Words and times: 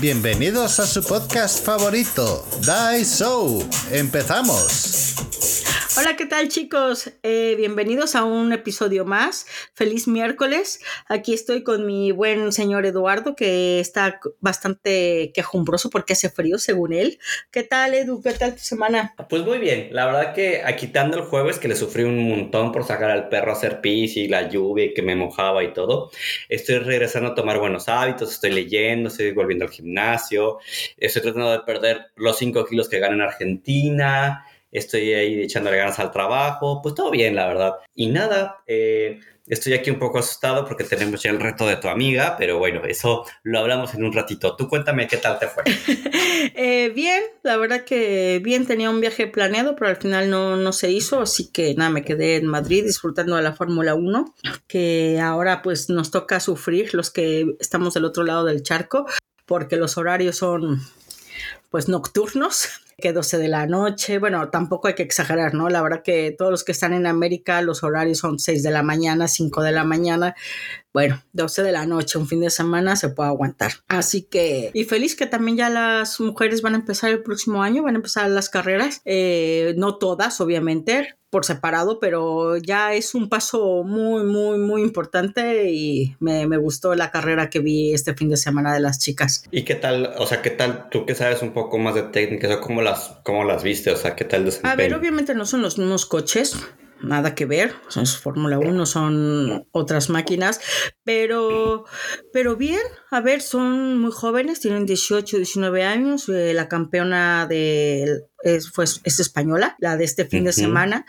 Bienvenidos 0.00 0.78
a 0.78 0.86
su 0.86 1.02
podcast 1.02 1.64
favorito, 1.64 2.46
Die 2.60 3.04
Show. 3.04 3.68
Empezamos. 3.90 5.07
Hola, 5.98 6.14
¿qué 6.14 6.26
tal 6.26 6.46
chicos? 6.46 7.10
Eh, 7.24 7.56
bienvenidos 7.56 8.14
a 8.14 8.22
un 8.22 8.52
episodio 8.52 9.04
más. 9.04 9.46
Feliz 9.74 10.06
miércoles. 10.06 10.80
Aquí 11.08 11.34
estoy 11.34 11.64
con 11.64 11.86
mi 11.86 12.12
buen 12.12 12.52
señor 12.52 12.86
Eduardo, 12.86 13.34
que 13.34 13.80
está 13.80 14.20
bastante 14.38 15.32
quejumbroso 15.34 15.90
porque 15.90 16.12
hace 16.12 16.30
frío, 16.30 16.58
según 16.58 16.92
él. 16.92 17.18
¿Qué 17.50 17.64
tal, 17.64 17.94
Edu? 17.94 18.22
¿Qué 18.22 18.30
tal 18.30 18.52
tu 18.52 18.60
semana? 18.60 19.16
Pues 19.28 19.42
muy 19.42 19.58
bien. 19.58 19.88
La 19.90 20.06
verdad 20.06 20.34
que 20.34 20.62
quitando 20.78 21.16
el 21.16 21.24
jueves, 21.24 21.58
que 21.58 21.66
le 21.66 21.74
sufrí 21.74 22.04
un 22.04 22.28
montón 22.28 22.70
por 22.70 22.84
sacar 22.84 23.10
al 23.10 23.28
perro 23.28 23.50
a 23.50 23.54
hacer 23.54 23.80
pis 23.80 24.16
y 24.16 24.28
la 24.28 24.48
lluvia 24.48 24.84
y 24.84 24.94
que 24.94 25.02
me 25.02 25.16
mojaba 25.16 25.64
y 25.64 25.72
todo, 25.72 26.12
estoy 26.48 26.78
regresando 26.78 27.30
a 27.30 27.34
tomar 27.34 27.58
buenos 27.58 27.88
hábitos, 27.88 28.30
estoy 28.30 28.52
leyendo, 28.52 29.08
estoy 29.08 29.32
volviendo 29.32 29.64
al 29.64 29.72
gimnasio, 29.72 30.58
estoy 30.96 31.22
tratando 31.22 31.50
de 31.50 31.60
perder 31.60 32.12
los 32.14 32.38
5 32.38 32.64
kilos 32.66 32.88
que 32.88 33.00
gano 33.00 33.16
en 33.16 33.22
Argentina 33.22 34.44
estoy 34.70 35.14
ahí 35.14 35.42
echándole 35.42 35.76
ganas 35.76 35.98
al 35.98 36.10
trabajo, 36.10 36.80
pues 36.82 36.94
todo 36.94 37.10
bien, 37.10 37.34
la 37.34 37.46
verdad. 37.46 37.74
Y 37.94 38.08
nada, 38.08 38.62
eh, 38.66 39.20
estoy 39.48 39.74
aquí 39.74 39.90
un 39.90 39.98
poco 39.98 40.18
asustado 40.18 40.64
porque 40.66 40.84
tenemos 40.84 41.22
ya 41.22 41.30
el 41.30 41.40
reto 41.40 41.66
de 41.66 41.76
tu 41.76 41.88
amiga, 41.88 42.36
pero 42.38 42.58
bueno, 42.58 42.82
eso 42.84 43.24
lo 43.42 43.58
hablamos 43.58 43.94
en 43.94 44.04
un 44.04 44.12
ratito. 44.12 44.56
Tú 44.56 44.68
cuéntame 44.68 45.06
qué 45.06 45.16
tal 45.16 45.38
te 45.38 45.48
fue. 45.48 45.64
Eh, 46.54 46.90
bien, 46.94 47.22
la 47.42 47.56
verdad 47.56 47.84
que 47.84 48.40
bien, 48.42 48.66
tenía 48.66 48.90
un 48.90 49.00
viaje 49.00 49.26
planeado, 49.26 49.74
pero 49.76 49.90
al 49.90 49.96
final 49.96 50.30
no, 50.30 50.56
no 50.56 50.72
se 50.72 50.90
hizo, 50.90 51.20
así 51.20 51.50
que 51.52 51.74
nada, 51.74 51.90
me 51.90 52.04
quedé 52.04 52.36
en 52.36 52.46
Madrid 52.46 52.84
disfrutando 52.84 53.36
de 53.36 53.42
la 53.42 53.52
Fórmula 53.52 53.94
1, 53.94 54.34
que 54.66 55.20
ahora 55.20 55.62
pues 55.62 55.88
nos 55.88 56.10
toca 56.10 56.40
sufrir 56.40 56.94
los 56.94 57.10
que 57.10 57.56
estamos 57.60 57.94
del 57.94 58.04
otro 58.04 58.22
lado 58.24 58.44
del 58.44 58.62
charco, 58.62 59.06
porque 59.46 59.76
los 59.76 59.98
horarios 59.98 60.36
son 60.36 60.80
pues 61.70 61.88
nocturnos 61.88 62.68
que 62.98 63.12
12 63.12 63.38
de 63.38 63.48
la 63.48 63.66
noche, 63.66 64.18
bueno, 64.18 64.50
tampoco 64.50 64.88
hay 64.88 64.94
que 64.94 65.04
exagerar, 65.04 65.54
¿no? 65.54 65.68
La 65.68 65.82
verdad 65.82 66.02
que 66.02 66.34
todos 66.36 66.50
los 66.50 66.64
que 66.64 66.72
están 66.72 66.92
en 66.92 67.06
América, 67.06 67.62
los 67.62 67.84
horarios 67.84 68.18
son 68.18 68.40
6 68.40 68.62
de 68.64 68.70
la 68.72 68.82
mañana, 68.82 69.28
5 69.28 69.62
de 69.62 69.70
la 69.70 69.84
mañana, 69.84 70.34
bueno, 70.92 71.22
12 71.32 71.62
de 71.62 71.70
la 71.72 71.86
noche, 71.86 72.18
un 72.18 72.26
fin 72.26 72.40
de 72.40 72.50
semana 72.50 72.96
se 72.96 73.10
puede 73.10 73.28
aguantar. 73.28 73.72
Así 73.86 74.22
que, 74.22 74.72
y 74.74 74.82
feliz 74.82 75.14
que 75.14 75.26
también 75.26 75.56
ya 75.56 75.70
las 75.70 76.18
mujeres 76.18 76.60
van 76.60 76.74
a 76.74 76.78
empezar 76.78 77.10
el 77.10 77.22
próximo 77.22 77.62
año, 77.62 77.84
van 77.84 77.94
a 77.94 77.98
empezar 77.98 78.28
las 78.30 78.48
carreras, 78.48 79.00
eh, 79.04 79.74
no 79.76 79.96
todas, 79.98 80.40
obviamente, 80.40 81.17
por 81.30 81.44
separado, 81.44 82.00
pero 82.00 82.56
ya 82.56 82.94
es 82.94 83.14
un 83.14 83.28
paso 83.28 83.82
muy, 83.84 84.24
muy, 84.24 84.58
muy 84.58 84.82
importante 84.82 85.70
y 85.70 86.16
me, 86.20 86.46
me, 86.46 86.56
gustó 86.56 86.94
la 86.94 87.10
carrera 87.10 87.50
que 87.50 87.60
vi 87.60 87.92
este 87.92 88.14
fin 88.14 88.28
de 88.30 88.36
semana 88.36 88.72
de 88.72 88.80
las 88.80 88.98
chicas. 88.98 89.44
¿Y 89.50 89.64
qué 89.64 89.74
tal, 89.74 90.14
o 90.18 90.26
sea, 90.26 90.42
qué 90.42 90.50
tal, 90.50 90.88
tú 90.90 91.04
que 91.06 91.14
sabes 91.14 91.42
un 91.42 91.52
poco 91.52 91.78
más 91.78 91.94
de 91.94 92.02
técnicas, 92.02 92.50
o 92.50 92.60
cómo 92.60 92.82
las, 92.82 93.18
cómo 93.24 93.44
las 93.44 93.62
viste, 93.62 93.90
o 93.90 93.96
sea, 93.96 94.16
qué 94.16 94.24
tal 94.24 94.44
desempeño? 94.44 94.72
A 94.72 94.76
ver, 94.76 94.94
obviamente 94.94 95.34
no 95.34 95.44
son 95.44 95.62
los 95.62 95.78
mismos 95.78 96.06
coches, 96.06 96.56
nada 97.00 97.34
que 97.34 97.46
ver, 97.46 97.74
son 97.88 98.06
Fórmula 98.06 98.58
1, 98.58 98.86
son 98.86 99.66
otras 99.70 100.10
máquinas, 100.10 100.60
pero, 101.04 101.84
pero 102.32 102.56
bien, 102.56 102.80
a 103.10 103.20
ver, 103.20 103.40
son 103.40 103.98
muy 103.98 104.10
jóvenes, 104.10 104.60
tienen 104.60 104.84
18, 104.84 105.38
19 105.38 105.82
años, 105.84 106.28
eh, 106.28 106.52
la 106.52 106.68
campeona 106.68 107.46
de, 107.46 108.26
es, 108.42 108.70
es 109.04 109.20
española, 109.20 109.76
la 109.78 109.96
de 109.96 110.04
este 110.04 110.26
fin 110.26 110.44
de 110.44 110.52
semana, 110.52 111.06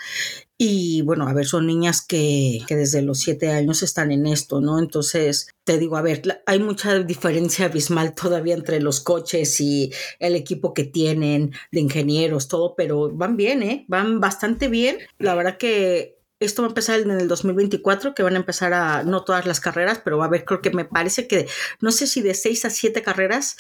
y 0.58 1.02
bueno, 1.04 1.28
a 1.28 1.34
ver, 1.34 1.46
son 1.46 1.68
niñas 1.68 2.02
que, 2.06 2.60
que, 2.68 2.76
desde 2.76 3.02
los 3.02 3.20
siete 3.20 3.50
años 3.50 3.82
están 3.82 4.12
en 4.12 4.28
esto, 4.28 4.60
¿no? 4.60 4.80
Entonces, 4.80 5.50
te 5.64 5.78
digo, 5.78 5.96
a 5.96 6.02
ver, 6.02 6.22
hay 6.46 6.60
mucha 6.60 7.00
diferencia 7.00 7.66
abismal 7.66 8.14
todavía 8.14 8.56
entre 8.56 8.82
los 8.82 9.00
coches 9.00 9.60
y 9.62 9.92
el 10.20 10.36
equipo 10.36 10.74
que 10.74 10.84
tienen 10.84 11.54
de 11.72 11.80
ingenieros, 11.80 12.48
todo, 12.48 12.76
pero 12.76 13.10
van 13.10 13.38
bien, 13.38 13.64
¿eh? 13.64 13.86
Van 13.88 14.20
bastante 14.20 14.68
bien. 14.68 14.98
La 15.18 15.34
verdad 15.36 15.58
que 15.58 16.19
esto 16.40 16.62
va 16.62 16.68
a 16.68 16.72
empezar 16.72 17.00
en 17.00 17.12
el 17.12 17.28
2024, 17.28 18.14
que 18.14 18.24
van 18.24 18.36
a 18.36 18.38
empezar 18.38 18.74
a, 18.74 19.04
no 19.04 19.24
todas 19.24 19.46
las 19.46 19.60
carreras, 19.60 20.00
pero 20.04 20.18
va 20.18 20.26
a 20.26 20.28
haber, 20.28 20.46
creo 20.46 20.62
que 20.62 20.72
me 20.72 20.86
parece 20.86 21.28
que, 21.28 21.48
no 21.82 21.92
sé 21.92 22.08
si 22.08 22.22
de 22.22 22.34
seis 22.34 22.64
a 22.66 22.70
siete 22.70 23.02
carreras, 23.02 23.58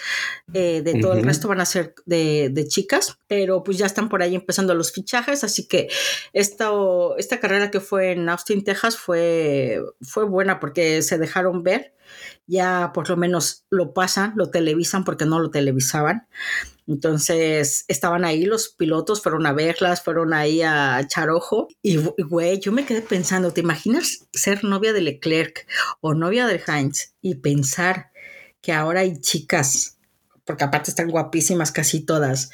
eh, 0.53 0.81
de 0.81 0.99
todo 1.01 1.13
el 1.13 1.23
resto 1.23 1.47
van 1.47 1.61
a 1.61 1.65
ser 1.65 1.93
de, 2.05 2.49
de, 2.51 2.67
chicas, 2.67 3.19
pero 3.27 3.63
pues 3.63 3.77
ya 3.77 3.85
están 3.85 4.07
por 4.07 4.21
ahí 4.21 4.35
empezando 4.35 4.73
los 4.75 4.91
fichajes, 4.91 5.43
así 5.43 5.67
que 5.67 5.89
esta, 6.33 6.69
esta 7.17 7.39
carrera 7.39 7.69
que 7.69 7.81
fue 7.81 8.11
en 8.11 8.29
Austin, 8.29 8.63
Texas, 8.63 8.97
fue, 8.97 9.81
fue 10.01 10.25
buena 10.25 10.59
porque 10.59 11.01
se 11.01 11.17
dejaron 11.17 11.63
ver, 11.63 11.93
ya 12.47 12.91
por 12.93 13.09
lo 13.09 13.17
menos 13.17 13.65
lo 13.69 13.93
pasan, 13.93 14.33
lo 14.35 14.49
televisan 14.49 15.03
porque 15.03 15.25
no 15.25 15.39
lo 15.39 15.51
televisaban. 15.51 16.27
Entonces 16.89 17.85
estaban 17.87 18.25
ahí 18.25 18.45
los 18.45 18.69
pilotos, 18.69 19.21
fueron 19.21 19.45
a 19.45 19.53
verlas, 19.53 20.03
fueron 20.03 20.33
ahí 20.33 20.63
a 20.63 20.99
echar 20.99 21.29
ojo. 21.29 21.67
Y, 21.83 21.97
güey, 21.97 22.59
yo 22.59 22.71
me 22.71 22.83
quedé 22.83 23.03
pensando, 23.03 23.53
¿te 23.53 23.61
imaginas 23.61 24.27
ser 24.33 24.63
novia 24.63 24.91
de 24.91 25.01
Leclerc 25.01 25.67
o 26.01 26.15
novia 26.15 26.47
de 26.47 26.59
Heinz 26.67 27.13
y 27.21 27.35
pensar 27.35 28.11
que 28.59 28.73
ahora 28.73 29.01
hay 29.01 29.21
chicas, 29.21 29.99
porque 30.45 30.63
aparte 30.63 30.89
están 30.89 31.11
guapísimas 31.11 31.71
casi 31.71 32.03
todas, 32.03 32.49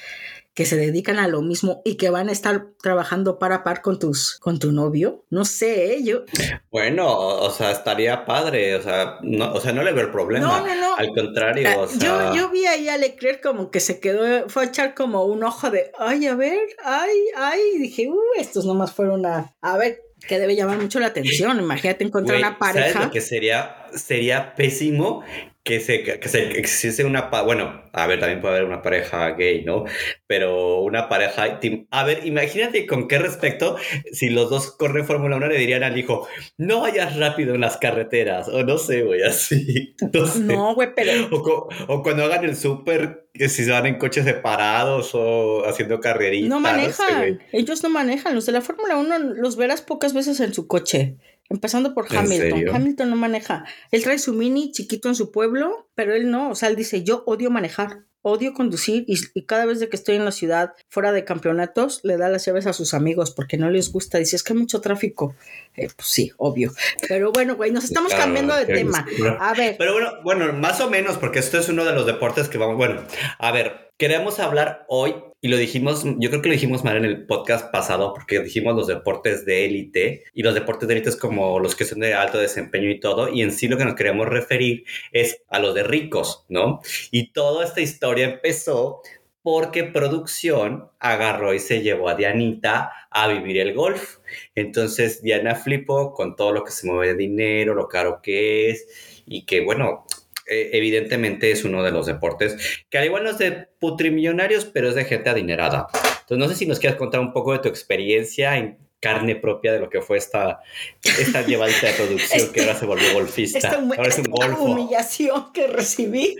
que 0.55 0.65
se 0.65 0.77
dedican 0.77 1.19
a 1.19 1.27
lo 1.27 1.41
mismo 1.41 1.81
y 1.85 1.97
que 1.97 2.09
van 2.09 2.29
a 2.29 2.31
estar 2.31 2.69
trabajando 2.81 3.37
par 3.37 3.51
a 3.51 3.63
par 3.63 3.81
con 3.81 3.99
tus 3.99 4.39
con 4.39 4.57
tu 4.57 4.71
novio 4.71 5.25
no 5.29 5.45
sé 5.45 5.93
¿eh? 5.93 6.03
yo 6.03 6.23
bueno 6.71 7.05
o 7.07 7.51
sea 7.51 7.71
estaría 7.71 8.25
padre 8.25 8.75
o 8.75 8.81
sea 8.81 9.19
no 9.21 9.53
o 9.53 9.59
sea 9.59 9.73
no 9.73 9.83
le 9.83 9.91
veo 9.91 10.05
el 10.05 10.11
problema 10.11 10.47
no, 10.47 10.65
no, 10.65 10.75
no. 10.75 10.95
al 10.95 11.09
contrario 11.09 11.81
o 11.81 11.87
sea... 11.87 11.99
yo, 11.99 12.35
yo 12.35 12.49
vi 12.49 12.65
ahí 12.65 12.87
a 12.87 12.97
Leclerc 12.97 13.43
como 13.43 13.69
que 13.69 13.81
se 13.81 13.99
quedó 13.99 14.49
fue 14.49 14.63
a 14.63 14.67
echar 14.67 14.95
como 14.95 15.25
un 15.25 15.43
ojo 15.43 15.69
de 15.69 15.91
ay 15.99 16.25
a 16.25 16.35
ver 16.35 16.59
ay 16.83 17.17
ay 17.35 17.59
y 17.75 17.79
dije 17.79 18.07
uh, 18.07 18.39
estos 18.39 18.65
nomás 18.65 18.93
fueron 18.93 19.25
a 19.25 19.53
a 19.61 19.77
ver 19.77 19.99
que 20.27 20.39
debe 20.39 20.55
llamar 20.55 20.79
mucho 20.79 20.99
la 20.99 21.07
atención. 21.07 21.59
Imagínate 21.59 22.03
encontrar 22.03 22.39
una 22.39 22.57
pareja. 22.57 22.93
¿sabes 22.93 23.07
lo 23.07 23.11
que 23.11 23.21
sería, 23.21 23.75
sería 23.93 24.55
pésimo 24.55 25.23
que 25.65 25.79
se, 25.79 26.03
que 26.03 26.29
se 26.29 26.59
existiese 26.59 27.05
una, 27.05 27.21
bueno, 27.43 27.81
a 27.91 28.05
ver, 28.05 28.19
también 28.19 28.39
puede 28.39 28.53
haber 28.53 28.67
una 28.67 28.83
pareja 28.83 29.31
gay, 29.31 29.65
¿no? 29.65 29.85
Pero 30.27 30.81
una 30.81 31.09
pareja, 31.09 31.59
a 31.89 32.03
ver, 32.03 32.23
imagínate 32.27 32.85
con 32.85 33.07
qué 33.07 33.17
respecto, 33.17 33.75
si 34.11 34.29
los 34.29 34.51
dos 34.51 34.77
corren 34.77 35.07
Fórmula 35.07 35.37
1 35.37 35.47
le 35.47 35.57
dirían 35.57 35.81
al 35.81 35.97
hijo, 35.97 36.27
no 36.59 36.81
vayas 36.81 37.17
rápido 37.17 37.55
en 37.55 37.61
las 37.61 37.77
carreteras, 37.77 38.47
o 38.47 38.63
no 38.63 38.77
sé, 38.77 39.01
güey, 39.01 39.23
así. 39.23 39.95
No, 40.39 40.75
güey, 40.75 40.89
pero... 40.95 41.11
O, 41.31 41.67
o, 41.87 42.03
cuando 42.03 42.25
hagan 42.25 42.45
el 42.45 42.55
súper, 42.55 43.27
si 43.33 43.49
se 43.49 43.71
van 43.71 43.87
en 43.87 43.97
coches 43.97 44.23
separados 44.23 45.15
o 45.15 45.65
haciendo 45.65 45.99
carreritas. 45.99 46.47
No 46.47 46.59
manejan, 46.59 47.39
ellos 47.51 47.81
no 47.81 47.89
manejan, 47.89 48.35
los 48.35 48.45
de 48.45 48.51
la 48.51 48.61
Fórmula 48.61 48.97
1 48.97 49.17
los 49.33 49.55
verás 49.55 49.81
pocas 49.81 50.13
veces 50.13 50.39
en 50.41 50.53
su 50.53 50.67
coche. 50.67 51.17
Empezando 51.49 51.93
por 51.93 52.07
Hamilton. 52.09 52.75
Hamilton 52.75 53.09
no 53.09 53.15
maneja. 53.15 53.65
Él 53.91 54.03
trae 54.03 54.17
su 54.17 54.33
mini 54.33 54.71
chiquito 54.71 55.09
en 55.09 55.15
su 55.15 55.31
pueblo, 55.31 55.89
pero 55.95 56.15
él 56.15 56.31
no. 56.31 56.49
O 56.49 56.55
sea, 56.55 56.69
él 56.69 56.75
dice, 56.75 57.03
yo 57.03 57.23
odio 57.27 57.51
manejar, 57.51 58.05
odio 58.27 58.55
conducir 58.55 59.05
y, 59.07 59.43
cada 59.43 59.67
vez 59.67 59.79
de 59.79 59.87
que 59.87 59.95
estoy 59.95 60.15
en 60.15 60.25
la 60.25 60.31
ciudad 60.31 60.73
fuera 60.89 61.11
de 61.11 61.23
campeonatos, 61.23 61.99
le 62.03 62.17
da 62.17 62.27
las 62.27 62.43
llaves 62.43 62.65
a 62.65 62.73
sus 62.73 62.95
amigos 62.95 63.29
porque 63.29 63.55
no 63.55 63.69
les 63.69 63.91
gusta. 63.91 64.17
Dice, 64.17 64.35
es 64.35 64.41
que 64.41 64.53
hay 64.53 64.59
mucho 64.59 64.81
tráfico. 64.81 65.35
Eh, 65.75 65.89
pues 65.95 66.07
sí, 66.07 66.31
obvio. 66.37 66.71
Pero 67.07 67.31
bueno, 67.31 67.55
güey, 67.55 67.69
nos 67.69 67.83
estamos 67.83 68.11
cambiando 68.15 68.55
de 68.55 68.65
tema. 68.65 69.05
A 69.39 69.53
ver. 69.53 69.75
Pero 69.77 69.93
bueno, 69.93 70.11
bueno, 70.23 70.53
más 70.53 70.81
o 70.81 70.89
menos, 70.89 71.17
porque 71.17 71.37
esto 71.37 71.59
es 71.59 71.69
uno 71.69 71.85
de 71.85 71.93
los 71.93 72.07
deportes 72.07 72.49
que 72.49 72.57
vamos, 72.57 72.77
bueno, 72.77 73.03
a 73.37 73.51
ver, 73.51 73.91
queremos 73.97 74.39
hablar 74.39 74.85
hoy 74.87 75.13
y 75.45 75.47
lo 75.47 75.57
dijimos, 75.57 76.03
yo 76.17 76.29
creo 76.31 76.41
que 76.41 76.49
lo 76.49 76.53
dijimos 76.53 76.83
mal 76.83 76.97
en 76.97 77.05
el 77.05 77.27
podcast 77.27 77.71
pasado, 77.71 78.15
porque 78.15 78.39
dijimos 78.39 78.75
los 78.75 78.87
deportes 78.87 79.45
de 79.45 79.65
élite 79.65 80.23
y 80.33 80.41
los 80.41 80.55
deportes 80.55 80.87
de 80.87 80.95
élite 80.95 81.09
es 81.09 81.17
como 81.17 81.59
los 81.59 81.75
que 81.75 81.85
son 81.85 81.99
de 81.99 82.15
alto 82.15 82.39
desempeño 82.39 82.89
y 82.89 82.99
todo, 82.99 83.29
y 83.29 83.43
en 83.43 83.51
sí 83.51 83.67
lo 83.67 83.77
que 83.77 83.85
nos 83.85 83.93
queremos 83.93 84.27
referir 84.27 84.85
es 85.11 85.43
a 85.49 85.59
los 85.59 85.75
de 85.75 85.83
ricos, 85.83 86.45
¿no? 86.49 86.81
Y 87.11 87.31
toda 87.31 87.63
esta 87.63 87.81
historia 87.81 88.14
empezó 88.23 89.01
porque 89.41 89.83
producción 89.83 90.89
agarró 90.99 91.53
y 91.53 91.59
se 91.59 91.81
llevó 91.81 92.09
a 92.09 92.15
Dianita 92.15 92.91
a 93.11 93.27
vivir 93.27 93.59
el 93.59 93.73
golf. 93.73 94.17
Entonces 94.55 95.21
Diana 95.21 95.53
flipó 95.55 96.13
con 96.13 96.35
todo 96.35 96.51
lo 96.51 96.63
que 96.63 96.71
se 96.71 96.87
mueve 96.87 97.09
de 97.09 97.15
dinero, 97.15 97.75
lo 97.75 97.87
caro 97.87 98.21
que 98.23 98.71
es 98.71 99.21
y 99.27 99.45
que 99.45 99.61
bueno, 99.61 100.05
eh, 100.47 100.71
evidentemente 100.73 101.51
es 101.51 101.63
uno 101.63 101.83
de 101.83 101.91
los 101.91 102.05
deportes 102.05 102.85
que 102.89 102.97
al 102.97 103.05
igual 103.05 103.23
no 103.23 103.31
es 103.31 103.37
de 103.37 103.67
putrimillonarios, 103.79 104.65
pero 104.65 104.89
es 104.89 104.95
de 104.95 105.05
gente 105.05 105.29
adinerada. 105.29 105.87
Entonces, 105.93 106.37
no 106.37 106.47
sé 106.47 106.55
si 106.55 106.65
nos 106.65 106.79
quieres 106.79 106.97
contar 106.97 107.19
un 107.19 107.33
poco 107.33 107.53
de 107.53 107.59
tu 107.59 107.69
experiencia 107.69 108.57
en 108.57 108.79
carne 108.99 109.35
propia 109.35 109.71
de 109.73 109.79
lo 109.79 109.89
que 109.89 110.01
fue 110.01 110.17
esta, 110.17 110.59
esta 111.03 111.41
llevadita 111.43 111.87
de 111.87 111.93
producción 111.93 112.51
que 112.51 112.61
ahora 112.61 112.75
se 112.75 112.85
volvió 112.85 113.13
golfista. 113.13 113.57
Esta, 113.59 113.75
ahora 113.75 114.07
es 114.07 114.17
un 114.17 114.25
golfo. 114.25 114.63
humillación 114.63 115.53
que 115.53 115.67
recibí. 115.67 116.35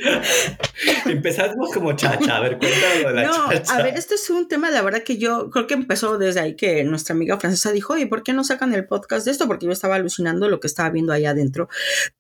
Empezamos 1.05 1.71
como 1.71 1.93
chacha, 1.93 2.37
a 2.37 2.39
ver, 2.39 2.57
cuéntame 2.57 2.97
de 2.97 3.13
la 3.13 3.23
no, 3.23 3.49
A 3.69 3.83
ver, 3.83 3.95
esto 3.95 4.15
es 4.15 4.29
un 4.29 4.47
tema, 4.47 4.71
la 4.71 4.81
verdad 4.81 5.03
que 5.03 5.17
yo 5.17 5.49
creo 5.51 5.67
que 5.67 5.75
empezó 5.75 6.17
desde 6.17 6.39
ahí 6.39 6.55
que 6.55 6.83
nuestra 6.83 7.13
amiga 7.13 7.39
francesa 7.39 7.71
dijo, 7.71 7.93
oye, 7.93 8.07
¿por 8.07 8.23
qué 8.23 8.33
no 8.33 8.43
sacan 8.43 8.73
el 8.73 8.87
podcast 8.87 9.25
de 9.25 9.31
esto? 9.31 9.47
Porque 9.47 9.67
yo 9.67 9.71
estaba 9.71 9.95
alucinando 9.95 10.49
lo 10.49 10.59
que 10.59 10.67
estaba 10.67 10.89
viendo 10.89 11.13
ahí 11.13 11.25
adentro. 11.25 11.69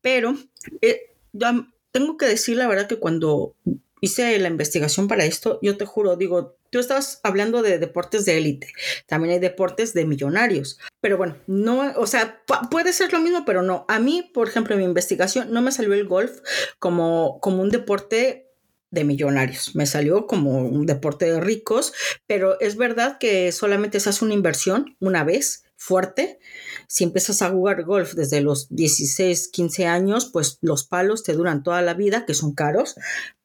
Pero 0.01 0.35
eh, 0.81 1.13
yo 1.33 1.65
tengo 1.91 2.17
que 2.17 2.27
decir 2.27 2.57
la 2.57 2.67
verdad 2.67 2.87
que 2.87 2.99
cuando 2.99 3.55
hice 4.01 4.37
la 4.39 4.49
investigación 4.49 5.07
para 5.07 5.25
esto, 5.25 5.59
yo 5.61 5.77
te 5.77 5.85
juro, 5.85 6.15
digo, 6.15 6.57
tú 6.75 6.81
estabas 6.81 7.21
hablando 7.23 7.61
de 7.61 7.79
deportes 7.79 8.25
de 8.25 8.37
élite, 8.37 8.67
también 9.07 9.35
hay 9.35 9.39
deportes 9.39 9.93
de 9.93 10.05
millonarios, 10.05 10.77
pero 10.99 11.15
bueno, 11.15 11.37
no, 11.47 11.93
o 11.95 12.05
sea, 12.05 12.43
puede 12.69 12.91
ser 12.91 13.13
lo 13.13 13.21
mismo, 13.21 13.45
pero 13.45 13.61
no. 13.61 13.85
A 13.87 13.97
mí, 13.97 14.29
por 14.33 14.49
ejemplo, 14.49 14.75
en 14.75 14.79
mi 14.79 14.85
investigación 14.85 15.53
no 15.53 15.61
me 15.61 15.71
salió 15.71 15.93
el 15.93 16.05
golf 16.05 16.41
como, 16.77 17.39
como 17.39 17.61
un 17.61 17.69
deporte 17.69 18.51
de 18.91 19.05
millonarios. 19.05 19.73
Me 19.73 19.85
salió 19.85 20.27
como 20.27 20.57
un 20.67 20.85
deporte 20.85 21.31
de 21.31 21.39
ricos, 21.39 21.93
pero 22.27 22.59
es 22.59 22.75
verdad 22.75 23.19
que 23.19 23.53
solamente 23.53 24.01
se 24.01 24.09
hace 24.09 24.25
una 24.25 24.33
inversión 24.33 24.97
una 24.99 25.23
vez 25.23 25.63
fuerte. 25.77 26.39
Si 26.87 27.03
empiezas 27.05 27.41
a 27.41 27.51
jugar 27.51 27.83
golf 27.83 28.13
desde 28.15 28.41
los 28.41 28.67
16, 28.69 29.47
15 29.49 29.85
años, 29.85 30.29
pues 30.31 30.57
los 30.61 30.85
palos 30.85 31.23
te 31.23 31.33
duran 31.33 31.63
toda 31.63 31.81
la 31.81 31.93
vida, 31.93 32.25
que 32.25 32.33
son 32.33 32.53
caros, 32.53 32.95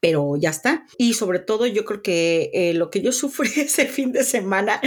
pero 0.00 0.36
ya 0.36 0.50
está. 0.50 0.86
Y 0.98 1.14
sobre 1.14 1.38
todo 1.38 1.66
yo 1.66 1.84
creo 1.84 2.02
que 2.02 2.50
eh, 2.52 2.74
lo 2.74 2.90
que 2.90 3.02
yo 3.02 3.12
sufrí 3.12 3.50
ese 3.56 3.86
fin 3.86 4.12
de 4.12 4.24
semana 4.24 4.80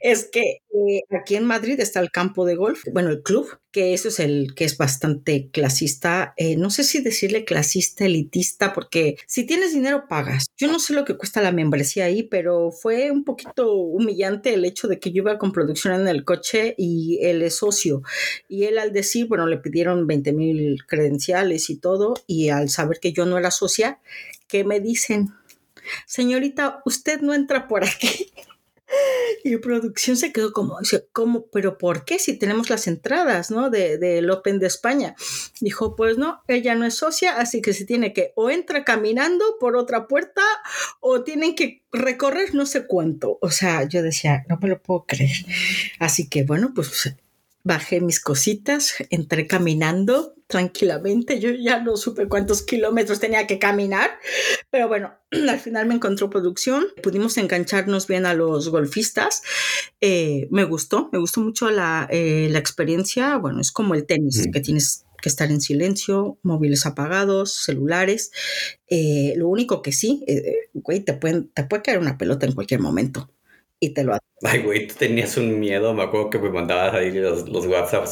es 0.00 0.28
que 0.30 0.40
eh, 0.40 1.00
aquí 1.16 1.36
en 1.36 1.44
Madrid 1.44 1.78
está 1.78 2.00
el 2.00 2.10
campo 2.10 2.44
de 2.44 2.56
golf, 2.56 2.82
bueno, 2.92 3.10
el 3.10 3.22
club, 3.22 3.46
que 3.70 3.94
eso 3.94 4.08
es 4.08 4.20
el 4.20 4.54
que 4.54 4.64
es 4.64 4.76
bastante 4.76 5.50
clasista, 5.50 6.34
eh, 6.36 6.56
no 6.56 6.70
sé 6.70 6.84
si 6.84 7.00
decirle 7.00 7.44
clasista, 7.44 8.04
elitista, 8.04 8.72
porque 8.72 9.16
si 9.26 9.44
tienes 9.46 9.72
dinero 9.72 10.04
pagas. 10.08 10.46
Yo 10.56 10.68
no 10.68 10.78
sé 10.78 10.94
lo 10.94 11.04
que 11.04 11.16
cuesta 11.16 11.42
la 11.42 11.52
membresía 11.52 12.06
ahí, 12.06 12.22
pero 12.22 12.70
fue 12.70 13.10
un 13.10 13.24
poquito 13.24 13.72
humillante 13.74 14.54
el 14.54 14.64
hecho 14.64 14.88
de 14.88 14.98
que 14.98 15.10
yo 15.10 15.22
iba 15.22 15.38
con 15.38 15.52
producción 15.52 15.94
en 15.94 16.08
el 16.08 16.24
coche 16.24 16.74
y 16.78 17.18
él 17.22 17.42
es 17.42 17.56
socio. 17.56 18.02
Y 18.48 18.64
él 18.64 18.78
al 18.78 18.92
decir, 18.92 19.26
bueno, 19.26 19.46
le 19.46 19.58
pidieron 19.58 20.06
20 20.06 20.32
mil 20.32 20.84
credenciales 20.86 21.70
y 21.70 21.76
todo, 21.76 22.14
y 22.26 22.48
al 22.48 22.68
saber 22.68 22.98
que 23.00 23.12
yo 23.12 23.26
no 23.26 23.38
era 23.38 23.50
socia, 23.50 24.00
que 24.46 24.64
me 24.64 24.80
dicen, 24.80 25.34
señorita, 26.06 26.82
usted 26.84 27.20
no 27.20 27.34
entra 27.34 27.68
por 27.68 27.84
aquí. 27.84 28.32
Y 29.42 29.56
producción 29.56 30.16
se 30.16 30.32
quedó 30.32 30.52
como, 30.52 30.78
¿cómo? 31.12 31.46
¿Pero 31.52 31.78
por 31.78 32.04
qué? 32.04 32.18
Si 32.18 32.38
tenemos 32.38 32.70
las 32.70 32.86
entradas, 32.86 33.50
¿no? 33.50 33.68
Del 33.68 33.98
de, 34.00 34.30
Open 34.30 34.58
de 34.58 34.66
España. 34.66 35.16
Dijo, 35.60 35.96
pues 35.96 36.16
no, 36.16 36.42
ella 36.48 36.74
no 36.74 36.86
es 36.86 36.96
socia, 36.96 37.38
así 37.38 37.60
que 37.60 37.72
se 37.72 37.84
tiene 37.84 38.12
que 38.12 38.32
o 38.36 38.50
entra 38.50 38.84
caminando 38.84 39.44
por 39.58 39.76
otra 39.76 40.06
puerta 40.06 40.42
o 41.00 41.24
tienen 41.24 41.54
que 41.54 41.82
recorrer 41.92 42.54
no 42.54 42.66
sé 42.66 42.86
cuánto. 42.86 43.38
O 43.40 43.50
sea, 43.50 43.84
yo 43.84 44.02
decía, 44.02 44.44
no 44.48 44.58
me 44.60 44.68
lo 44.68 44.80
puedo 44.80 45.04
creer. 45.06 45.44
Así 45.98 46.28
que 46.28 46.44
bueno, 46.44 46.72
pues 46.74 47.14
bajé 47.64 48.00
mis 48.00 48.20
cositas, 48.20 48.94
entré 49.10 49.46
caminando 49.46 50.34
tranquilamente. 50.46 51.40
Yo 51.40 51.50
ya 51.50 51.82
no 51.82 51.96
supe 51.96 52.28
cuántos 52.28 52.62
kilómetros 52.62 53.18
tenía 53.18 53.46
que 53.46 53.58
caminar, 53.58 54.10
pero 54.70 54.86
bueno, 54.86 55.14
al 55.48 55.58
final 55.58 55.86
me 55.86 55.94
encontró 55.94 56.30
producción. 56.30 56.84
Pudimos 57.02 57.36
engancharnos 57.38 58.06
bien 58.06 58.26
a 58.26 58.34
los 58.34 58.68
golfistas. 58.68 59.42
Eh, 60.00 60.46
me 60.50 60.64
gustó, 60.64 61.08
me 61.12 61.18
gustó 61.18 61.40
mucho 61.40 61.70
la, 61.70 62.06
eh, 62.10 62.48
la 62.50 62.58
experiencia. 62.58 63.38
Bueno, 63.38 63.60
es 63.60 63.72
como 63.72 63.94
el 63.94 64.06
tenis, 64.06 64.46
que 64.52 64.60
tienes 64.60 65.06
que 65.22 65.30
estar 65.30 65.50
en 65.50 65.62
silencio, 65.62 66.38
móviles 66.42 66.84
apagados, 66.84 67.64
celulares. 67.64 68.30
Eh, 68.88 69.32
lo 69.36 69.48
único 69.48 69.80
que 69.80 69.92
sí, 69.92 70.22
güey, 70.74 71.00
te, 71.00 71.14
pueden, 71.14 71.48
te 71.48 71.64
puede 71.64 71.82
caer 71.82 71.98
una 71.98 72.18
pelota 72.18 72.44
en 72.44 72.52
cualquier 72.52 72.80
momento 72.80 73.30
y 73.80 73.94
te 73.94 74.04
lo 74.04 74.14
Ay, 74.42 74.62
güey, 74.62 74.88
tú 74.88 74.94
tenías 74.96 75.36
un 75.36 75.58
miedo, 75.58 75.94
me 75.94 76.02
acuerdo 76.02 76.30
que 76.30 76.38
me 76.38 76.50
mandabas 76.50 76.94
ahí 76.94 77.12
los, 77.12 77.48
los 77.48 77.66
WhatsApp 77.66 78.06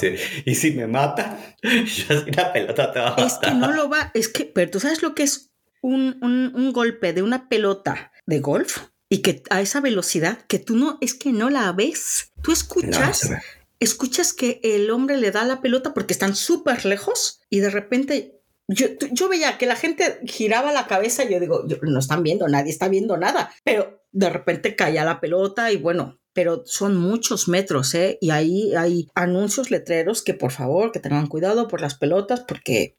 y 0.44 0.54
si 0.54 0.70
me 0.72 0.86
mata, 0.86 1.56
yo 1.62 2.16
así 2.16 2.30
la 2.30 2.52
pelota 2.52 2.92
te 2.92 2.98
va 3.00 3.08
a 3.08 3.10
matar. 3.10 3.26
Es 3.26 3.38
que 3.38 3.50
no 3.50 3.72
lo 3.72 3.88
va, 3.88 4.10
es 4.14 4.28
que, 4.28 4.44
pero 4.44 4.70
tú 4.70 4.80
sabes 4.80 5.02
lo 5.02 5.14
que 5.14 5.24
es 5.24 5.52
un, 5.82 6.18
un, 6.22 6.52
un 6.54 6.72
golpe 6.72 7.12
de 7.12 7.22
una 7.22 7.48
pelota 7.48 8.12
de 8.26 8.38
golf 8.38 8.78
y 9.12 9.18
que 9.18 9.42
a 9.50 9.60
esa 9.60 9.80
velocidad 9.80 10.46
que 10.46 10.58
tú 10.58 10.76
no, 10.76 10.96
es 11.02 11.12
que 11.12 11.32
no 11.32 11.50
la 11.50 11.70
ves. 11.72 12.32
Tú 12.40 12.50
escuchas, 12.50 13.30
escuchas 13.78 14.32
que 14.32 14.58
el 14.62 14.90
hombre 14.90 15.18
le 15.18 15.30
da 15.30 15.44
la 15.44 15.60
pelota 15.60 15.92
porque 15.92 16.14
están 16.14 16.34
súper 16.34 16.86
lejos 16.86 17.42
y 17.50 17.60
de 17.60 17.68
repente 17.68 18.41
yo, 18.68 18.86
yo, 19.10 19.28
veía 19.28 19.58
que 19.58 19.66
la 19.66 19.76
gente 19.76 20.20
giraba 20.24 20.72
la 20.72 20.86
cabeza 20.86 21.24
y 21.24 21.32
yo 21.32 21.40
digo, 21.40 21.64
no 21.82 21.98
están 21.98 22.22
viendo, 22.22 22.48
nadie 22.48 22.70
está 22.70 22.88
viendo 22.88 23.16
nada, 23.16 23.52
pero 23.64 24.02
de 24.12 24.30
repente 24.30 24.76
caía 24.76 25.04
la 25.04 25.20
pelota 25.20 25.72
y 25.72 25.76
bueno, 25.76 26.20
pero 26.32 26.62
son 26.64 26.96
muchos 26.96 27.48
metros, 27.48 27.94
¿eh? 27.94 28.18
Y 28.20 28.30
ahí 28.30 28.74
hay 28.74 29.08
anuncios, 29.14 29.70
letreros 29.70 30.22
que 30.22 30.34
por 30.34 30.50
favor, 30.50 30.92
que 30.92 31.00
tengan 31.00 31.26
cuidado 31.26 31.68
por 31.68 31.80
las 31.80 31.94
pelotas 31.94 32.40
porque 32.40 32.96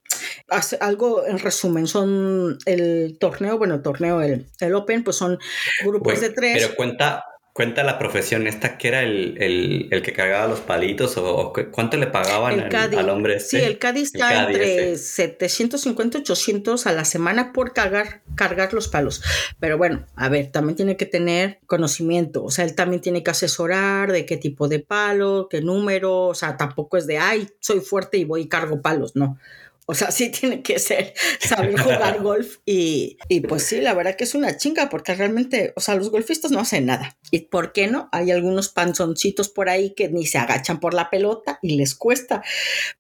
hace 0.50 0.78
algo 0.80 1.26
en 1.26 1.40
resumen, 1.40 1.88
son 1.88 2.58
el 2.66 3.18
torneo, 3.20 3.58
bueno, 3.58 3.76
el 3.76 3.82
torneo, 3.82 4.22
el, 4.22 4.48
el 4.60 4.76
Open, 4.76 5.04
pues 5.04 5.16
son 5.16 5.40
grupos 5.84 6.22
de 6.22 6.30
tres. 6.30 6.64
Pero 6.64 6.76
cuenta, 6.76 7.26
Cuenta 7.54 7.84
la 7.84 8.00
profesión 8.00 8.48
esta 8.48 8.80
que 8.80 8.88
era 8.88 9.04
el, 9.04 9.38
el, 9.40 9.88
el, 9.92 10.02
que 10.02 10.12
cargaba 10.12 10.48
los 10.48 10.60
palitos 10.60 11.18
o, 11.18 11.54
cuánto 11.72 11.98
le 11.98 12.08
pagaban 12.08 12.60
al, 12.74 13.10
hombre 13.10 13.36
este. 13.36 13.60
Sí, 13.60 13.64
el 13.64 13.78
Cádiz 13.78 14.12
está 14.12 14.50
entre 14.50 14.98
750 14.98 16.18
y 16.18 16.22
800 16.22 16.88
a 16.88 16.92
la 16.94 17.06
semana 17.06 17.54
por 17.54 17.74
cargar, 17.74 18.22
cargar 18.34 18.74
los 18.74 18.88
palos. 18.88 19.22
Pero 19.60 19.78
bueno, 19.78 20.04
a 20.16 20.30
ver, 20.30 20.52
también 20.52 20.76
tiene 20.78 20.98
que 20.98 21.06
tener 21.06 21.60
conocimiento. 21.68 22.44
O 22.44 22.50
sea, 22.50 22.66
él 22.66 22.74
también 22.74 23.04
tiene 23.04 23.22
que 23.22 23.30
asesorar 23.30 24.12
de 24.12 24.26
qué 24.26 24.38
tipo 24.38 24.68
de 24.68 24.80
palo, 24.80 25.48
qué 25.48 25.62
número. 25.62 26.30
O 26.30 26.34
sea, 26.34 26.58
tampoco 26.58 26.98
es 26.98 27.06
de, 27.06 27.20
ay, 27.20 27.48
soy 27.60 27.82
fuerte 27.82 28.18
y 28.18 28.26
voy 28.26 28.42
y 28.42 28.48
cargo 28.48 28.82
palos. 28.82 29.16
No. 29.16 29.38
O 29.86 29.94
sea, 29.94 30.12
sí 30.12 30.30
tiene 30.40 30.62
que 30.62 30.80
ser 30.80 31.14
saber 31.40 31.80
jugar 31.80 32.22
golf 32.24 32.58
y, 32.66 33.18
y, 33.28 33.42
pues 33.42 33.64
sí, 33.64 33.82
la 33.82 33.94
verdad 33.94 34.16
que 34.16 34.24
es 34.24 34.36
una 34.36 34.58
chinga 34.58 34.90
porque 34.90 35.16
realmente, 35.16 35.74
o 35.76 35.82
sea, 35.82 35.96
los 35.96 36.10
golfistas 36.10 36.52
no 36.52 36.60
hacen 36.60 36.86
nada. 36.86 37.18
¿Y 37.32 37.48
por 37.48 37.74
qué 37.74 37.88
no? 37.88 38.10
Hay 38.12 38.32
algunos 38.32 38.70
panzoncitos 38.70 39.50
por 39.50 39.70
ahí 39.70 39.94
que 39.94 40.10
ni 40.10 40.26
se 40.26 40.38
agachan 40.38 40.80
por 40.80 40.94
la 40.94 41.10
pelota 41.10 41.60
y 41.62 41.76
les 41.76 41.96
cuesta. 41.96 42.44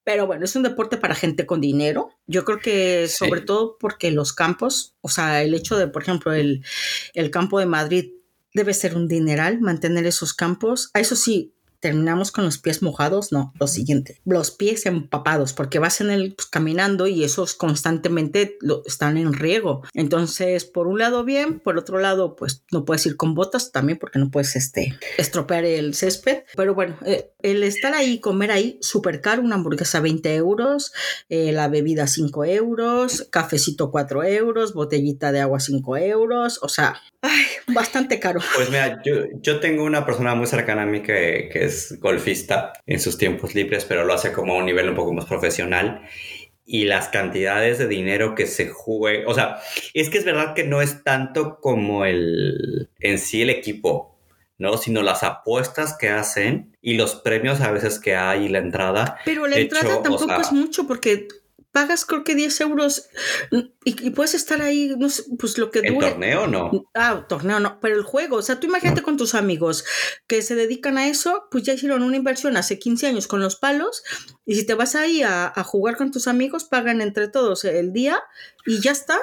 Pero 0.04 0.28
bueno, 0.28 0.46
es 0.46 0.56
un 0.56 0.64
deporte 0.64 0.98
para 0.98 1.16
gente 1.16 1.46
con 1.46 1.62
dinero. 1.62 2.10
Yo 2.28 2.44
creo 2.46 2.60
que 2.60 3.08
sobre 3.08 3.42
todo 3.42 3.78
porque 3.80 4.12
los 4.12 4.34
campos, 4.34 4.96
o 5.02 5.10
sea, 5.10 5.44
el 5.44 5.54
hecho 5.54 5.78
de, 5.78 5.88
por 5.88 6.02
ejemplo, 6.02 6.34
el, 6.34 6.64
el 7.14 7.32
campo 7.32 7.60
de 7.60 7.66
Madrid 7.66 8.12
debe 8.54 8.74
ser 8.74 8.96
un 8.96 9.08
dineral 9.08 9.60
mantener 9.62 10.06
esos 10.06 10.34
campos. 10.34 10.90
A 10.94 11.00
eso 11.00 11.16
sí, 11.16 11.54
terminamos 11.84 12.32
con 12.32 12.46
los 12.46 12.60
pies 12.60 12.82
mojados, 12.82 13.34
no, 13.34 13.54
lo 13.60 13.68
siguiente, 13.68 14.22
los 14.24 14.52
pies 14.52 14.86
empapados, 14.86 15.52
porque 15.52 15.80
vas 15.80 16.00
en 16.00 16.12
el 16.12 16.34
pues, 16.34 16.48
caminando 16.48 17.08
y 17.08 17.26
esos 17.26 17.56
constantemente 17.56 18.58
lo, 18.62 18.84
están 18.86 19.18
en 19.18 19.34
riego. 19.34 19.84
Entonces, 19.94 20.64
por 20.64 20.88
un 20.88 21.00
lado 21.00 21.26
bien, 21.26 21.60
por 21.60 21.78
otro 21.78 22.00
lado, 22.00 22.38
pues 22.38 22.64
no 22.72 22.86
puedes 22.86 23.06
ir 23.06 23.18
con 23.18 23.36
botas 23.36 23.74
también 23.74 24.00
porque 24.00 24.18
no 24.18 24.32
puedes 24.32 24.56
este, 24.56 24.98
estropear 25.18 25.66
el 25.66 25.94
césped. 25.94 26.44
Pero 26.56 26.74
bueno, 26.74 26.96
eh, 27.06 27.34
el 27.42 27.64
estar 27.64 27.94
ahí, 27.94 28.22
comer 28.22 28.52
ahí, 28.52 28.78
súper 28.80 29.20
caro, 29.20 29.42
una 29.42 29.56
hamburguesa 29.56 30.00
20 30.00 30.36
euros, 30.36 30.94
eh, 31.28 31.52
la 31.52 31.68
bebida 31.68 32.08
5 32.08 32.46
euros, 32.46 33.28
cafecito 33.30 33.92
4 33.92 34.24
euros, 34.24 34.74
botellita 34.74 35.34
de 35.34 35.42
agua 35.42 35.60
5 35.60 35.98
euros, 35.98 36.60
o 36.62 36.70
sea, 36.70 37.02
ay, 37.22 37.44
bastante 37.74 38.22
caro. 38.22 38.40
Pues 38.56 38.70
mira, 38.70 39.02
yo, 39.04 39.26
yo 39.42 39.60
tengo 39.60 39.84
una 39.84 40.06
persona 40.06 40.34
muy 40.34 40.48
cercana 40.48 40.84
a 40.84 40.86
mí 40.86 41.02
que, 41.02 41.50
que 41.52 41.66
es 41.66 41.73
golfista 42.00 42.74
en 42.86 43.00
sus 43.00 43.18
tiempos 43.18 43.56
libres, 43.56 43.86
pero 43.86 44.04
lo 44.04 44.14
hace 44.14 44.32
como 44.32 44.54
a 44.54 44.58
un 44.58 44.66
nivel 44.66 44.90
un 44.90 44.96
poco 44.96 45.14
más 45.14 45.26
profesional. 45.26 46.02
Y 46.66 46.86
las 46.86 47.10
cantidades 47.10 47.78
de 47.78 47.88
dinero 47.88 48.36
que 48.36 48.48
se 48.48 48.70
juegue, 48.70 49.26
o 49.26 49.34
sea, 49.34 49.60
es 49.94 50.10
que 50.10 50.18
es 50.18 50.26
verdad 50.26 50.54
que 50.54 50.64
no 50.64 50.82
es 50.82 51.04
tanto 51.04 51.60
como 51.60 52.06
el 52.06 52.90
en 53.02 53.20
sí 53.20 53.42
el 53.42 53.50
equipo, 53.50 54.18
¿no? 54.58 54.78
Sino 54.78 55.02
las 55.02 55.24
apuestas 55.24 55.98
que 55.98 56.10
hacen 56.10 56.78
y 56.82 56.94
los 56.94 57.16
premios 57.16 57.60
a 57.60 57.72
veces 57.72 58.00
que 58.00 58.16
hay 58.16 58.46
y 58.46 58.50
la 58.50 58.60
entrada. 58.60 59.18
Pero 59.26 59.46
la 59.46 59.58
entrada 59.58 60.02
tampoco 60.02 60.40
es 60.40 60.54
mucho 60.54 60.88
porque 60.88 61.28
pagas 61.74 62.06
creo 62.06 62.24
que 62.24 62.36
10 62.36 62.62
euros 62.62 63.10
y, 63.84 64.12
puedes 64.12 64.36
estar 64.36 64.62
ahí, 64.62 64.94
no 64.98 65.10
sé, 65.10 65.24
pues 65.38 65.58
lo 65.58 65.72
que 65.72 65.82
dure. 65.82 66.08
¿En 66.08 66.14
torneo 66.14 66.48
no? 66.48 66.88
Ah, 66.94 67.26
torneo 67.28 67.60
no, 67.60 67.80
pero 67.82 67.96
el 67.96 68.04
juego, 68.04 68.38
o 68.38 68.42
sea, 68.42 68.60
tú 68.60 68.68
imagínate 68.68 69.02
con 69.02 69.18
tus 69.18 69.34
amigos 69.34 69.84
que 70.28 70.42
se 70.44 70.56
dedican 70.56 70.98
a 70.98 71.08
eso, 71.08 71.48
pues 71.52 71.64
ya 71.64 71.74
hicieron 71.74 72.04
una 72.04 72.16
inversión 72.16 72.56
hace 72.56 72.80
15 72.80 73.08
años 73.08 73.28
con 73.28 73.42
los 73.42 73.56
palos 73.56 74.04
y 74.46 74.56
si 74.56 74.66
te 74.66 74.76
vas 74.76 74.96
ahí 74.96 75.24
a, 75.24 75.52
jugar 75.66 75.98
con 75.98 76.12
tus 76.12 76.28
amigos, 76.28 76.66
pagan 76.66 77.02
entre 77.02 77.28
todos 77.28 77.66
el 77.66 77.92
día 77.92 78.22
y 78.66 78.80
ya 78.80 78.92
está. 78.92 79.20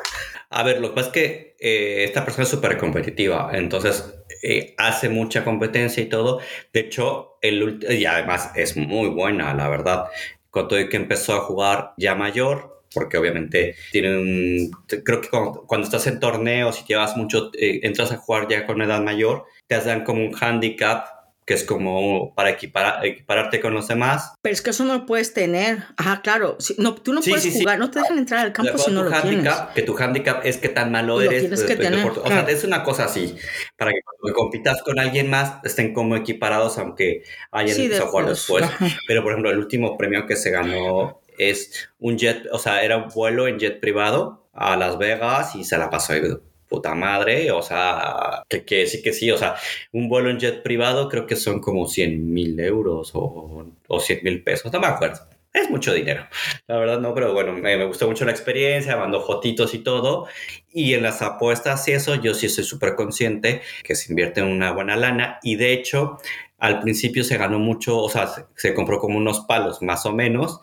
A 0.50 0.64
ver, 0.64 0.80
lo 0.80 0.88
que 0.88 0.94
pasa 0.96 1.08
es 1.08 1.12
que 1.12 1.56
eh, 1.60 2.04
esta 2.04 2.24
persona 2.24 2.42
es 2.42 2.50
súper 2.50 2.76
competitiva, 2.78 3.50
entonces 3.52 4.12
eh, 4.42 4.74
hace 4.76 5.08
mucha 5.08 5.44
competencia 5.44 6.02
y 6.02 6.08
todo. 6.08 6.40
De 6.72 6.80
hecho, 6.80 7.38
el, 7.42 7.86
y 7.88 8.04
además 8.06 8.50
es 8.56 8.76
muy 8.76 9.08
buena, 9.08 9.54
la 9.54 9.68
verdad 9.68 10.06
cuando 10.50 10.76
que 10.88 10.96
empezó 10.96 11.34
a 11.34 11.40
jugar 11.40 11.92
ya 11.96 12.14
mayor, 12.14 12.82
porque 12.92 13.18
obviamente 13.18 13.76
tiene 13.92 14.18
un... 14.18 14.70
Creo 15.04 15.20
que 15.20 15.28
cuando, 15.28 15.84
estás 15.84 16.06
en 16.06 16.20
torneos 16.20 16.80
y 16.80 16.84
llevas 16.86 17.16
mucho, 17.16 17.50
eh, 17.58 17.80
entras 17.82 18.12
a 18.12 18.16
jugar 18.16 18.48
ya 18.48 18.66
con 18.66 18.82
edad 18.82 19.02
mayor, 19.02 19.44
te 19.66 19.80
dan 19.80 20.04
como 20.04 20.24
un 20.24 20.34
handicap 20.40 21.06
que 21.50 21.54
es 21.54 21.64
como 21.64 22.32
para 22.36 22.50
equipar, 22.50 23.04
equipararte 23.04 23.58
con 23.58 23.74
los 23.74 23.88
demás. 23.88 24.34
Pero 24.40 24.52
es 24.52 24.62
que 24.62 24.70
eso 24.70 24.84
no 24.84 24.98
lo 24.98 25.04
puedes 25.04 25.34
tener. 25.34 25.82
Ajá, 25.96 26.22
claro. 26.22 26.56
no, 26.78 26.94
tú 26.94 27.12
no 27.12 27.20
puedes 27.22 27.52
jugar, 27.52 27.76
no 27.76 27.90
te 27.90 27.98
dejan 27.98 28.18
entrar 28.18 28.46
al 28.46 28.52
campo 28.52 28.78
si 28.78 28.92
no 28.92 29.02
lo 29.02 29.20
tienes. 29.20 29.52
Que 29.74 29.82
tu 29.82 29.98
handicap 29.98 30.46
es 30.46 30.58
que 30.58 30.68
tan 30.68 30.92
malo 30.92 31.20
eres. 31.20 31.40
Tienes 31.40 31.64
que 31.64 31.74
tener, 31.74 32.06
O 32.06 32.24
sea, 32.24 32.42
es 32.42 32.62
una 32.62 32.84
cosa 32.84 33.06
así, 33.06 33.34
para 33.76 33.90
que 33.90 33.98
cuando 34.00 34.38
compitas 34.38 34.80
con 34.84 35.00
alguien 35.00 35.28
más 35.28 35.54
estén 35.64 35.92
como 35.92 36.14
equiparados, 36.14 36.78
aunque 36.78 37.24
hayan 37.50 37.74
sí, 37.74 37.92
software 37.92 38.26
después. 38.26 38.64
Pero, 39.08 39.24
por 39.24 39.32
ejemplo, 39.32 39.50
el 39.50 39.58
último 39.58 39.98
premio 39.98 40.26
que 40.26 40.36
se 40.36 40.52
ganó 40.52 41.20
es 41.36 41.90
un 41.98 42.16
jet, 42.16 42.46
o 42.52 42.60
sea, 42.60 42.84
era 42.84 42.96
un 42.96 43.08
vuelo 43.08 43.48
en 43.48 43.58
jet 43.58 43.80
privado 43.80 44.48
a 44.52 44.76
Las 44.76 44.98
Vegas 44.98 45.56
y 45.56 45.64
se 45.64 45.76
la 45.78 45.90
pasó 45.90 46.12
puta 46.70 46.94
madre, 46.94 47.50
o 47.50 47.60
sea, 47.62 48.44
que, 48.48 48.64
que, 48.64 48.86
sí 48.86 49.02
que 49.02 49.12
sí, 49.12 49.30
o 49.30 49.36
sea, 49.36 49.56
un 49.92 50.08
vuelo 50.08 50.30
en 50.30 50.38
jet 50.38 50.62
privado 50.62 51.08
creo 51.08 51.26
que 51.26 51.36
son 51.36 51.60
como 51.60 51.86
100 51.86 52.32
mil 52.32 52.58
euros 52.60 53.10
o, 53.14 53.66
o 53.88 54.00
100 54.00 54.20
mil 54.22 54.42
pesos, 54.42 54.72
no 54.72 54.80
me 54.80 54.86
acuerdo. 54.86 55.20
Es 55.52 55.68
mucho 55.68 55.92
dinero, 55.92 56.28
la 56.68 56.76
verdad 56.78 57.00
no, 57.00 57.12
pero 57.12 57.32
bueno, 57.34 57.52
me, 57.52 57.84
gustó 57.84 58.06
mucho 58.06 58.24
la 58.24 58.30
experiencia, 58.30 58.96
mandó 58.96 59.26
fotitos 59.26 59.74
y 59.74 59.78
todo. 59.80 60.28
Y 60.72 60.94
en 60.94 61.02
las 61.02 61.22
apuestas 61.22 61.88
y 61.88 61.92
eso, 61.92 62.14
yo 62.14 62.34
sí 62.34 62.48
soy 62.48 62.62
súper 62.62 62.94
consciente 62.94 63.60
que 63.82 63.96
se 63.96 64.12
invierte 64.12 64.40
en 64.40 64.46
una 64.46 64.70
buena 64.70 64.94
lana. 64.94 65.40
Y 65.42 65.56
de 65.56 65.72
hecho, 65.72 66.18
al 66.58 66.78
principio 66.78 67.24
se 67.24 67.36
ganó 67.36 67.58
mucho, 67.58 67.98
o 67.98 68.08
sea, 68.08 68.28
se 68.54 68.74
compró 68.74 69.00
como 69.00 69.18
unos 69.18 69.40
palos 69.40 69.82
más 69.82 70.06
o 70.06 70.12
menos, 70.12 70.60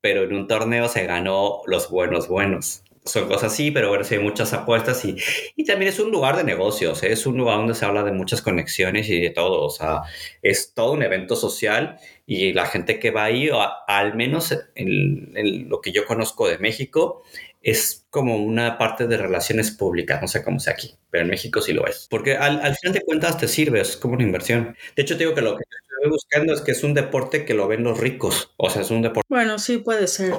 pero 0.00 0.22
en 0.22 0.32
un 0.32 0.48
torneo 0.48 0.88
se 0.88 1.04
ganó 1.06 1.60
los 1.66 1.90
buenos 1.90 2.26
buenos 2.26 2.82
son 3.04 3.28
cosas 3.28 3.52
así, 3.52 3.70
pero 3.70 3.88
bueno, 3.88 4.04
sí 4.04 4.16
hay 4.16 4.22
muchas 4.22 4.52
apuestas 4.52 5.04
y, 5.04 5.16
y 5.56 5.64
también 5.64 5.88
es 5.88 5.98
un 5.98 6.10
lugar 6.10 6.36
de 6.36 6.44
negocios, 6.44 7.02
¿eh? 7.02 7.12
es 7.12 7.26
un 7.26 7.36
lugar 7.36 7.56
donde 7.56 7.74
se 7.74 7.84
habla 7.84 8.02
de 8.02 8.12
muchas 8.12 8.42
conexiones 8.42 9.08
y 9.08 9.20
de 9.20 9.30
todo, 9.30 9.62
o 9.62 9.70
sea, 9.70 10.02
es 10.42 10.74
todo 10.74 10.92
un 10.92 11.02
evento 11.02 11.34
social 11.34 11.98
y 12.26 12.52
la 12.52 12.66
gente 12.66 12.98
que 12.98 13.10
va 13.10 13.24
ahí, 13.24 13.48
al 13.86 14.14
menos 14.14 14.54
en, 14.74 15.68
lo 15.68 15.80
que 15.80 15.92
yo 15.92 16.06
conozco 16.06 16.48
de 16.48 16.58
México, 16.58 17.22
es 17.62 18.06
como 18.10 18.36
una 18.36 18.78
parte 18.78 19.06
de 19.06 19.16
relaciones 19.16 19.70
públicas, 19.70 20.20
no 20.20 20.28
sé 20.28 20.42
cómo 20.42 20.60
sea 20.60 20.74
aquí, 20.74 20.94
pero 21.10 21.24
en 21.24 21.30
México 21.30 21.60
sí 21.60 21.72
lo 21.72 21.86
es, 21.86 22.06
porque 22.10 22.36
al, 22.36 22.60
al 22.60 22.76
final 22.76 22.94
de 22.94 23.02
cuentas 23.02 23.38
te 23.38 23.48
sirve, 23.48 23.80
es 23.80 23.96
como 23.96 24.14
una 24.14 24.24
inversión. 24.24 24.76
De 24.96 25.02
hecho, 25.02 25.16
te 25.16 25.24
digo 25.24 25.34
que 25.34 25.42
lo 25.42 25.56
que 25.56 25.64
estoy 26.00 26.10
buscando 26.10 26.54
es 26.54 26.62
que 26.62 26.72
es 26.72 26.82
un 26.82 26.94
deporte 26.94 27.44
que 27.44 27.54
lo 27.54 27.68
ven 27.68 27.84
los 27.84 27.98
ricos. 27.98 28.52
O 28.56 28.70
sea, 28.70 28.82
es 28.82 28.90
un 28.90 29.02
deporte. 29.02 29.26
Bueno, 29.28 29.58
sí, 29.58 29.78
puede 29.78 30.06
ser. 30.06 30.34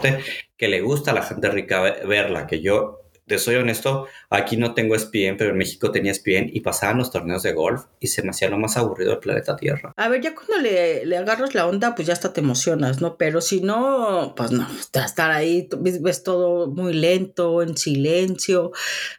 Que 0.57 0.67
le 0.67 0.81
gusta 0.81 1.11
a 1.11 1.13
la 1.13 1.21
gente 1.21 1.49
rica 1.49 1.81
verla. 2.05 2.47
Que 2.47 2.61
yo, 2.61 3.01
te 3.27 3.37
soy 3.37 3.55
honesto, 3.55 4.07
aquí 4.29 4.57
no 4.57 4.73
tengo 4.73 4.97
SPN, 4.97 5.37
pero 5.37 5.51
en 5.51 5.57
México 5.57 5.91
tenía 5.91 6.13
SPN 6.13 6.49
y 6.51 6.61
pasaban 6.61 6.97
los 6.97 7.11
torneos 7.11 7.43
de 7.43 7.53
golf 7.53 7.85
y 7.99 8.07
se 8.07 8.23
me 8.23 8.31
hacía 8.31 8.49
lo 8.49 8.57
más 8.57 8.75
aburrido 8.75 9.11
del 9.11 9.19
planeta 9.19 9.55
Tierra. 9.55 9.93
A 9.95 10.09
ver, 10.09 10.21
ya 10.21 10.33
cuando 10.33 10.57
le, 10.57 11.05
le 11.05 11.17
agarras 11.17 11.53
la 11.53 11.67
onda, 11.67 11.93
pues 11.95 12.07
ya 12.07 12.13
hasta 12.13 12.33
te 12.33 12.41
emocionas, 12.41 12.99
¿no? 12.99 13.17
Pero 13.17 13.39
si 13.39 13.61
no, 13.61 14.33
pues 14.35 14.51
no, 14.51 14.67
estar 15.05 15.31
ahí, 15.31 15.69
ves 15.79 16.23
todo 16.23 16.67
muy 16.67 16.93
lento, 16.93 17.61
en 17.61 17.77
silencio, 17.77 18.71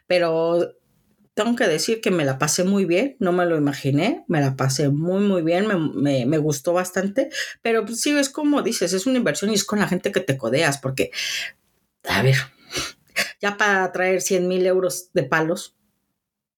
pero 0.05 0.75
tengo 1.33 1.55
que 1.55 1.67
decir 1.67 2.01
que 2.01 2.11
me 2.11 2.25
la 2.25 2.37
pasé 2.37 2.63
muy 2.63 2.85
bien, 2.85 3.15
no 3.19 3.31
me 3.31 3.45
lo 3.45 3.57
imaginé, 3.57 4.23
me 4.27 4.39
la 4.39 4.55
pasé 4.55 4.89
muy, 4.89 5.21
muy 5.21 5.41
bien, 5.41 5.67
me, 5.95 6.37
gustó 6.37 6.73
bastante, 6.73 7.29
pero 7.61 7.85
pues, 7.85 8.01
sí, 8.01 8.11
es 8.11 8.29
como 8.29 8.61
dices, 8.61 8.93
es 8.93 9.07
una 9.07 9.17
inversión 9.17 9.51
y 9.51 9.55
es 9.55 9.63
con 9.63 9.79
la 9.79 9.87
gente 9.87 10.11
que 10.11 10.19
te 10.19 10.37
codeas, 10.37 10.77
porque, 10.77 11.11
a 12.07 12.21
ver, 12.21 12.37
ya 13.41 13.57
para 13.57 13.91
traer 13.91 14.21
100 14.21 14.47
mil 14.47 14.65
euros 14.65 15.09
de 15.13 15.23
palos 15.23 15.75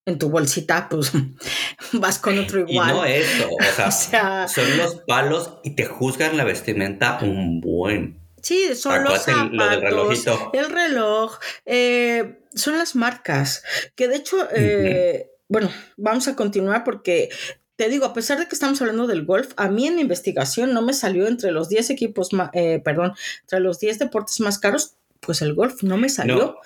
en 0.04 0.18
tu 0.18 0.28
bolsita, 0.28 0.88
pues 0.88 1.12
vas 1.92 2.18
con 2.18 2.38
otro 2.38 2.60
igual. 2.60 2.90
Y 2.90 2.92
no 2.92 3.04
eso, 3.04 3.48
o 3.86 3.90
sea, 3.90 4.46
son 4.48 4.76
los 4.76 4.96
palos 5.06 5.58
y 5.64 5.70
te 5.70 5.86
juzgan 5.86 6.36
la 6.36 6.44
vestimenta 6.44 7.18
un 7.22 7.60
buen. 7.60 8.25
Sí, 8.46 8.76
son 8.76 9.02
los 9.02 9.24
zapatos, 9.24 10.24
el 10.52 10.70
reloj, 10.70 11.36
eh, 11.64 12.38
son 12.54 12.78
las 12.78 12.94
marcas, 12.94 13.64
que 13.96 14.06
de 14.06 14.14
hecho, 14.14 14.36
eh, 14.54 15.32
bueno, 15.48 15.68
vamos 15.96 16.28
a 16.28 16.36
continuar 16.36 16.84
porque 16.84 17.28
te 17.74 17.88
digo, 17.88 18.06
a 18.06 18.14
pesar 18.14 18.38
de 18.38 18.46
que 18.46 18.54
estamos 18.54 18.80
hablando 18.80 19.08
del 19.08 19.24
golf, 19.24 19.52
a 19.56 19.68
mí 19.68 19.88
en 19.88 19.98
investigación 19.98 20.72
no 20.72 20.80
me 20.80 20.94
salió 20.94 21.26
entre 21.26 21.50
los 21.50 21.68
10 21.68 21.90
equipos, 21.90 22.28
eh, 22.52 22.80
perdón, 22.84 23.14
entre 23.40 23.58
los 23.58 23.80
10 23.80 23.98
deportes 23.98 24.38
más 24.38 24.60
caros, 24.60 24.94
pues 25.26 25.42
el 25.42 25.54
golf 25.54 25.82
no 25.82 25.96
me 25.96 26.08
salió. 26.08 26.60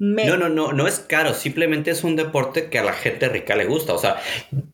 No. 0.00 0.36
no, 0.36 0.48
no, 0.48 0.72
no, 0.72 0.86
es 0.88 0.98
caro, 0.98 1.32
simplemente 1.32 1.92
es 1.92 2.02
un 2.02 2.16
deporte 2.16 2.68
que 2.68 2.80
a 2.80 2.82
la 2.82 2.92
gente 2.92 3.28
rica 3.28 3.54
le 3.54 3.66
gusta. 3.66 3.94
O 3.94 3.98
sea, 3.98 4.20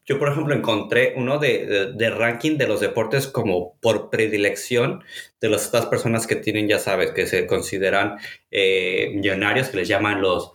yo 0.07 0.19
por 0.19 0.33
ejemplo 0.33 0.55
encontré 0.55 1.13
uno 1.17 1.39
de, 1.39 1.95
ranking 2.17 2.57
de 2.57 2.67
los 2.67 2.81
deportes 2.81 3.27
como 3.27 3.77
por 3.81 4.09
predilección 4.09 5.05
de 5.41 5.51
las, 5.51 5.67
estas 5.67 5.87
personas 5.87 6.27
que 6.27 6.37
tienen, 6.37 6.67
ya 6.67 6.79
sabes, 6.79 7.11
que 7.11 7.27
se 7.27 7.47
consideran 7.47 8.17
eh, 8.51 9.11
millonarios, 9.15 9.69
que 9.69 9.77
les 9.77 9.89
llaman 9.89 10.23
los 10.23 10.53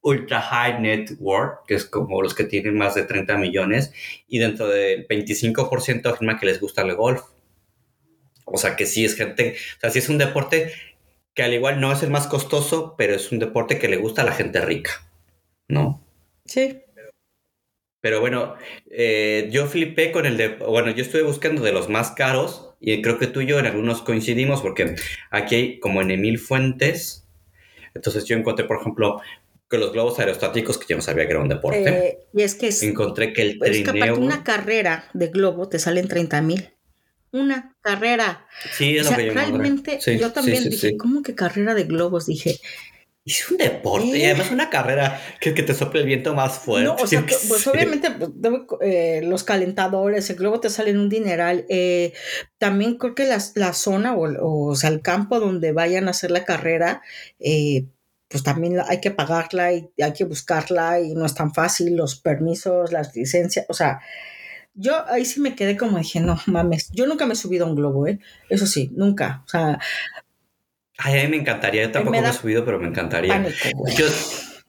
ultra 0.00 0.40
high 0.40 0.80
net 0.80 1.10
worth, 1.18 1.66
que 1.66 1.74
es 1.74 1.84
como 1.84 2.22
los 2.22 2.34
que 2.34 2.44
tienen 2.44 2.76
más 2.76 2.94
de 2.94 3.04
30 3.04 3.36
millones, 3.36 3.92
y 4.26 4.38
dentro 4.38 4.66
del 4.68 5.06
25% 5.06 6.06
afirma 6.06 6.38
que 6.38 6.46
les 6.46 6.58
gusta 6.58 6.82
el 6.82 6.94
golf. 6.94 7.22
O 8.46 8.56
sea 8.56 8.76
que 8.76 8.86
sí 8.86 9.04
es 9.04 9.14
gente, 9.14 9.56
o 9.76 9.80
sea, 9.80 9.90
sí 9.90 9.98
es 9.98 10.08
un 10.08 10.18
deporte 10.18 10.72
que 11.34 11.42
al 11.42 11.52
igual 11.52 11.80
no 11.80 11.92
es 11.92 12.02
el 12.02 12.10
más 12.10 12.26
costoso, 12.26 12.94
pero 12.96 13.14
es 13.14 13.32
un 13.32 13.40
deporte 13.40 13.78
que 13.78 13.88
le 13.88 13.96
gusta 13.96 14.22
a 14.22 14.24
la 14.24 14.32
gente 14.32 14.60
rica, 14.60 14.92
¿no? 15.68 16.06
Sí. 16.44 16.80
Pero 18.00 18.20
bueno, 18.20 18.54
eh, 18.90 19.48
yo 19.50 19.66
flipé 19.66 20.12
con 20.12 20.26
el 20.26 20.36
de, 20.36 20.48
bueno, 20.56 20.90
yo 20.90 21.02
estuve 21.02 21.22
buscando 21.22 21.62
de 21.62 21.72
los 21.72 21.88
más 21.88 22.12
caros 22.12 22.74
y 22.78 23.00
creo 23.02 23.18
que 23.18 23.26
tú 23.26 23.40
y 23.40 23.46
yo 23.46 23.58
en 23.58 23.66
algunos 23.66 24.02
coincidimos 24.02 24.60
porque 24.60 24.94
aquí 25.30 25.54
hay 25.54 25.80
como 25.80 26.02
en 26.02 26.10
Emil 26.10 26.38
Fuentes, 26.38 27.26
entonces 27.94 28.24
yo 28.26 28.36
encontré, 28.36 28.66
por 28.66 28.80
ejemplo, 28.80 29.20
que 29.70 29.78
los 29.78 29.92
globos 29.92 30.18
aerostáticos, 30.18 30.78
que 30.78 30.86
yo 30.88 30.96
no 30.96 31.02
sabía 31.02 31.24
que 31.24 31.32
era 31.32 31.40
un 31.40 31.48
deporte. 31.48 31.88
Eh, 31.88 32.18
y 32.34 32.42
es 32.42 32.54
que 32.54 32.68
encontré 32.86 33.32
que 33.32 33.42
el 33.42 33.58
es 33.62 33.88
que 33.88 34.12
una 34.12 34.44
carrera 34.44 35.08
de 35.14 35.28
globo 35.28 35.68
te 35.68 35.78
salen 35.78 36.06
30 36.06 36.42
mil 36.42 36.73
una 37.34 37.76
carrera. 37.80 38.46
Sí, 38.72 38.96
es 38.96 39.10
lo 39.10 39.16
que 39.16 39.26
yo 39.26 39.34
realmente 39.34 39.98
yo 40.18 40.32
también 40.32 40.68
dije, 40.68 40.96
¿cómo 40.96 41.22
que 41.22 41.34
carrera 41.34 41.74
de 41.74 41.84
globos? 41.84 42.26
Dije, 42.26 42.60
es 43.24 43.50
un 43.50 43.56
deporte 43.56 44.18
y 44.18 44.24
además 44.24 44.50
una 44.50 44.68
carrera 44.68 45.20
que, 45.40 45.54
que 45.54 45.62
te 45.62 45.72
sople 45.72 46.00
el 46.00 46.06
viento 46.06 46.34
más 46.34 46.58
fuerte. 46.58 46.84
No, 46.84 46.94
o 46.94 47.06
sea, 47.06 47.24
pues 47.26 47.66
obviamente 47.66 48.10
pues, 48.10 48.30
eh, 48.82 49.22
los 49.24 49.44
calentadores, 49.44 50.28
el 50.28 50.36
globo 50.36 50.60
te 50.60 50.68
sale 50.68 50.90
en 50.90 50.98
un 50.98 51.08
dineral. 51.08 51.64
Eh, 51.68 52.12
también 52.58 52.98
creo 52.98 53.14
que 53.14 53.24
la, 53.24 53.42
la 53.54 53.72
zona 53.72 54.14
o, 54.14 54.68
o, 54.70 54.76
sea, 54.76 54.90
el 54.90 55.00
campo 55.00 55.40
donde 55.40 55.72
vayan 55.72 56.06
a 56.06 56.10
hacer 56.10 56.30
la 56.30 56.44
carrera, 56.44 57.02
eh, 57.40 57.86
pues 58.28 58.42
también 58.44 58.78
hay 58.86 59.00
que 59.00 59.10
pagarla 59.10 59.72
y 59.72 59.90
hay 60.00 60.12
que 60.12 60.24
buscarla 60.24 61.00
y 61.00 61.14
no 61.14 61.24
es 61.24 61.34
tan 61.34 61.54
fácil, 61.54 61.96
los 61.96 62.16
permisos, 62.16 62.92
las 62.92 63.14
licencias, 63.16 63.64
o 63.68 63.74
sea, 63.74 64.00
yo 64.74 65.08
ahí 65.08 65.24
sí 65.24 65.40
me 65.40 65.54
quedé 65.54 65.76
como 65.76 65.98
dije, 65.98 66.20
no 66.20 66.38
mames, 66.46 66.90
yo 66.92 67.06
nunca 67.06 67.26
me 67.26 67.34
he 67.34 67.36
subido 67.36 67.64
a 67.64 67.68
un 67.68 67.76
globo, 67.76 68.06
¿eh? 68.06 68.18
Eso 68.48 68.66
sí, 68.66 68.90
nunca. 68.94 69.42
O 69.46 69.48
sea. 69.48 69.78
Ay, 70.98 71.20
a 71.20 71.24
mí 71.24 71.30
me 71.30 71.36
encantaría, 71.38 71.82
yo 71.82 71.90
tampoco 71.90 72.20
me, 72.20 72.28
he 72.28 72.32
subido, 72.32 72.64
pero 72.64 72.78
me 72.78 72.88
encantaría. 72.88 73.46
yo 73.96 74.06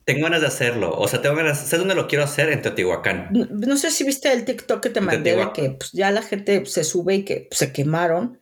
tengo 0.05 0.23
ganas 0.23 0.41
de 0.41 0.47
hacerlo, 0.47 0.91
o 0.95 1.07
sea, 1.07 1.21
tengo 1.21 1.35
ganas, 1.35 1.59
¿sabes 1.59 1.79
dónde 1.79 1.95
lo 1.95 2.07
quiero 2.07 2.23
hacer? 2.23 2.49
En 2.49 2.61
Teotihuacán. 2.61 3.29
No, 3.31 3.77
sé 3.77 3.91
si 3.91 4.03
viste 4.03 4.31
el 4.31 4.45
TikTok 4.45 4.81
que 4.81 4.89
te 4.89 5.01
mandé 5.01 5.35
de 5.35 5.51
que 5.53 5.71
pues, 5.71 5.91
ya 5.91 6.11
la 6.11 6.21
gente 6.21 6.65
se 6.65 6.83
sube 6.83 7.15
y 7.15 7.25
que 7.25 7.47
pues, 7.49 7.59
se 7.59 7.73
quemaron. 7.73 8.39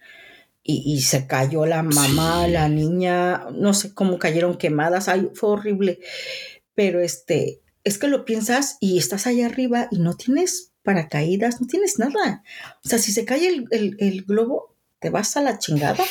Y, 0.65 1.01
se 1.01 1.27
cayó 1.27 1.65
la 1.65 1.83
mamá, 1.83 2.47
la 2.47 2.69
niña, 2.69 3.47
no 3.51 3.73
sé 3.73 3.93
cómo 3.93 4.17
cayeron 4.17 4.57
quemadas, 4.57 5.09
ay, 5.09 5.29
fue 5.33 5.49
horrible. 5.49 5.99
Pero 6.73 7.01
este, 7.01 7.59
es 7.83 7.97
que 7.97 8.07
lo 8.07 8.23
piensas 8.23 8.77
y 8.79 8.97
estás 8.97 9.27
allá 9.27 9.47
arriba 9.47 9.89
y 9.91 9.99
no 9.99 10.15
tienes 10.15 10.72
paracaídas, 10.83 11.61
no 11.61 11.67
tienes 11.67 11.97
nada. 11.97 12.43
O 12.83 12.89
sea, 12.89 12.99
si 12.99 13.11
se 13.11 13.25
cae 13.25 13.65
el, 13.71 14.23
globo, 14.23 14.75
te 14.99 15.09
vas 15.09 15.35
a 15.37 15.41
la 15.41 15.57
chingada. 15.57 16.03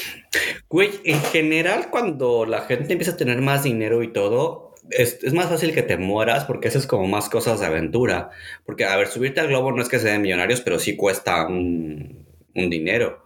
Güey, 0.69 0.91
en 1.05 1.21
general, 1.21 1.91
cuando 1.91 2.47
la 2.47 2.63
gente 2.63 2.93
empieza 2.93 3.13
a 3.13 3.17
tener 3.17 3.41
más 3.41 3.63
dinero 3.63 4.03
y 4.03 4.13
todo, 4.13 4.75
es, 4.91 5.33
más 5.33 5.47
fácil 5.47 5.73
que 5.75 5.83
te 5.83 5.97
mueras 5.97 6.45
porque 6.45 6.69
haces 6.69 6.87
como 6.87 7.07
más 7.07 7.29
cosas 7.29 7.61
de 7.61 7.67
aventura. 7.67 8.31
Porque, 8.65 8.85
a 8.85 8.97
ver, 8.97 9.09
subirte 9.09 9.41
al 9.41 9.49
globo 9.49 9.73
no 9.73 9.83
es 9.83 9.89
que 9.89 9.99
sea 9.99 10.13
de 10.13 10.19
millonarios, 10.19 10.61
pero 10.61 10.79
sí 10.79 10.97
cuesta 10.97 11.47
un, 11.47 12.27
un 12.55 12.71
dinero. 12.71 13.25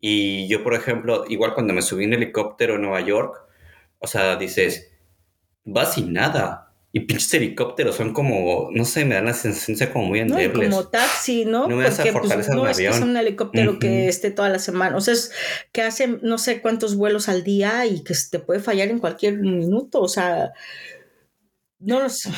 Y 0.00 0.48
yo, 0.48 0.62
por 0.62 0.74
ejemplo, 0.74 1.24
igual 1.28 1.54
cuando 1.54 1.72
me 1.72 1.82
subí 1.82 2.04
en 2.04 2.12
helicóptero 2.12 2.76
en 2.76 2.82
Nueva 2.82 3.00
York, 3.00 3.40
o 3.98 4.06
sea, 4.06 4.36
dices, 4.36 4.92
vas 5.64 5.94
sin 5.94 6.12
nada 6.12 6.63
y 6.96 7.00
pinches 7.00 7.34
helicópteros 7.34 7.96
son 7.96 8.12
como, 8.12 8.68
no 8.70 8.84
sé, 8.84 9.04
me 9.04 9.16
dan 9.16 9.24
la 9.24 9.34
sensación 9.34 9.90
como 9.92 10.06
muy 10.06 10.20
endebles. 10.20 10.70
No, 10.70 10.76
como 10.76 10.88
taxi, 10.90 11.44
¿no? 11.44 11.66
No 11.66 11.74
me 11.74 11.90
Porque, 11.90 12.12
pues, 12.12 12.48
no 12.48 12.68
es 12.68 12.76
que 12.76 12.86
es 12.86 13.00
un 13.00 13.16
helicóptero 13.16 13.80
que 13.80 14.06
esté 14.06 14.30
toda 14.30 14.48
la 14.48 14.60
semana. 14.60 14.96
O 14.96 15.00
sea, 15.00 15.12
es 15.14 15.32
que 15.72 15.82
hace 15.82 16.06
no 16.22 16.38
sé 16.38 16.62
cuántos 16.62 16.94
vuelos 16.94 17.28
al 17.28 17.42
día 17.42 17.84
y 17.84 18.04
que 18.04 18.14
te 18.30 18.38
puede 18.38 18.60
fallar 18.60 18.90
en 18.90 19.00
cualquier 19.00 19.38
minuto. 19.38 20.00
O 20.02 20.06
sea, 20.06 20.52
no 21.80 21.98
lo 21.98 22.08
sé. 22.08 22.30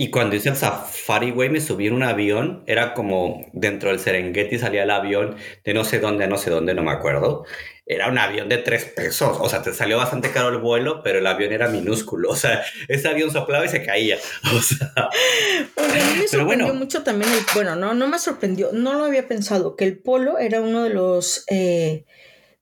Y 0.00 0.10
cuando 0.10 0.34
hice 0.34 0.48
el 0.48 0.56
safari, 0.56 1.30
güey, 1.30 1.50
me 1.50 1.60
subí 1.60 1.86
en 1.86 1.92
un 1.92 2.02
avión. 2.02 2.64
Era 2.66 2.94
como 2.94 3.44
dentro 3.52 3.90
del 3.90 4.00
Serengeti 4.00 4.58
salía 4.58 4.84
el 4.84 4.90
avión 4.90 5.36
de 5.62 5.74
no 5.74 5.84
sé 5.84 6.00
dónde, 6.00 6.26
no 6.26 6.38
sé 6.38 6.48
dónde, 6.48 6.72
no 6.72 6.82
me 6.82 6.90
acuerdo. 6.90 7.44
Era 7.84 8.08
un 8.08 8.16
avión 8.16 8.48
de 8.48 8.56
tres 8.56 8.86
pesos. 8.86 9.36
O 9.38 9.50
sea, 9.50 9.60
te 9.60 9.74
salió 9.74 9.98
bastante 9.98 10.30
caro 10.30 10.48
el 10.48 10.56
vuelo, 10.56 11.02
pero 11.02 11.18
el 11.18 11.26
avión 11.26 11.52
era 11.52 11.68
minúsculo. 11.68 12.30
O 12.30 12.34
sea, 12.34 12.62
ese 12.88 13.08
avión 13.08 13.30
soplaba 13.30 13.66
y 13.66 13.68
se 13.68 13.84
caía. 13.84 14.16
O 14.56 14.62
sea. 14.62 14.90
Porque 15.74 16.00
a 16.00 16.04
mí 16.06 16.20
me 16.20 16.28
sorprendió 16.28 16.72
mucho 16.72 17.02
también 17.02 17.30
el. 17.30 17.44
Bueno, 17.52 17.76
no, 17.76 17.92
no 17.92 18.08
me 18.08 18.18
sorprendió. 18.18 18.70
No 18.72 18.94
lo 18.94 19.04
había 19.04 19.28
pensado. 19.28 19.76
Que 19.76 19.84
el 19.84 19.98
polo 19.98 20.38
era 20.38 20.62
uno 20.62 20.82
de 20.82 20.94
los. 20.94 21.44
Eh, 21.50 22.06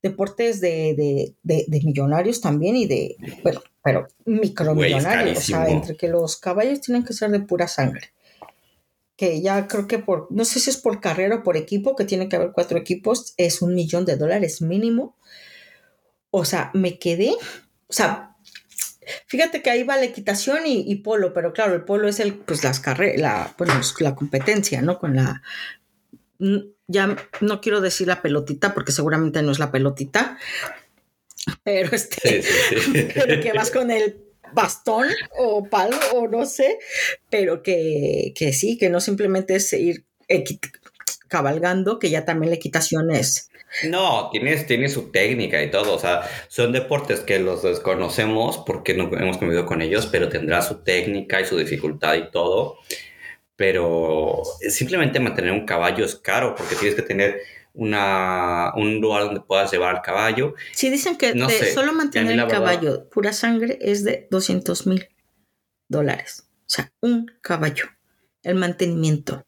deportes 0.02 0.61
de, 0.61 1.35
millonarios 1.85 2.40
también 2.40 2.76
y 2.76 2.87
de, 2.87 3.16
bueno, 3.42 3.62
pero 3.82 4.08
micromillonarios, 4.25 5.38
o 5.38 5.40
sea, 5.40 5.68
entre 5.68 5.97
que 5.97 6.08
los 6.08 6.37
caballos 6.37 6.80
tienen 6.80 7.04
que 7.04 7.12
ser 7.12 7.30
de 7.30 7.40
pura 7.40 7.68
sangre. 7.68 8.12
Que 9.16 9.40
ya 9.40 9.66
creo 9.66 9.88
que 9.88 9.99
por, 9.99 10.28
no 10.30 10.44
sé 10.44 10.61
si 10.61 10.70
es 10.70 10.76
por 10.76 11.00
carrera 11.00 11.37
o 11.37 11.42
por 11.42 11.56
equipo, 11.56 11.97
que 11.97 12.04
tiene 12.04 12.28
que 12.28 12.37
haber 12.37 12.52
cuatro 12.52 12.78
equipos, 12.78 13.35
es 13.37 13.62
un 13.62 13.75
millón 13.75 14.04
de 14.04 14.16
dólares 14.16 14.62
mínimo. 14.62 15.16
O 16.30 16.44
sea, 16.44 16.70
me 16.75 16.99
quedé, 16.99 17.30
o 17.87 17.92
sea, 17.92 18.37
fíjate 19.26 19.62
que 19.62 19.70
ahí 19.70 19.82
va 19.82 19.97
la 19.97 20.04
equitación 20.04 20.61
y, 20.66 20.94
polo, 20.97 21.32
pero 21.32 21.52
claro, 21.52 21.75
el 21.75 21.85
polo 21.85 22.08
es 22.08 22.20
el, 22.20 22.35
pues 22.35 22.62
las 22.64 22.80
carreras, 22.80 23.20
la, 23.20 23.54
bueno, 23.56 23.75
la 24.00 24.14
competencia, 24.14 24.82
¿no? 24.82 24.99
Con 24.99 25.16
la, 25.16 25.42
ya 26.87 27.16
no 27.40 27.61
quiero 27.61 27.80
decir 27.80 28.08
la 28.08 28.23
pelotita 28.23 28.75
porque 28.75 28.92
seguramente 28.92 29.42
no 29.42 29.52
es 29.52 29.58
la 29.58 29.70
pelotita, 29.70 30.38
pero 31.62 31.90
este, 31.93 32.43
que 33.43 33.52
vas 33.55 33.71
con 33.71 33.90
el 33.90 34.25
bastón 34.52 35.09
o 35.38 35.64
palo 35.69 35.97
o 36.14 36.28
no 36.28 36.47
sé, 36.47 36.78
pero 37.31 37.62
que, 37.62 38.33
sí, 38.52 38.78
que 38.78 38.90
no 38.90 39.00
simplemente 39.00 39.57
es 39.57 39.73
ir 39.73 40.05
cabalgando, 41.28 41.99
que 41.99 42.11
ya 42.11 42.25
también 42.25 42.50
la 42.50 42.57
equitación 42.57 43.11
es. 43.11 43.50
No, 43.85 44.31
tiene, 44.31 44.57
tiene 44.64 44.88
su 44.88 45.11
técnica 45.11 45.62
y 45.62 45.71
todo, 45.71 45.95
o 45.95 45.99
sea, 45.99 46.23
son 46.49 46.73
deportes 46.73 47.21
que 47.21 47.38
los 47.38 47.62
desconocemos 47.62 48.62
porque 48.67 48.95
no 48.95 49.11
hemos 49.19 49.37
convivido 49.37 49.67
con 49.67 49.83
ellos, 49.83 50.07
pero 50.07 50.31
tendrá 50.31 50.62
su 50.62 50.83
técnica 50.83 51.40
y 51.40 51.45
su 51.45 51.59
dificultad 51.59 52.14
y 52.14 52.31
todo 52.31 52.78
pero 53.59 54.45
simplemente 54.69 55.19
mantener 55.19 55.50
un 55.50 55.67
caballo 55.67 56.05
es 56.05 56.14
caro 56.14 56.55
porque 56.55 56.76
tienes 56.76 56.95
que 56.95 57.02
tener 57.02 57.40
una, 57.78 58.73
un 58.75 59.00
lugar 59.00 59.23
donde 59.25 59.40
puedas 59.40 59.70
llevar 59.70 59.94
al 59.94 60.02
caballo. 60.02 60.54
Sí, 60.73 60.90
dicen 60.90 61.16
que 61.16 61.32
solo 61.73 61.92
mantener 61.92 62.38
el 62.38 62.49
caballo 62.49 63.08
pura 63.08 63.32
sangre 63.32 63.78
es 63.80 64.02
de 64.04 64.26
200 64.30 64.87
mil 64.88 65.08
dólares. 65.88 66.49
O 66.61 66.70
sea, 66.70 66.92
un 67.00 67.30
caballo. 67.40 67.87
El 68.42 68.56
mantenimiento. 68.56 69.44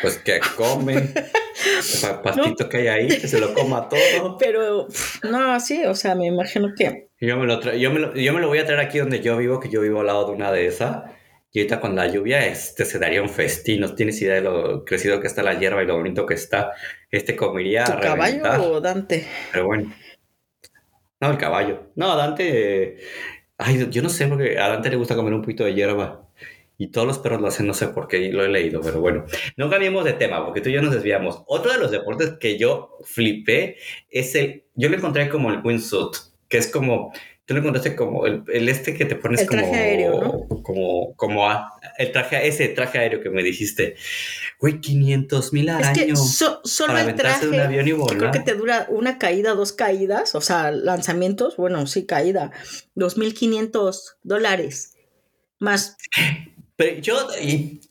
Pues 0.00 0.18
que 0.18 0.40
comen. 0.56 1.12
pastito 2.24 2.68
que 2.68 2.78
hay 2.78 2.88
ahí, 2.88 3.08
que 3.08 3.28
se 3.28 3.38
lo 3.38 3.52
coma 3.52 3.88
todo. 3.88 4.36
Pero, 4.38 4.88
no, 5.30 5.60
sí, 5.60 5.84
o 5.84 5.94
sea, 5.94 6.14
me 6.14 6.26
imagino 6.26 6.72
que. 6.74 7.08
Yo 7.20 7.36
me, 7.36 7.46
lo 7.46 7.60
yo, 7.60 7.90
me 7.90 8.00
lo, 8.00 8.14
yo 8.14 8.32
me 8.32 8.40
lo 8.40 8.48
voy 8.48 8.58
a 8.58 8.64
traer 8.64 8.80
aquí 8.80 8.98
donde 8.98 9.20
yo 9.20 9.36
vivo, 9.36 9.60
que 9.60 9.68
yo 9.68 9.82
vivo 9.82 10.00
al 10.00 10.06
lado 10.06 10.26
de 10.26 10.32
una 10.32 10.50
de 10.50 10.66
esas. 10.66 11.04
Y 11.52 11.60
ahorita 11.60 11.80
con 11.80 11.96
la 11.96 12.06
lluvia 12.06 12.46
este 12.46 12.84
se 12.84 12.98
daría 12.98 13.22
un 13.22 13.28
festín. 13.28 13.80
No 13.80 13.94
tienes 13.94 14.20
idea 14.22 14.34
de 14.34 14.42
lo 14.42 14.84
crecido 14.84 15.20
que 15.20 15.26
está 15.26 15.42
la 15.42 15.58
hierba 15.58 15.82
y 15.82 15.86
lo 15.86 15.96
bonito 15.96 16.24
que 16.26 16.34
está. 16.34 16.72
Este 17.10 17.34
comería. 17.34 17.84
¿Tu 17.84 18.00
caballo 18.00 18.72
o 18.72 18.80
Dante? 18.80 19.26
Pero 19.52 19.66
bueno. 19.66 19.92
No, 21.20 21.30
el 21.30 21.38
caballo. 21.38 21.90
No, 21.96 22.16
Dante. 22.16 22.98
Ay, 23.58 23.88
yo 23.90 24.02
no 24.02 24.08
sé 24.08 24.26
porque 24.28 24.58
a 24.58 24.68
Dante 24.68 24.90
le 24.90 24.96
gusta 24.96 25.16
comer 25.16 25.34
un 25.34 25.42
poquito 25.42 25.64
de 25.64 25.74
hierba. 25.74 26.28
Y 26.78 26.92
todos 26.92 27.06
los 27.06 27.18
perros 27.18 27.42
lo 27.42 27.48
hacen, 27.48 27.66
no 27.66 27.74
sé 27.74 27.88
por 27.88 28.08
qué, 28.08 28.32
lo 28.32 28.42
he 28.42 28.48
leído, 28.48 28.80
pero 28.80 29.00
bueno. 29.02 29.26
No 29.58 29.68
cambiemos 29.68 30.02
de 30.02 30.14
tema 30.14 30.42
porque 30.46 30.62
tú 30.62 30.70
y 30.70 30.72
yo 30.72 30.80
nos 30.80 30.94
desviamos. 30.94 31.42
Otro 31.46 31.72
de 31.72 31.78
los 31.78 31.90
deportes 31.90 32.38
que 32.40 32.56
yo 32.58 32.96
flipé 33.04 33.76
es 34.08 34.34
el. 34.34 34.64
Yo 34.76 34.88
lo 34.88 34.96
encontré 34.96 35.28
como 35.28 35.50
el 35.50 35.60
windsuit, 35.62 36.16
que 36.48 36.56
es 36.56 36.68
como 36.68 37.12
Tú 37.50 37.54
lo 37.54 37.62
encontraste 37.62 37.96
como 37.96 38.26
el, 38.26 38.68
este 38.68 38.94
que 38.94 39.04
te 39.06 39.16
pones 39.16 39.40
el 39.40 39.48
traje 39.48 39.66
como, 39.66 39.74
aéreo, 39.74 40.20
¿no? 40.20 40.62
como, 40.62 41.16
como 41.16 41.50
el 41.98 42.12
traje, 42.12 42.46
ese 42.46 42.68
traje 42.68 42.98
aéreo 42.98 43.20
que 43.20 43.28
me 43.28 43.42
dijiste. 43.42 43.96
Güey, 44.60 44.80
500 44.80 45.52
mil 45.52 45.68
al 45.68 45.82
es 45.82 45.88
Que 45.88 46.14
solo 46.14 46.96
el 46.96 47.12
traje, 47.16 47.48
un 47.48 47.58
avión 47.58 47.88
y 47.88 48.16
creo 48.16 48.30
que 48.30 48.38
te 48.38 48.54
dura 48.54 48.86
una 48.88 49.18
caída, 49.18 49.54
dos 49.54 49.72
caídas, 49.72 50.36
o 50.36 50.40
sea, 50.40 50.70
lanzamientos, 50.70 51.56
bueno, 51.56 51.84
sí, 51.88 52.06
caída, 52.06 52.52
2.500 52.94 54.18
dólares 54.22 54.94
más. 55.58 55.96
Pero 56.80 56.98
yo, 57.02 57.28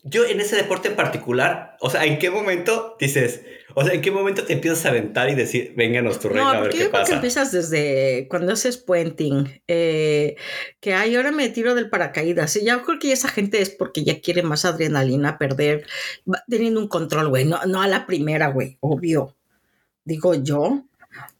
yo 0.04 0.26
en 0.26 0.40
ese 0.40 0.56
deporte 0.56 0.88
en 0.88 0.96
particular, 0.96 1.78
o 1.80 1.92
sea, 1.92 2.06
¿en 2.06 2.18
qué 2.18 2.32
momento 2.32 2.96
dices, 3.00 3.42
o 3.76 3.84
sea, 3.84 3.94
¿en 3.94 4.02
qué 4.02 4.10
momento 4.10 4.46
te 4.46 4.54
empiezas 4.54 4.84
a 4.88 4.90
aventar 4.90 5.30
y 5.30 5.36
decir, 5.36 5.76
vénganos 5.78 6.20
tu 6.20 6.30
reina 6.30 6.54
a 6.54 6.62
ver 6.62 6.72
qué 6.72 6.80
yo 6.80 6.90
pasa? 6.90 7.04
Creo 7.04 7.06
que 7.06 7.14
empiezas 7.18 7.52
desde 7.52 8.28
cuando 8.32 8.52
haces 8.52 8.78
puenting, 8.78 9.62
eh, 9.68 10.38
que 10.80 10.96
hay 10.96 11.16
ahora 11.16 11.30
me 11.30 11.50
tiro 11.50 11.76
del 11.76 11.92
paracaídas. 11.92 12.56
Y 12.56 12.66
ya 12.66 12.82
creo 12.82 12.98
que 12.98 13.12
esa 13.12 13.28
gente 13.28 13.62
es 13.62 13.70
porque 13.70 14.04
ya 14.04 14.22
quiere 14.22 14.42
más 14.42 14.66
adrenalina, 14.66 15.38
perder, 15.38 15.86
teniendo 16.48 16.80
un 16.80 16.88
control, 16.88 17.30
güey. 17.30 17.46
No, 17.46 17.64
no 17.68 17.84
a 17.84 17.88
la 17.88 18.08
primera, 18.08 18.48
güey, 18.48 18.80
obvio. 18.80 19.38
Digo 20.04 20.34
yo. 20.34 20.89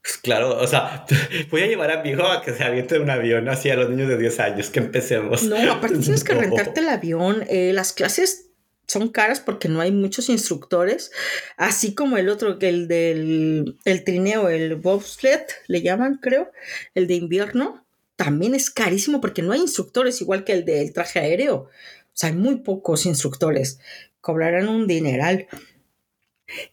Pues 0.02 0.18
claro, 0.18 0.58
o 0.58 0.66
sea, 0.66 1.04
voy 1.50 1.62
a 1.62 1.66
llevar 1.66 1.90
a 1.90 2.02
mi 2.02 2.10
hijo 2.10 2.26
a 2.26 2.42
que 2.42 2.52
se 2.52 2.64
aviente 2.64 2.96
de 2.96 3.00
un 3.00 3.10
avión 3.10 3.48
así 3.48 3.70
a 3.70 3.76
los 3.76 3.90
niños 3.90 4.08
de 4.08 4.18
10 4.18 4.40
años, 4.40 4.70
que 4.70 4.80
empecemos. 4.80 5.42
No, 5.44 5.56
aparte 5.72 5.98
tienes 6.02 6.24
que 6.24 6.34
rentarte 6.34 6.80
el 6.80 6.88
avión. 6.88 7.44
Eh, 7.48 7.72
las 7.72 7.92
clases 7.92 8.50
son 8.86 9.08
caras 9.08 9.40
porque 9.40 9.68
no 9.68 9.80
hay 9.80 9.92
muchos 9.92 10.28
instructores, 10.28 11.12
así 11.56 11.94
como 11.94 12.16
el 12.16 12.28
otro, 12.28 12.58
el 12.60 12.88
del 12.88 13.78
el 13.84 14.04
trineo, 14.04 14.48
el 14.48 14.74
bobsled, 14.74 15.42
le 15.68 15.82
llaman, 15.82 16.18
creo, 16.20 16.50
el 16.94 17.06
de 17.06 17.14
invierno, 17.14 17.86
también 18.16 18.54
es 18.54 18.68
carísimo 18.68 19.20
porque 19.20 19.42
no 19.42 19.52
hay 19.52 19.60
instructores, 19.60 20.20
igual 20.20 20.44
que 20.44 20.52
el 20.52 20.64
del 20.64 20.92
traje 20.92 21.20
aéreo. 21.20 21.56
O 21.56 21.68
sea, 22.12 22.28
hay 22.28 22.36
muy 22.36 22.56
pocos 22.56 23.06
instructores. 23.06 23.78
Cobrarán 24.20 24.68
un 24.68 24.86
dineral. 24.86 25.46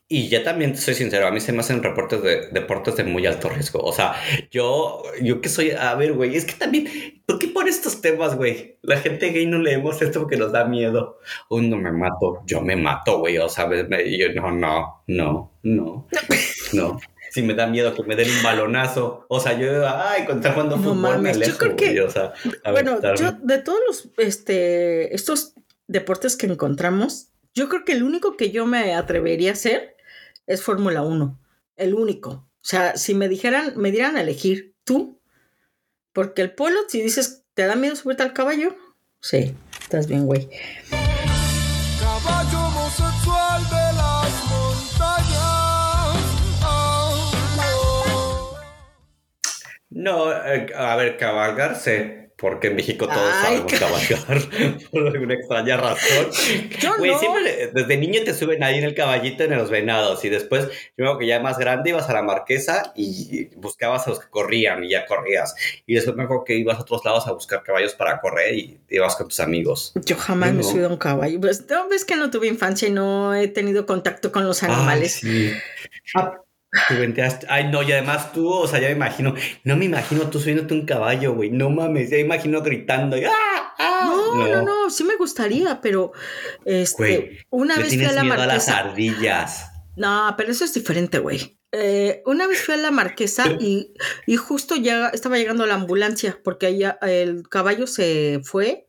Y 0.07 0.29
ya 0.29 0.43
también 0.43 0.75
soy 0.77 0.93
sincero, 0.93 1.27
a 1.27 1.31
mí 1.31 1.39
se 1.39 1.51
me 1.51 1.59
hacen 1.59 1.83
reportes 1.83 2.21
de 2.23 2.47
deportes 2.51 2.95
de 2.95 3.03
muy 3.03 3.25
alto 3.25 3.49
riesgo. 3.49 3.79
O 3.79 3.91
sea, 3.91 4.15
yo, 4.51 5.03
yo 5.21 5.41
que 5.41 5.49
soy, 5.49 5.71
a 5.71 5.93
ver, 5.95 6.13
güey, 6.13 6.35
es 6.35 6.45
que 6.45 6.53
también, 6.53 6.87
¿por 7.25 7.39
qué 7.39 7.47
por 7.47 7.67
estos 7.67 8.01
temas, 8.01 8.35
güey? 8.35 8.79
La 8.81 8.97
gente 8.97 9.29
gay 9.31 9.45
no 9.45 9.59
leemos 9.59 10.01
esto 10.01 10.21
porque 10.21 10.37
nos 10.37 10.51
da 10.51 10.65
miedo. 10.65 11.19
Uy, 11.49 11.67
no 11.67 11.77
me 11.77 11.91
mato, 11.91 12.41
yo 12.45 12.61
me 12.61 12.75
mato, 12.75 13.19
güey, 13.19 13.37
o 13.37 13.49
sea, 13.49 13.69
yo 13.69 14.33
no, 14.33 14.51
no, 14.51 15.03
no, 15.07 15.51
no, 15.63 16.07
no. 16.73 16.99
Si 17.31 17.41
me 17.43 17.53
da 17.53 17.67
miedo 17.67 17.93
que 17.93 18.03
me 18.03 18.15
den 18.15 18.29
un 18.29 18.41
balonazo, 18.41 19.25
o 19.27 19.39
sea, 19.39 19.59
yo, 19.59 19.87
ay, 19.87 20.23
cuando 20.25 20.53
cuando 20.53 20.77
fútbol 20.77 21.19
me 21.19 21.31
alejo, 21.31 21.51
yo 21.51 21.57
creo 21.57 21.75
que, 21.75 22.01
o 22.01 22.09
sea, 22.09 22.33
bueno, 22.71 22.99
yo 23.15 23.33
de 23.33 23.57
todos 23.59 23.79
los, 23.85 24.09
este, 24.17 25.13
estos 25.13 25.53
deportes 25.87 26.37
que 26.37 26.47
encontramos, 26.47 27.31
yo 27.53 27.69
creo 27.69 27.85
que 27.85 27.93
el 27.93 28.03
único 28.03 28.37
que 28.37 28.51
yo 28.51 28.65
me 28.65 28.93
atrevería 28.93 29.51
a 29.51 29.53
hacer 29.53 29.95
es 30.45 30.61
Fórmula 30.63 31.01
1. 31.01 31.39
El 31.75 31.93
único. 31.93 32.29
O 32.29 32.69
sea, 32.69 32.97
si 32.97 33.13
me 33.13 33.29
dijeran, 33.29 33.73
me 33.77 33.91
dieran 33.91 34.17
a 34.17 34.21
elegir 34.21 34.75
tú, 34.83 35.21
porque 36.13 36.41
el 36.41 36.53
polo, 36.53 36.79
si 36.87 37.01
dices, 37.01 37.45
¿te 37.53 37.65
da 37.65 37.75
miedo 37.75 37.95
subirte 37.95 38.23
al 38.23 38.33
caballo? 38.33 38.75
Sí, 39.21 39.55
estás 39.79 40.07
bien, 40.07 40.25
güey. 40.25 40.49
Caballo 41.99 42.59
homosexual 42.67 43.63
de 43.69 43.93
las 43.95 44.45
montañas. 44.49 45.67
No, 49.89 50.31
eh, 50.31 50.67
a 50.75 50.95
ver, 50.95 51.17
cabalgarse 51.17 52.26
porque 52.37 52.67
en 52.67 52.75
México 52.75 53.07
todos 53.07 53.33
sabemos 53.41 53.73
cabalgar 53.73 54.41
por 54.91 55.07
alguna 55.07 55.33
extraña 55.33 55.77
razón. 55.77 56.27
Yo 56.79 56.97
no. 56.97 57.19
siempre 57.19 57.71
desde 57.73 57.97
niño 57.97 58.21
te 58.23 58.33
suben 58.33 58.63
ahí 58.63 58.77
en 58.77 58.83
el 58.83 58.93
caballito 58.93 59.43
en 59.43 59.57
los 59.57 59.71
venados 59.71 60.23
y 60.23 60.29
después 60.29 60.67
yo 60.95 61.17
que 61.17 61.25
ya 61.25 61.39
más 61.39 61.57
grande 61.57 61.89
ibas 61.89 62.09
a 62.09 62.13
la 62.13 62.21
marquesa 62.21 62.93
y 62.95 63.45
buscabas 63.55 64.05
a 64.07 64.11
los 64.11 64.19
que 64.19 64.29
corrían 64.29 64.83
y 64.83 64.89
ya 64.91 65.05
corrías. 65.05 65.55
Y 65.87 65.95
después 65.95 66.15
me 66.15 66.23
acuerdo 66.23 66.43
que 66.43 66.55
ibas 66.55 66.77
a 66.77 66.81
otros 66.81 67.03
lados 67.03 67.27
a 67.27 67.31
buscar 67.31 67.63
caballos 67.63 67.95
para 67.95 68.21
correr 68.21 68.53
y 68.53 68.79
ibas 68.89 69.15
con 69.15 69.27
tus 69.27 69.39
amigos. 69.39 69.93
Yo 70.05 70.15
jamás 70.15 70.53
me 70.53 70.61
he 70.61 70.63
subido 70.63 70.87
a 70.87 70.91
un 70.91 70.97
caballo. 70.97 71.39
Pues 71.39 71.67
no 71.67 71.89
ves 71.89 72.05
que 72.05 72.15
no 72.15 72.29
tuve 72.29 72.47
infancia 72.47 72.87
y 72.87 72.91
no 72.91 73.33
he 73.33 73.47
tenido 73.47 73.85
contacto 73.85 74.31
con 74.31 74.45
los 74.45 74.61
animales. 74.63 75.21
Ay, 75.23 75.53
sí. 76.03 76.33
Ah, 76.73 77.39
Ay, 77.47 77.69
no, 77.71 77.81
y 77.81 77.91
además 77.91 78.33
tú, 78.33 78.49
o 78.49 78.67
sea, 78.67 78.79
ya 78.79 78.87
me 78.87 78.93
imagino, 78.95 79.33
no 79.63 79.77
me 79.77 79.85
imagino 79.85 80.29
tú 80.29 80.39
subiéndote 80.39 80.73
un 80.73 80.85
caballo, 80.85 81.33
güey, 81.33 81.49
no 81.49 81.69
mames, 81.69 82.09
ya 82.09 82.17
me 82.17 82.23
imagino 82.23 82.61
gritando. 82.61 83.15
¡ah, 83.15 83.73
ah! 83.79 84.03
No, 84.05 84.47
no, 84.47 84.61
no, 84.63 84.89
sí 84.89 85.03
me 85.03 85.15
gustaría, 85.15 85.79
pero 85.81 86.11
este, 86.65 87.45
una 87.49 87.77
vez 87.77 87.95
fui 87.95 88.05
a 88.05 88.11
la 88.11 88.23
marquesa. 88.23 88.43
A 88.43 88.55
las 88.55 88.69
ardillas. 88.69 89.71
No, 89.95 90.33
pero 90.37 90.51
eso 90.51 90.65
es 90.65 90.73
diferente, 90.73 91.19
güey. 91.19 91.57
Eh, 91.71 92.21
una 92.25 92.47
vez 92.47 92.61
fui 92.61 92.75
a 92.75 92.77
la 92.77 92.91
marquesa 92.91 93.45
y, 93.59 93.93
y 94.25 94.35
justo 94.35 94.75
ya 94.75 95.09
estaba 95.09 95.37
llegando 95.37 95.65
la 95.65 95.75
ambulancia 95.75 96.39
porque 96.43 96.67
allá 96.67 96.97
el 97.01 97.47
caballo 97.49 97.87
se 97.87 98.39
fue 98.43 98.86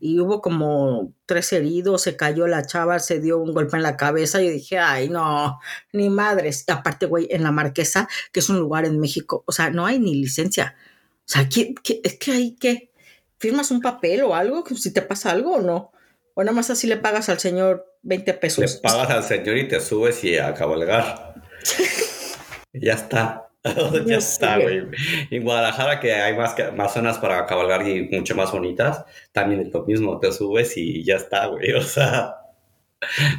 y 0.00 0.20
hubo 0.20 0.40
como 0.40 1.12
tres 1.26 1.52
heridos, 1.52 2.02
se 2.02 2.16
cayó 2.16 2.46
la 2.46 2.64
chava, 2.64 2.98
se 2.98 3.20
dio 3.20 3.38
un 3.38 3.52
golpe 3.52 3.76
en 3.76 3.82
la 3.82 3.96
cabeza. 3.96 4.42
Y 4.42 4.50
dije, 4.50 4.78
ay, 4.78 5.08
no, 5.08 5.58
ni 5.92 6.10
madres. 6.10 6.64
Y 6.66 6.72
aparte, 6.72 7.06
güey, 7.06 7.28
en 7.30 7.42
la 7.42 7.52
Marquesa, 7.52 8.08
que 8.32 8.40
es 8.40 8.48
un 8.48 8.58
lugar 8.58 8.84
en 8.84 9.00
México, 9.00 9.44
o 9.46 9.52
sea, 9.52 9.70
no 9.70 9.86
hay 9.86 9.98
ni 9.98 10.14
licencia. 10.14 10.76
O 11.20 11.30
sea, 11.30 11.48
¿qué, 11.48 11.74
qué, 11.82 12.00
es 12.04 12.18
que 12.18 12.32
hay 12.32 12.56
que 12.56 12.88
firmas 13.38 13.70
un 13.70 13.80
papel 13.80 14.22
o 14.22 14.34
algo, 14.34 14.64
si 14.66 14.92
te 14.92 15.02
pasa 15.02 15.30
algo 15.30 15.54
o 15.54 15.60
no. 15.60 15.92
O 16.34 16.44
nada 16.44 16.54
más 16.54 16.70
así 16.70 16.86
le 16.86 16.96
pagas 16.96 17.28
al 17.28 17.40
señor 17.40 17.96
20 18.02 18.34
pesos. 18.34 18.58
Le 18.58 18.80
pagas 18.80 19.10
al 19.10 19.24
señor 19.24 19.56
y 19.56 19.68
te 19.68 19.80
subes 19.80 20.22
y 20.22 20.36
a 20.38 20.54
cabalgar. 20.54 21.34
ya 22.72 22.92
está. 22.92 23.47
ya 24.06 24.18
está, 24.18 24.58
güey. 24.58 24.82
En 25.30 25.42
Guadalajara, 25.42 26.00
que 26.00 26.12
hay 26.14 26.36
más, 26.36 26.54
más 26.74 26.94
zonas 26.94 27.18
para 27.18 27.44
cabalgar 27.46 27.86
y 27.86 28.08
mucho 28.10 28.34
más 28.34 28.52
bonitas, 28.52 29.04
también 29.32 29.62
es 29.62 29.72
lo 29.72 29.84
mismo. 29.84 30.18
Te 30.20 30.32
subes 30.32 30.76
y 30.76 31.04
ya 31.04 31.16
está, 31.16 31.46
güey. 31.46 31.72
O 31.78 31.82
sea, 31.82 32.36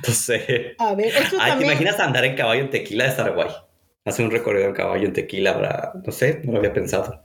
no 0.08 0.13
sé. 0.13 0.75
A 0.77 0.93
ver, 0.95 1.13
¿te 1.58 1.63
imaginas 1.63 1.99
andar 1.99 2.25
en 2.25 2.36
caballo 2.36 2.62
en 2.62 2.69
tequila 2.69 3.05
de 3.05 3.10
estar 3.10 3.34
guay? 3.34 3.49
Hacer 4.05 4.25
un 4.25 4.32
recorrido 4.32 4.67
en 4.67 4.73
caballo 4.73 5.05
en 5.05 5.13
tequila 5.13 5.53
para, 5.53 5.93
no 6.03 6.12
sé, 6.12 6.41
no 6.43 6.53
lo 6.53 6.60
había 6.60 6.73
pensado. 6.73 7.21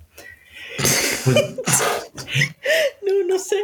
no, 1.27 3.25
no 3.29 3.39
sé. 3.39 3.57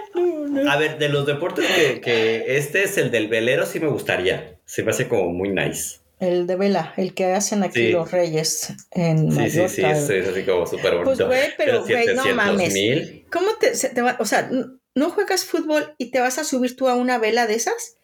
A 0.68 0.76
ver, 0.76 0.98
de 0.98 1.08
los 1.08 1.26
deportes 1.26 1.66
que, 2.00 2.56
este 2.56 2.84
es 2.84 2.96
el 2.98 3.10
del 3.10 3.28
velero, 3.28 3.66
sí 3.66 3.80
me 3.80 3.88
gustaría. 3.88 4.58
Se 4.64 4.82
me 4.82 4.90
hace 4.90 5.08
como 5.08 5.30
muy 5.30 5.48
nice. 5.48 5.98
El 6.20 6.46
de 6.46 6.56
vela, 6.56 6.92
el 6.98 7.14
que 7.14 7.32
hacen 7.32 7.62
aquí 7.62 7.90
los 7.90 8.10
reyes 8.10 8.74
en 8.90 9.32
Sí, 9.32 9.50
sí, 9.50 9.68
sí, 9.68 9.82
es, 9.82 10.28
así 10.28 10.42
como 10.44 10.66
súper 10.66 10.96
bonito. 10.96 11.26
Pues, 11.26 11.26
güey, 11.26 11.48
pero, 11.56 11.82
güey, 11.82 12.14
no 12.14 12.34
mames. 12.34 12.74
¿Cómo 13.32 13.52
te, 13.58 13.70
te 13.70 14.02
va, 14.02 14.16
o 14.20 14.26
sea, 14.26 14.50
no 14.94 15.10
juegas 15.10 15.44
fútbol 15.44 15.94
y 15.96 16.10
te 16.10 16.20
vas 16.20 16.38
a 16.38 16.44
subir 16.44 16.76
tú 16.76 16.88
a 16.88 16.94
una 16.94 17.18
vela 17.18 17.46
de 17.46 17.54
esas? 17.54 17.96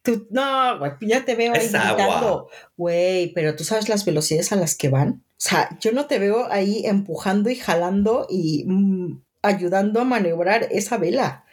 Tú, 0.00 0.26
no, 0.30 0.78
güey, 0.78 0.92
ya 1.02 1.26
te 1.26 1.34
veo 1.34 1.52
ahí 1.52 1.68
gritando. 1.68 2.48
Güey, 2.76 3.32
pero 3.34 3.54
tú 3.54 3.64
sabes 3.64 3.88
las 3.88 4.06
velocidades 4.06 4.50
a 4.52 4.56
las 4.56 4.74
que 4.74 4.88
van. 4.88 5.22
O 5.32 5.44
sea, 5.44 5.76
yo 5.80 5.92
no 5.92 6.06
te 6.06 6.18
veo 6.18 6.50
ahí 6.50 6.86
empujando 6.86 7.50
y 7.50 7.56
jalando 7.56 8.26
y 8.30 8.64
mm, 8.66 9.22
ayudando 9.42 10.00
a 10.00 10.04
maniobrar 10.04 10.68
esa 10.70 10.96
vela. 10.96 11.44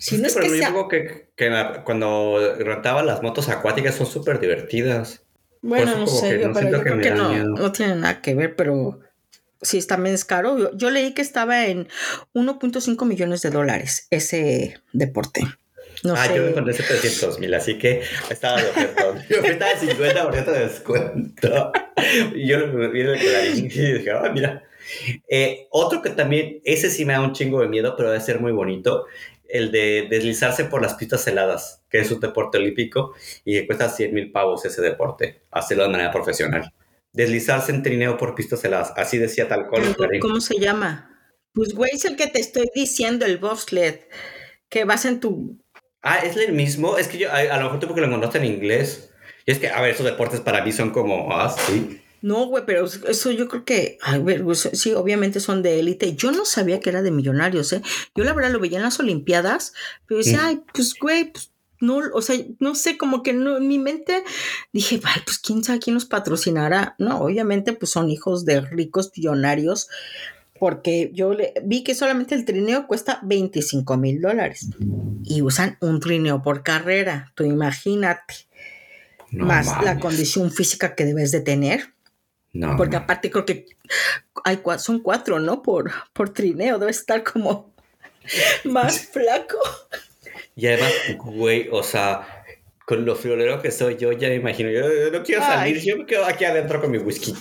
Si 0.00 0.16
no 0.16 0.26
es 0.26 0.34
que, 0.34 0.48
sea... 0.48 0.72
que, 0.88 1.82
cuando 1.84 2.56
rentaba 2.58 3.02
las 3.02 3.22
motos 3.22 3.50
acuáticas 3.50 3.94
son 3.94 4.06
súper 4.06 4.40
divertidas. 4.40 5.22
Bueno, 5.60 5.94
no 5.94 6.06
sé, 6.06 6.48
pero 6.54 6.70
yo 6.70 6.82
creo 6.82 7.00
que 7.00 7.10
no, 7.10 7.34
no 7.44 7.70
tiene 7.70 7.96
nada 7.96 8.22
que 8.22 8.34
ver, 8.34 8.56
pero 8.56 8.98
sí, 9.60 9.86
también 9.86 10.14
es 10.14 10.24
caro. 10.24 10.74
Yo, 10.74 10.90
leí 10.90 11.12
que 11.12 11.20
estaba 11.20 11.66
en 11.66 11.86
1.5 12.32 13.06
millones 13.06 13.42
de 13.42 13.50
dólares 13.50 14.06
ese 14.08 14.78
deporte. 14.94 15.42
No 16.02 16.14
ah, 16.16 16.34
yo 16.34 16.44
me 16.44 16.50
encontré 16.50 16.72
700 16.72 17.38
mil, 17.38 17.52
así 17.52 17.76
que 17.76 18.00
estaba 18.30 18.56
de 18.56 18.70
oferta. 18.70 19.26
yo 19.28 19.36
estaba 19.36 19.74
de 19.74 19.94
50% 19.94 20.44
de 20.46 20.60
descuento. 20.60 21.72
y 22.34 22.48
yo 22.48 22.58
lo 22.58 22.90
vi 22.90 23.02
en 23.02 23.08
el 23.08 23.58
y 23.58 23.62
dije, 23.68 24.10
ah, 24.12 24.30
mira. 24.32 24.64
Eh, 25.28 25.68
otro 25.70 26.00
que 26.00 26.08
también, 26.08 26.62
ese 26.64 26.88
sí 26.88 27.04
me 27.04 27.12
da 27.12 27.20
un 27.20 27.34
chingo 27.34 27.60
de 27.60 27.68
miedo, 27.68 27.94
pero 27.96 28.10
debe 28.10 28.24
ser 28.24 28.40
muy 28.40 28.50
bonito, 28.50 29.04
el 29.52 29.70
de 29.72 30.06
deslizarse 30.08 30.64
por 30.64 30.82
las 30.82 30.94
pistas 30.94 31.26
heladas, 31.26 31.82
que 31.88 31.98
es 32.00 32.10
un 32.10 32.20
deporte 32.20 32.58
olímpico 32.58 33.14
y 33.44 33.54
que 33.54 33.66
cuesta 33.66 33.88
100 33.88 34.14
mil 34.14 34.32
pavos 34.32 34.64
ese 34.64 34.82
deporte, 34.82 35.42
hacerlo 35.50 35.84
de 35.84 35.90
manera 35.90 36.10
profesional. 36.10 36.72
Deslizarse 37.12 37.72
en 37.72 37.82
trineo 37.82 38.16
por 38.16 38.34
pistas 38.34 38.64
heladas, 38.64 38.92
así 38.96 39.18
decía 39.18 39.48
tal 39.48 39.66
cual. 39.66 39.96
¿Cómo 40.20 40.40
se 40.40 40.58
llama? 40.58 41.10
Pues 41.52 41.74
güey, 41.74 41.90
es 41.92 42.04
el 42.04 42.16
que 42.16 42.28
te 42.28 42.40
estoy 42.40 42.70
diciendo, 42.74 43.26
el 43.26 43.38
bobsled, 43.38 44.00
que 44.68 44.84
vas 44.84 45.04
en 45.04 45.20
tu... 45.20 45.58
Ah, 46.02 46.18
es 46.18 46.36
el 46.36 46.52
mismo, 46.52 46.96
es 46.96 47.08
que 47.08 47.18
yo 47.18 47.30
a, 47.32 47.42
lo 47.58 47.64
mejor 47.64 47.80
tú 47.80 47.86
porque 47.86 48.00
lo 48.00 48.06
encontraste 48.06 48.38
en 48.38 48.44
inglés. 48.44 49.12
Y 49.44 49.50
es 49.52 49.58
que, 49.58 49.68
a 49.68 49.80
ver, 49.80 49.90
esos 49.90 50.06
deportes 50.06 50.40
para 50.40 50.64
mí 50.64 50.72
son 50.72 50.90
como, 50.90 51.32
ah, 51.32 51.54
sí. 51.66 52.00
No, 52.22 52.46
güey, 52.46 52.64
pero 52.66 52.84
eso 52.84 53.30
yo 53.30 53.48
creo 53.48 53.64
que, 53.64 53.98
a 54.02 54.18
ver, 54.18 54.44
pues, 54.44 54.68
sí, 54.72 54.92
obviamente 54.92 55.40
son 55.40 55.62
de 55.62 55.80
élite. 55.80 56.14
Yo 56.14 56.32
no 56.32 56.44
sabía 56.44 56.80
que 56.80 56.90
era 56.90 57.02
de 57.02 57.10
millonarios, 57.10 57.72
¿eh? 57.72 57.82
Yo 58.14 58.24
la 58.24 58.34
verdad 58.34 58.50
lo 58.50 58.60
veía 58.60 58.76
en 58.76 58.84
las 58.84 59.00
Olimpiadas, 59.00 59.72
pero 60.06 60.18
decía, 60.18 60.40
ay, 60.44 60.62
pues, 60.72 60.94
güey, 61.00 61.32
pues, 61.32 61.50
no, 61.80 62.00
o 62.12 62.20
sea, 62.20 62.36
no 62.58 62.74
sé, 62.74 62.98
como 62.98 63.22
que 63.22 63.32
no, 63.32 63.56
en 63.56 63.66
mi 63.66 63.78
mente 63.78 64.22
dije, 64.72 65.00
ay, 65.02 65.22
pues, 65.24 65.38
quién 65.38 65.64
sabe 65.64 65.78
quién 65.78 65.94
nos 65.94 66.04
patrocinará. 66.04 66.94
No, 66.98 67.20
obviamente, 67.20 67.72
pues, 67.72 67.90
son 67.90 68.10
hijos 68.10 68.44
de 68.44 68.60
ricos 68.60 69.10
millonarios, 69.16 69.88
porque 70.58 71.10
yo 71.14 71.32
le, 71.32 71.54
vi 71.64 71.82
que 71.82 71.94
solamente 71.94 72.34
el 72.34 72.44
trineo 72.44 72.86
cuesta 72.86 73.18
25 73.22 73.96
mil 73.96 74.20
dólares 74.20 74.68
y 75.24 75.40
usan 75.40 75.78
un 75.80 76.00
trineo 76.00 76.42
por 76.42 76.62
carrera, 76.62 77.32
tú 77.34 77.44
imagínate. 77.44 78.34
más 79.32 79.82
la 79.82 79.98
condición 79.98 80.50
física 80.50 80.94
que 80.94 81.06
debes 81.06 81.32
de 81.32 81.40
tener. 81.40 81.94
No, 82.52 82.76
Porque 82.76 82.96
aparte 82.96 83.30
creo 83.30 83.44
que 83.44 83.66
hay 84.44 84.60
son 84.78 85.00
cuatro, 85.00 85.38
¿no? 85.38 85.62
Por, 85.62 85.92
por 86.12 86.30
trineo, 86.30 86.78
debe 86.78 86.90
estar 86.90 87.22
como 87.22 87.72
más 88.64 89.06
flaco. 89.06 89.58
Y 90.56 90.66
además, 90.66 90.92
güey, 91.18 91.68
o 91.70 91.82
sea, 91.82 92.44
con 92.84 93.04
lo 93.04 93.14
friolero 93.14 93.62
que 93.62 93.70
soy 93.70 93.96
yo, 93.96 94.12
ya 94.12 94.28
me 94.28 94.34
imagino, 94.34 94.68
yo, 94.70 94.82
no 95.12 95.22
quiero 95.22 95.42
salir, 95.42 95.80
yo 95.80 95.96
me 95.96 96.06
quedo 96.06 96.24
aquí 96.24 96.44
adentro 96.44 96.80
con 96.80 96.90
mi 96.90 96.98
whisky. 96.98 97.34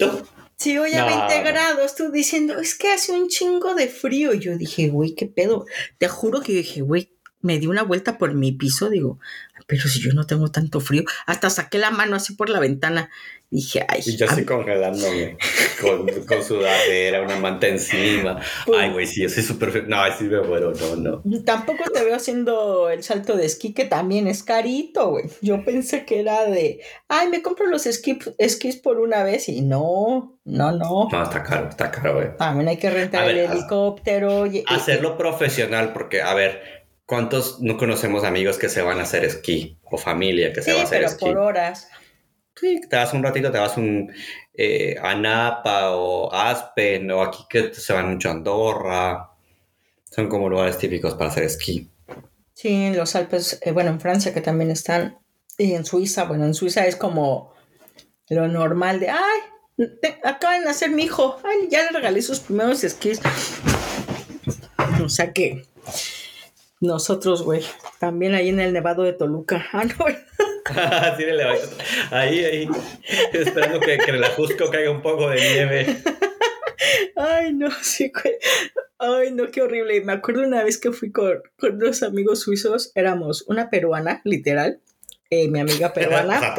Sí, 0.57 0.77
hoy 0.77 0.93
a 0.93 1.05
20 1.05 1.41
grados, 1.41 1.95
tú 1.95 2.11
diciendo, 2.11 2.59
es 2.59 2.75
que 2.75 2.91
hace 2.91 3.13
un 3.13 3.29
chingo 3.29 3.75
de 3.75 3.87
frío. 3.87 4.33
Y 4.33 4.39
yo 4.39 4.57
dije, 4.57 4.89
güey, 4.89 5.15
qué 5.15 5.25
pedo. 5.25 5.65
Te 5.97 6.09
juro 6.09 6.41
que 6.41 6.51
dije, 6.51 6.81
güey, 6.81 7.13
me 7.41 7.59
di 7.59 7.67
una 7.67 7.83
vuelta 7.83 8.17
por 8.17 8.33
mi 8.33 8.51
piso, 8.51 8.89
digo, 8.89 9.19
pero 9.69 9.83
si 9.83 10.01
yo 10.01 10.11
no 10.13 10.25
tengo 10.25 10.49
tanto 10.49 10.79
frío, 10.79 11.03
hasta 11.27 11.51
saqué 11.51 11.77
la 11.77 11.91
mano 11.91 12.15
así 12.15 12.33
por 12.33 12.49
la 12.49 12.59
ventana. 12.59 13.11
Dije, 13.51 13.85
ay. 13.87 14.01
Y 14.03 14.17
yo 14.17 14.27
así 14.27 14.43
congelándome 14.43 15.37
con, 15.81 16.07
con 16.25 16.43
sudadera, 16.43 17.21
una 17.21 17.35
manta 17.35 17.67
encima. 17.67 18.41
Pues 18.65 18.79
ay, 18.79 18.91
güey, 18.91 19.05
sí, 19.05 19.21
yo 19.21 19.29
soy 19.29 19.43
súper. 19.43 19.87
No, 19.87 19.97
sí 20.17 20.23
me 20.23 20.41
muero, 20.41 20.73
no, 20.73 20.95
no. 20.95 21.43
Tampoco 21.43 21.83
te 21.91 22.03
veo 22.03 22.15
haciendo 22.15 22.89
el 22.89 23.03
salto 23.03 23.37
de 23.37 23.45
esquí, 23.45 23.75
que 23.75 23.85
también 23.85 24.27
es 24.27 24.41
carito, 24.41 25.11
güey. 25.11 25.25
Yo 25.41 25.63
pensé 25.63 26.03
que 26.03 26.19
era 26.19 26.45
de, 26.45 26.81
ay, 27.07 27.29
me 27.29 27.43
compro 27.43 27.67
los 27.67 27.85
esquís 27.85 28.75
por 28.77 28.99
una 28.99 29.23
vez 29.23 29.49
y 29.49 29.61
no, 29.61 30.39
no, 30.45 30.71
no. 30.71 31.09
No, 31.11 31.23
está 31.23 31.43
caro, 31.43 31.69
está 31.69 31.91
caro, 31.91 32.15
güey. 32.15 32.37
También 32.37 32.69
hay 32.69 32.77
que 32.77 32.89
rentar 32.89 33.29
el 33.29 33.37
helicóptero. 33.37 34.45
hacerlo 34.65 35.15
profesional, 35.15 35.93
porque, 35.93 36.23
a 36.23 36.33
ver 36.33 36.78
¿Cuántos 37.09 37.59
no 37.59 37.75
conocemos 37.75 38.23
amigos 38.23 38.59
que 38.59 38.69
se 38.69 38.83
van 38.83 38.99
a 38.99 39.01
hacer 39.01 39.25
esquí 39.25 39.79
o 39.81 39.97
familia 39.97 40.53
que 40.53 40.61
se 40.61 40.73
va 40.73 40.81
a 40.81 40.83
hacer 40.83 41.03
pero 41.05 41.17
por 41.17 41.37
horas. 41.39 41.89
Sí, 42.55 42.79
te 42.87 42.95
vas 42.95 43.11
un 43.15 43.23
ratito, 43.23 43.51
te 43.51 43.57
vas 43.57 43.77
un, 43.77 44.13
eh, 44.53 44.95
a 45.01 45.15
Napa 45.15 45.89
o 45.95 46.31
Aspen 46.31 47.09
o 47.09 47.23
aquí 47.23 47.45
que 47.49 47.73
se 47.73 47.93
van 47.93 48.11
mucho 48.11 48.29
a 48.29 48.33
Andorra. 48.33 49.31
Son 50.03 50.29
como 50.29 50.49
lugares 50.49 50.77
típicos 50.77 51.15
para 51.15 51.31
hacer 51.31 51.45
esquí. 51.45 51.89
Sí, 52.53 52.69
en 52.69 52.95
los 52.95 53.15
Alpes, 53.15 53.59
eh, 53.63 53.71
bueno, 53.71 53.89
en 53.89 53.99
Francia 53.99 54.31
que 54.31 54.41
también 54.41 54.69
están, 54.69 55.17
y 55.57 55.73
en 55.73 55.85
Suiza, 55.85 56.25
bueno, 56.25 56.45
en 56.45 56.53
Suiza 56.53 56.85
es 56.85 56.95
como 56.95 57.55
lo 58.27 58.47
normal 58.47 58.99
de, 58.99 59.09
ay, 59.09 59.39
acaban 60.23 60.59
de 60.59 60.65
nacer 60.67 60.91
mi 60.91 61.05
hijo, 61.05 61.39
ay, 61.43 61.69
ya 61.71 61.85
le 61.85 61.89
regalé 61.89 62.21
sus 62.21 62.41
primeros 62.41 62.83
esquís. 62.83 63.19
O 65.03 65.09
sea 65.09 65.33
que 65.33 65.65
nosotros, 66.79 67.43
güey. 67.43 67.61
También 67.99 68.33
ahí 68.35 68.49
en 68.49 68.59
el 68.59 68.73
Nevado 68.73 69.03
de 69.03 69.13
Toluca. 69.13 69.65
Ah, 69.73 69.83
no. 69.83 70.05
sí. 71.17 71.23
Ahí, 72.11 72.45
ahí. 72.45 72.69
Esperando 73.33 73.79
que, 73.79 73.97
que 73.97 74.09
en 74.11 74.15
el 74.15 74.23
Ajusco 74.23 74.69
caiga 74.69 74.91
un 74.91 75.01
poco 75.01 75.27
de 75.29 75.37
nieve. 75.37 75.97
Ay, 77.15 77.53
no, 77.53 77.69
sí, 77.81 78.11
güey. 78.13 78.35
Ay, 78.99 79.31
no, 79.31 79.49
qué 79.49 79.61
horrible. 79.61 80.01
Me 80.01 80.13
acuerdo 80.13 80.43
una 80.43 80.63
vez 80.63 80.77
que 80.77 80.91
fui 80.91 81.11
con, 81.11 81.41
con 81.57 81.75
unos 81.75 82.03
amigos 82.03 82.41
suizos. 82.41 82.91
Éramos 82.93 83.45
una 83.47 83.69
peruana, 83.69 84.21
literal. 84.25 84.79
Eh, 85.29 85.47
mi 85.47 85.59
amiga 85.59 85.93
peruana. 85.93 86.55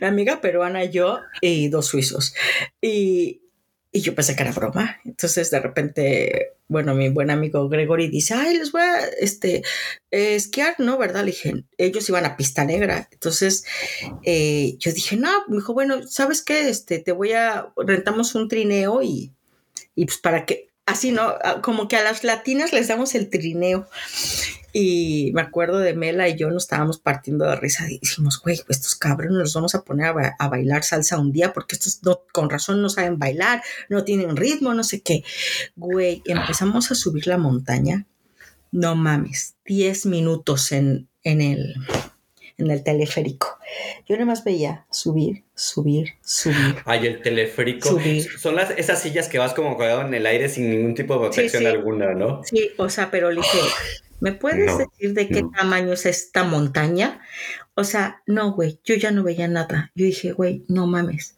mi 0.00 0.06
amiga 0.06 0.40
peruana, 0.40 0.84
yo 0.84 1.20
y 1.40 1.68
dos 1.68 1.86
suizos. 1.86 2.34
Y, 2.80 3.42
y 3.90 4.00
yo 4.00 4.14
pensé 4.14 4.36
que 4.36 4.42
era 4.42 4.52
broma. 4.52 5.00
Entonces, 5.04 5.50
de 5.50 5.60
repente, 5.60 6.55
bueno, 6.68 6.94
mi 6.94 7.08
buen 7.10 7.30
amigo 7.30 7.68
Gregory 7.68 8.08
dice, 8.08 8.34
ay, 8.34 8.58
les 8.58 8.72
voy 8.72 8.82
a 8.82 9.06
este, 9.20 9.62
esquiar, 10.10 10.74
¿no? 10.78 10.98
¿Verdad? 10.98 11.20
Le 11.20 11.32
dije, 11.32 11.64
ellos 11.78 12.08
iban 12.08 12.24
a 12.24 12.36
pista 12.36 12.64
negra. 12.64 13.08
Entonces, 13.12 13.64
eh, 14.24 14.76
yo 14.78 14.92
dije, 14.92 15.16
no, 15.16 15.30
me 15.48 15.56
dijo, 15.56 15.74
bueno, 15.74 16.06
¿sabes 16.08 16.42
qué? 16.42 16.68
Este, 16.68 16.98
te 16.98 17.12
voy 17.12 17.32
a, 17.32 17.72
rentamos 17.76 18.34
un 18.34 18.48
trineo 18.48 19.02
y, 19.02 19.32
y 19.94 20.06
pues 20.06 20.18
para 20.18 20.44
que, 20.44 20.68
así, 20.86 21.10
¿no? 21.10 21.34
Ah, 21.42 21.60
como 21.60 21.88
que 21.88 21.96
a 21.96 22.02
las 22.02 22.24
latinas 22.24 22.72
les 22.72 22.88
damos 22.88 23.14
el 23.14 23.28
trineo. 23.28 23.86
Y 24.72 25.30
me 25.34 25.40
acuerdo 25.40 25.78
de 25.78 25.94
Mela 25.94 26.28
y 26.28 26.36
yo 26.36 26.50
nos 26.50 26.64
estábamos 26.64 26.98
partiendo 26.98 27.46
de 27.46 27.56
risa 27.56 27.90
y 27.90 27.98
dijimos, 27.98 28.40
güey, 28.42 28.60
estos 28.68 28.94
cabrones 28.94 29.38
nos 29.38 29.54
vamos 29.54 29.74
a 29.74 29.82
poner 29.82 30.14
a, 30.38 30.48
bailar 30.48 30.84
salsa 30.84 31.18
un 31.18 31.32
día 31.32 31.52
porque 31.54 31.76
estos 31.76 32.02
no, 32.02 32.20
con 32.32 32.50
razón 32.50 32.82
no 32.82 32.90
saben 32.90 33.18
bailar, 33.18 33.62
no 33.88 34.04
tienen 34.04 34.36
ritmo, 34.36 34.74
no 34.74 34.84
sé 34.84 35.00
qué. 35.00 35.24
Güey, 35.76 36.22
empezamos 36.26 36.90
a 36.90 36.94
subir 36.94 37.26
la 37.26 37.38
montaña. 37.38 38.06
No 38.70 38.96
mames, 38.96 39.54
10 39.64 40.06
minutos 40.06 40.72
en, 40.72 41.08
en 41.22 41.40
el 41.40 41.74
en 42.58 42.70
el 42.70 42.82
teleférico. 42.82 43.58
Yo 44.08 44.14
nada 44.16 44.26
más 44.26 44.44
veía 44.44 44.86
subir, 44.90 45.44
subir, 45.54 46.14
subir. 46.22 46.76
Ay, 46.84 47.06
el 47.06 47.20
teleférico. 47.22 47.88
Subir. 47.90 48.26
Son 48.38 48.54
las, 48.56 48.70
esas 48.70 49.00
sillas 49.02 49.28
que 49.28 49.38
vas 49.38 49.52
como 49.54 49.76
colgado 49.76 50.02
en 50.02 50.14
el 50.14 50.24
aire 50.26 50.48
sin 50.48 50.70
ningún 50.70 50.94
tipo 50.94 51.14
de 51.14 51.20
protección 51.20 51.62
sí. 51.62 51.66
alguna, 51.68 52.14
¿no? 52.14 52.42
Sí, 52.44 52.70
o 52.78 52.88
sea, 52.88 53.10
pero 53.10 53.30
le 53.30 53.42
dije, 53.42 53.58
¿me 54.20 54.32
puedes 54.32 54.66
No, 54.66 54.78
decir 54.78 55.12
de 55.14 55.28
qué 55.28 55.42
no. 55.42 55.50
tamaño 55.56 55.92
es 55.92 56.06
esta 56.06 56.44
montaña? 56.44 57.20
O 57.74 57.84
sea, 57.84 58.22
no, 58.26 58.52
güey, 58.54 58.80
yo 58.84 58.94
ya 58.94 59.10
no 59.10 59.22
veía 59.22 59.48
nada. 59.48 59.92
Yo 59.94 60.06
dije, 60.06 60.32
güey, 60.32 60.64
no 60.68 60.86
mames. 60.86 61.36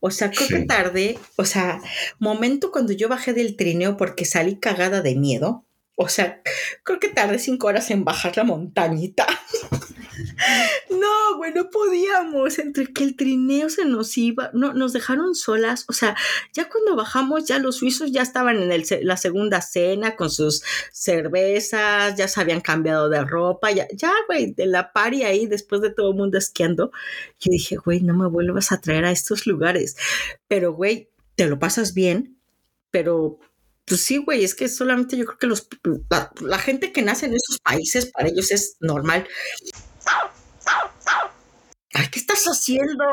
O 0.00 0.10
sea, 0.10 0.30
creo 0.30 0.48
que 0.48 0.56
Sí. 0.60 0.66
tardé, 0.66 1.18
o 1.36 1.44
sea, 1.44 1.80
momento 2.18 2.70
cuando 2.72 2.92
yo 2.92 3.08
bajé 3.08 3.32
del 3.32 3.56
trineo 3.56 3.96
porque 3.96 4.24
salí 4.24 4.56
cagada 4.56 5.00
de 5.00 5.14
miedo. 5.14 5.64
O 5.94 6.08
sea, 6.08 6.42
creo 6.82 6.98
que 7.00 7.08
tardé 7.08 7.38
cinco 7.38 7.68
horas 7.68 7.90
en 7.90 8.04
bajar 8.04 8.36
la 8.36 8.44
montañita. 8.44 9.26
No, 10.90 11.36
güey, 11.36 11.52
no 11.52 11.70
podíamos. 11.70 12.58
Entre 12.58 12.86
que 12.92 13.04
el 13.04 13.16
trineo 13.16 13.68
se 13.68 13.84
nos 13.84 14.16
iba, 14.16 14.50
no, 14.52 14.72
nos 14.72 14.92
dejaron 14.92 15.34
solas. 15.34 15.84
O 15.88 15.92
sea, 15.92 16.16
ya 16.52 16.68
cuando 16.68 16.96
bajamos, 16.96 17.44
ya 17.44 17.58
los 17.58 17.76
suizos 17.76 18.12
ya 18.12 18.22
estaban 18.22 18.70
en 18.70 19.06
la 19.06 19.16
segunda 19.16 19.60
cena 19.60 20.16
con 20.16 20.30
sus 20.30 20.62
cervezas, 20.92 22.16
ya 22.16 22.28
se 22.28 22.40
habían 22.40 22.60
cambiado 22.60 23.08
de 23.08 23.24
ropa, 23.24 23.70
ya, 23.70 23.86
güey, 24.26 24.52
de 24.52 24.66
la 24.66 24.92
party 24.92 25.24
ahí 25.24 25.46
después 25.46 25.80
de 25.80 25.90
todo 25.90 26.10
el 26.10 26.16
mundo 26.16 26.38
esquiando. 26.38 26.92
Yo 27.40 27.50
dije, 27.50 27.76
güey, 27.76 28.00
no 28.00 28.14
me 28.16 28.28
vuelvas 28.28 28.72
a 28.72 28.80
traer 28.80 29.04
a 29.04 29.10
estos 29.10 29.46
lugares. 29.46 29.96
Pero, 30.48 30.72
güey, 30.72 31.10
te 31.34 31.46
lo 31.46 31.58
pasas 31.58 31.94
bien, 31.94 32.38
pero 32.90 33.38
pues 33.86 34.00
sí, 34.00 34.16
güey, 34.16 34.42
es 34.42 34.54
que 34.54 34.68
solamente 34.68 35.16
yo 35.16 35.24
creo 35.26 35.38
que 35.38 35.46
los, 35.46 35.68
la, 36.10 36.32
la 36.40 36.58
gente 36.58 36.92
que 36.92 37.02
nace 37.02 37.26
en 37.26 37.34
esos 37.34 37.60
países, 37.60 38.06
para 38.06 38.28
ellos 38.28 38.50
es 38.50 38.76
normal. 38.80 39.28
Ay, 41.98 42.08
¿qué 42.10 42.18
estás 42.18 42.44
haciendo? 42.44 43.04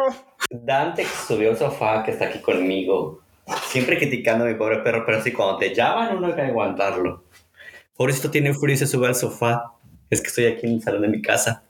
Dante 0.49 1.05
subió 1.27 1.51
al 1.51 1.57
sofá 1.57 2.03
que 2.03 2.11
está 2.11 2.25
aquí 2.25 2.39
conmigo, 2.39 3.21
siempre 3.69 3.97
criticando 3.97 4.43
a 4.43 4.47
mi 4.49 4.55
pobre 4.55 4.79
perro, 4.79 5.05
pero 5.05 5.19
así 5.19 5.31
cuando 5.31 5.57
te 5.57 5.73
llaman 5.73 6.17
uno 6.17 6.27
hay 6.27 6.33
que 6.33 6.41
aguantarlo. 6.41 7.23
Pobrecito 7.95 8.29
tiene 8.29 8.53
frío 8.53 8.73
y 8.75 8.77
se 8.77 8.87
sube 8.87 9.07
al 9.07 9.15
sofá. 9.15 9.71
Es 10.09 10.19
que 10.21 10.27
estoy 10.27 10.45
aquí 10.47 10.65
en 10.67 10.73
el 10.73 10.81
salón 10.81 11.03
de 11.03 11.07
mi 11.07 11.21
casa. 11.21 11.63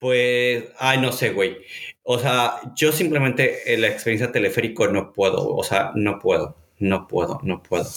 Pues, 0.00 0.64
ay, 0.78 0.98
no 0.98 1.12
sé, 1.12 1.30
güey. 1.30 1.58
O 2.02 2.18
sea, 2.18 2.54
yo 2.74 2.90
simplemente 2.90 3.72
en 3.72 3.82
la 3.82 3.86
experiencia 3.88 4.32
teleférico 4.32 4.88
no 4.88 5.12
puedo. 5.12 5.54
O 5.54 5.62
sea, 5.62 5.92
no 5.94 6.18
puedo. 6.18 6.56
No 6.80 7.06
puedo, 7.06 7.38
no 7.44 7.62
puedo. 7.62 7.88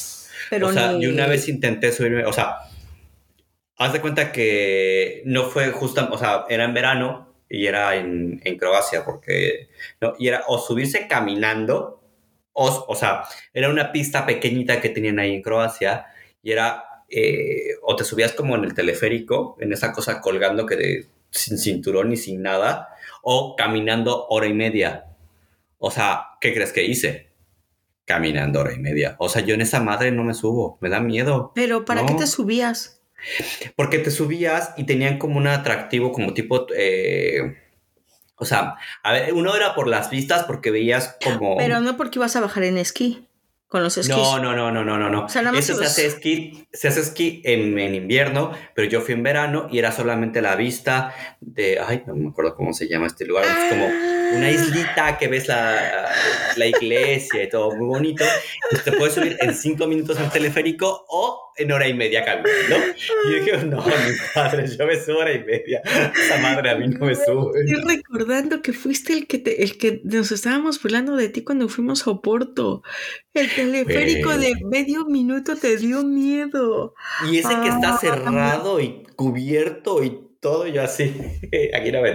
Pero 0.51 0.67
o 0.67 0.71
sea, 0.71 0.91
ni- 0.91 1.03
yo 1.03 1.10
una 1.10 1.25
vez 1.25 1.47
intenté 1.47 1.91
subirme, 1.91 2.25
o 2.25 2.31
sea, 2.34 2.58
haz 3.77 3.93
de 3.93 4.01
cuenta 4.01 4.31
que 4.31 5.23
no 5.25 5.45
fue 5.49 5.71
justo, 5.71 6.08
o 6.12 6.17
sea, 6.19 6.45
era 6.49 6.65
en 6.65 6.73
verano 6.75 7.35
y 7.49 7.67
era 7.67 7.95
en, 7.95 8.41
en 8.43 8.58
Croacia, 8.58 9.03
porque, 9.05 9.69
no, 10.01 10.13
y 10.17 10.27
era 10.27 10.43
o 10.47 10.58
subirse 10.58 11.08
caminando, 11.08 12.01
o, 12.53 12.86
o 12.88 12.95
sea, 12.95 13.23
era 13.53 13.69
una 13.69 13.91
pista 13.91 14.25
pequeñita 14.25 14.79
que 14.81 14.89
tenían 14.89 15.19
ahí 15.19 15.34
en 15.36 15.41
Croacia, 15.41 16.05
y 16.41 16.51
era, 16.51 16.84
eh, 17.10 17.75
o 17.84 17.95
te 17.95 18.03
subías 18.03 18.31
como 18.34 18.55
en 18.55 18.63
el 18.63 18.73
teleférico, 18.73 19.58
en 19.60 19.73
esa 19.73 19.91
cosa 19.91 20.21
colgando 20.21 20.65
que 20.65 20.75
de- 20.75 21.05
sin 21.31 21.58
cinturón 21.58 22.13
y 22.13 22.17
sin 22.17 22.41
nada, 22.41 22.89
o 23.21 23.55
caminando 23.58 24.25
hora 24.29 24.47
y 24.47 24.53
media. 24.53 25.05
O 25.77 25.91
sea, 25.91 26.27
¿qué 26.39 26.53
crees 26.53 26.71
que 26.71 26.86
hice? 26.86 27.29
Caminando 28.05 28.62
hora 28.62 28.73
y 28.73 28.79
media. 28.79 29.15
O 29.19 29.27
sea, 29.29 29.41
yo 29.41 29.55
en 29.55 29.62
esa 29.62 29.81
madre 29.81 30.12
no 30.12 30.23
me 30.23 30.34
subo, 30.34 30.77
me 30.79 30.89
da 30.89 30.99
miedo. 30.99 31.51
Pero 31.55 31.86
¿para 31.86 32.05
qué 32.05 32.13
te 32.13 32.27
subías? 32.27 32.94
Porque 33.75 33.99
te 33.99 34.11
subías 34.11 34.71
y 34.77 34.85
tenían 34.85 35.17
como 35.17 35.38
un 35.38 35.47
atractivo, 35.47 36.11
como 36.11 36.33
tipo. 36.33 36.67
eh, 36.75 37.39
o 38.38 38.45
sea, 38.45 38.75
a 39.03 39.11
ver, 39.13 39.33
uno 39.33 39.55
era 39.55 39.75
por 39.75 39.88
las 39.88 40.09
vistas 40.09 40.43
porque 40.43 40.71
veías 40.71 41.17
como. 41.23 41.57
Pero 41.57 41.79
no 41.81 41.95
porque 41.97 42.19
ibas 42.19 42.35
a 42.35 42.41
bajar 42.41 42.63
en 42.63 42.77
esquí. 42.77 43.27
Con 43.67 43.81
los 43.83 43.97
esquís. 43.97 44.15
no, 44.15 44.39
no, 44.39 44.55
no, 44.55 44.71
no, 44.71 44.85
no, 44.85 44.97
no, 44.97 45.09
no. 45.09 45.25
O 45.25 45.29
sea, 45.29 45.41
Eso 45.53 45.73
se 45.73 45.79
los- 45.81 45.91
hace 45.91 46.05
esquí, 46.05 46.65
se 46.71 46.88
hace 46.88 46.99
esquí 47.01 47.41
en, 47.43 47.77
en 47.79 47.95
invierno, 47.95 48.51
pero 48.75 48.88
yo 48.88 49.01
fui 49.01 49.15
en 49.15 49.23
verano 49.23 49.67
y 49.71 49.79
era 49.79 49.91
solamente 49.91 50.41
la 50.41 50.55
vista 50.55 51.13
de, 51.41 51.79
ay, 51.85 52.03
no 52.05 52.15
me 52.15 52.29
acuerdo 52.29 52.55
cómo 52.55 52.73
se 52.73 52.88
llama 52.88 53.07
este 53.07 53.25
lugar, 53.25 53.43
es 53.43 53.73
como 53.73 53.85
una 54.33 54.49
islita 54.51 55.17
que 55.17 55.27
ves 55.27 55.47
la, 55.47 56.09
la 56.55 56.65
iglesia 56.65 57.43
y 57.43 57.49
todo 57.49 57.71
muy 57.75 57.88
bonito. 57.88 58.23
Te 58.83 58.91
puedes 58.93 59.13
subir 59.13 59.38
en 59.39 59.53
cinco 59.53 59.88
minutos 59.88 60.17
al 60.19 60.31
teleférico 60.31 61.05
o 61.09 61.41
en 61.57 61.71
hora 61.71 61.88
y 61.88 61.93
media 61.93 62.23
caminando. 62.25 62.75
Y 63.27 63.31
yo 63.31 63.39
dije, 63.43 63.57
no, 63.65 63.77
mi 63.85 63.91
padre, 64.33 64.67
yo 64.67 64.85
me 64.85 64.99
subo 64.99 65.19
hora 65.19 65.31
y 65.33 65.43
media. 65.43 65.81
Esa 65.85 66.38
madre 66.41 66.69
a 66.71 66.75
mí 66.75 66.88
no 66.88 67.05
me 67.05 67.15
sube. 67.15 67.61
Estoy 67.65 67.95
recordando 67.97 68.61
que 68.61 68.73
fuiste 68.73 69.13
el 69.13 69.27
que 69.27 69.38
te- 69.39 69.63
el 69.63 69.77
que 69.77 70.01
nos 70.03 70.31
estábamos 70.31 70.81
burlando 70.81 71.15
de 71.15 71.29
ti 71.29 71.43
cuando 71.43 71.69
fuimos 71.69 72.05
a 72.07 72.11
Oporto. 72.11 72.83
El 73.33 73.49
teleférico 73.53 74.38
de 74.38 74.53
medio 74.65 75.05
minuto 75.05 75.55
te 75.55 75.77
dio 75.77 76.03
miedo. 76.03 76.93
Y 77.31 77.38
ese 77.39 77.49
que 77.61 77.67
está 77.69 77.95
Ah. 77.95 77.97
cerrado 77.99 78.79
y 78.81 79.03
cubierto 79.15 80.03
y 80.03 80.19
todo, 80.45 80.67
yo 80.67 80.84
así, 80.84 81.05
aquí 81.75 81.91
no 81.91 82.01
me 82.03 82.10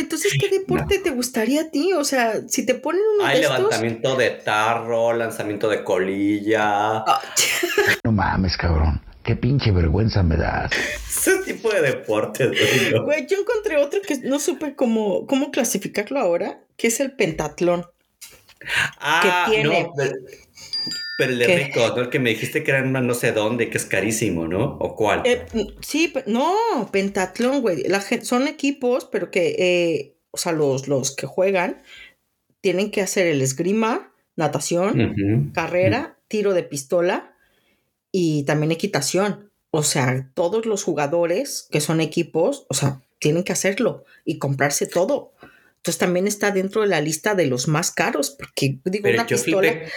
entonces, 0.00 0.32
¿qué 0.40 0.48
deporte 0.58 0.98
te 0.98 1.10
gustaría 1.10 1.60
a 1.60 1.70
ti? 1.70 1.92
O 1.92 2.02
sea, 2.02 2.40
si 2.48 2.66
te 2.66 2.74
ponen 2.74 3.00
uno 3.16 3.24
Hay 3.26 3.36
de 3.36 3.42
estos. 3.42 3.58
levantamiento 3.58 4.16
de 4.16 4.30
tarro, 4.30 5.12
lanzamiento 5.12 5.68
de 5.68 5.84
colilla, 5.84 6.96
Ah, 7.06 7.20
No 8.04 8.10
mames, 8.10 8.56
cabrón. 8.56 9.00
Qué 9.22 9.36
pinche 9.36 9.70
vergüenza 9.70 10.22
me 10.24 10.36
das. 10.36 10.72
ese 11.08 11.38
tipo 11.44 11.70
de 11.72 11.80
deportes. 11.80 12.48
güey. 12.50 13.02
Güey, 13.04 13.26
yo 13.28 13.38
encontré 13.38 13.76
otro 13.76 14.00
que 14.02 14.18
no 14.18 14.38
supe 14.40 14.74
cómo, 14.74 15.26
cómo 15.28 15.52
clasificarlo 15.52 16.18
ahora, 16.18 16.58
que 16.76 16.88
es 16.88 16.98
el 16.98 17.12
pentatlón. 17.12 17.86
Ah, 19.00 19.46
tiene- 19.48 19.82
no, 19.84 19.92
pero, 19.96 20.12
pero 21.16 21.32
el 21.32 21.44
ricos, 21.44 21.96
¿no? 21.96 22.02
El 22.02 22.10
que 22.10 22.18
me 22.18 22.30
dijiste 22.30 22.64
que 22.64 22.70
era 22.72 22.82
no 22.82 23.14
sé 23.14 23.32
dónde, 23.32 23.70
que 23.70 23.78
es 23.78 23.86
carísimo, 23.86 24.48
¿no? 24.48 24.76
¿O 24.80 24.96
cuál? 24.96 25.22
Eh, 25.24 25.46
sí, 25.80 26.08
pe- 26.08 26.24
no, 26.26 26.56
pentatlón, 26.90 27.60
güey. 27.60 27.84
La 27.88 28.00
son 28.00 28.48
equipos, 28.48 29.04
pero 29.10 29.30
que, 29.30 29.54
eh, 29.58 30.16
o 30.30 30.36
sea, 30.36 30.52
los, 30.52 30.88
los 30.88 31.14
que 31.14 31.26
juegan 31.26 31.82
tienen 32.60 32.90
que 32.90 33.02
hacer 33.02 33.26
el 33.26 33.42
esgrima, 33.42 34.12
natación, 34.36 35.52
carrera, 35.52 36.18
tiro 36.28 36.54
de 36.54 36.64
pistola 36.64 37.36
y 38.10 38.44
también 38.44 38.72
equitación. 38.72 39.50
O 39.70 39.82
sea, 39.82 40.30
todos 40.34 40.66
los 40.66 40.82
jugadores 40.84 41.68
que 41.70 41.80
son 41.80 42.00
equipos, 42.00 42.66
o 42.68 42.74
sea, 42.74 43.02
tienen 43.18 43.44
que 43.44 43.52
hacerlo 43.52 44.04
y 44.24 44.38
comprarse 44.38 44.86
todo. 44.86 45.32
Entonces 45.84 45.98
también 45.98 46.26
está 46.26 46.50
dentro 46.50 46.80
de 46.80 46.86
la 46.86 47.02
lista 47.02 47.34
de 47.34 47.44
los 47.46 47.68
más 47.68 47.90
caros, 47.90 48.30
porque 48.30 48.78
digo, 48.86 49.02
Pero 49.02 49.16
una 49.18 49.26
yo 49.26 49.36
pistola. 49.36 49.70
flipé 49.70 49.92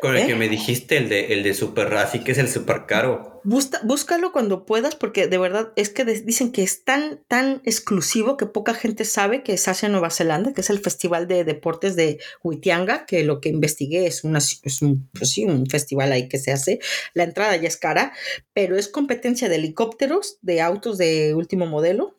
con 0.00 0.16
el 0.16 0.22
¿Eh? 0.22 0.26
que 0.28 0.34
me 0.34 0.48
dijiste, 0.48 0.96
el 0.96 1.10
de, 1.10 1.34
el 1.34 1.42
de 1.42 1.52
super, 1.52 1.92
así 1.94 2.20
que 2.20 2.32
es 2.32 2.38
el 2.38 2.48
super 2.48 2.86
caro. 2.86 3.42
Busca- 3.44 3.80
búscalo 3.84 4.32
cuando 4.32 4.64
puedas, 4.64 4.94
porque 4.96 5.26
de 5.26 5.36
verdad 5.36 5.74
es 5.76 5.90
que 5.90 6.06
de- 6.06 6.22
dicen 6.22 6.52
que 6.52 6.62
es 6.62 6.84
tan, 6.84 7.20
tan 7.28 7.60
exclusivo 7.66 8.38
que 8.38 8.46
poca 8.46 8.72
gente 8.72 9.04
sabe 9.04 9.42
que 9.42 9.58
se 9.58 9.70
hace 9.70 9.84
en 9.86 9.92
Nueva 9.92 10.08
Zelanda, 10.08 10.54
que 10.54 10.62
es 10.62 10.70
el 10.70 10.78
Festival 10.78 11.28
de 11.28 11.44
Deportes 11.44 11.96
de 11.96 12.18
Whitianga, 12.42 13.04
que 13.04 13.22
lo 13.22 13.42
que 13.42 13.50
investigué 13.50 14.06
es, 14.06 14.24
una, 14.24 14.38
es 14.38 14.80
un, 14.80 15.06
pues 15.12 15.32
sí, 15.32 15.44
un 15.44 15.66
festival 15.66 16.12
ahí 16.12 16.28
que 16.30 16.38
se 16.38 16.50
hace. 16.50 16.78
La 17.12 17.24
entrada 17.24 17.56
ya 17.56 17.68
es 17.68 17.76
cara, 17.76 18.14
pero 18.54 18.78
es 18.78 18.88
competencia 18.88 19.50
de 19.50 19.56
helicópteros, 19.56 20.38
de 20.40 20.62
autos 20.62 20.96
de 20.96 21.34
último 21.34 21.66
modelo, 21.66 22.16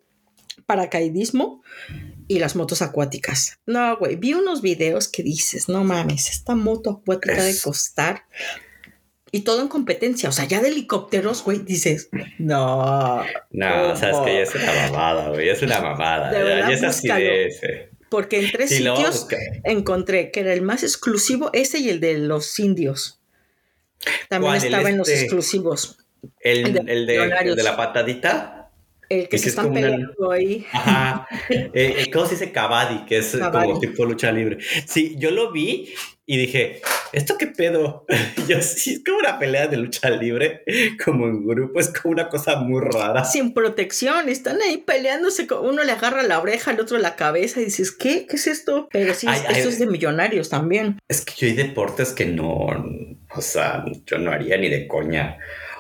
paracaidismo 0.67 1.63
y 2.27 2.39
las 2.39 2.55
motos 2.55 2.81
acuáticas. 2.81 3.59
No, 3.65 3.97
güey, 3.97 4.15
vi 4.17 4.33
unos 4.33 4.61
videos 4.61 5.07
que 5.07 5.23
dices, 5.23 5.69
no 5.69 5.83
mames, 5.83 6.29
esta 6.29 6.55
moto 6.55 7.01
acuática 7.01 7.41
de 7.43 7.51
Es- 7.51 7.61
costar. 7.61 8.23
Y 9.31 9.41
todo 9.41 9.61
en 9.61 9.67
competencia, 9.67 10.29
o 10.29 10.31
sea, 10.31 10.45
ya 10.45 10.61
de 10.61 10.69
helicópteros, 10.69 11.43
güey, 11.43 11.59
dices, 11.59 12.09
no, 12.39 13.23
No, 13.51 13.91
Oh, 13.91 13.95
sabes 13.95 14.17
que 14.25 14.33
ya 14.35 14.39
es 14.41 14.55
una 14.55 14.73
mamada, 14.89 15.29
güey, 15.29 15.49
es 15.49 15.61
una 15.61 15.81
mamada. 15.81 16.31
De 16.31 16.37
ya, 16.37 16.43
verdad, 16.45 16.69
ya 16.69 16.75
es 16.75 16.83
así 16.83 17.07
de 17.09 17.47
ese. 17.47 17.89
porque 18.09 18.39
en 18.39 18.51
tres 18.51 18.69
sitios 18.69 19.27
encontré 19.65 20.31
que 20.31 20.39
era 20.39 20.53
el 20.53 20.61
más 20.61 20.83
exclusivo, 20.83 21.49
ese 21.53 21.79
y 21.79 21.89
el 21.89 21.99
de 21.99 22.17
los 22.19 22.57
indios. 22.59 23.19
También 24.29 24.55
estaba 24.55 24.89
en 24.89 24.97
los 24.97 25.09
este- 25.09 25.23
exclusivos. 25.23 25.97
El, 26.39 26.67
El 26.67 26.73
de 26.73 26.79
el 26.79 27.05
de, 27.05 27.15
el 27.15 27.21
millonarios. 27.23 27.55
de 27.57 27.63
la 27.63 27.75
patadita. 27.75 28.56
El 29.09 29.29
que 29.29 29.37
se 29.37 29.45
es 29.45 29.49
están 29.53 29.67
una- 29.67 29.81
peleando 29.81 30.31
ahí. 30.31 30.65
Ajá. 30.71 31.27
Eh, 31.49 31.69
eh, 31.73 32.11
¿Cómo 32.11 32.25
se 32.25 32.35
dice 32.35 32.51
Kabaddi? 32.51 33.05
Que 33.05 33.17
es 33.19 33.35
Kabaddi. 33.35 33.67
como 33.67 33.79
tipo 33.79 34.05
lucha 34.05 34.31
libre. 34.31 34.57
Sí, 34.85 35.15
yo 35.17 35.31
lo 35.31 35.51
vi 35.51 35.93
y 36.29 36.37
dije, 36.37 36.81
¿esto 37.13 37.37
qué 37.37 37.47
pedo? 37.47 38.05
Yo 38.49 38.61
sí, 38.61 38.95
es 38.95 39.03
como 39.05 39.19
una 39.19 39.39
pelea 39.39 39.67
de 39.67 39.77
lucha 39.77 40.09
libre, 40.09 40.63
como 41.05 41.25
en 41.27 41.47
grupo, 41.47 41.79
es 41.79 41.87
como 41.87 42.11
una 42.11 42.27
cosa 42.27 42.57
muy 42.57 42.81
rara. 42.81 43.23
Sin 43.23 43.53
protección, 43.53 44.27
están 44.27 44.61
ahí 44.61 44.77
peleándose. 44.77 45.47
Uno 45.61 45.85
le 45.85 45.91
agarra 45.93 46.23
la 46.23 46.41
oreja, 46.41 46.71
el 46.71 46.81
otro 46.81 46.97
la 46.97 47.15
cabeza 47.15 47.61
y 47.61 47.65
dices, 47.65 47.93
¿qué? 47.93 48.25
¿Qué 48.27 48.35
es 48.35 48.47
esto? 48.47 48.89
Pero 48.91 49.13
sí, 49.13 49.25
Ay, 49.29 49.39
es 49.55 49.79
de 49.79 49.85
millonarios 49.87 50.49
también. 50.49 50.99
Es 51.07 51.21
que 51.21 51.33
yo 51.37 51.47
hay 51.47 51.53
deportes 51.53 52.11
que 52.11 52.25
no, 52.25 52.49
o 53.33 53.41
sea, 53.41 53.85
yo 54.05 54.17
no 54.17 54.31
haría 54.31 54.57
ni 54.57 54.67
de 54.67 54.85
coña. 54.85 55.37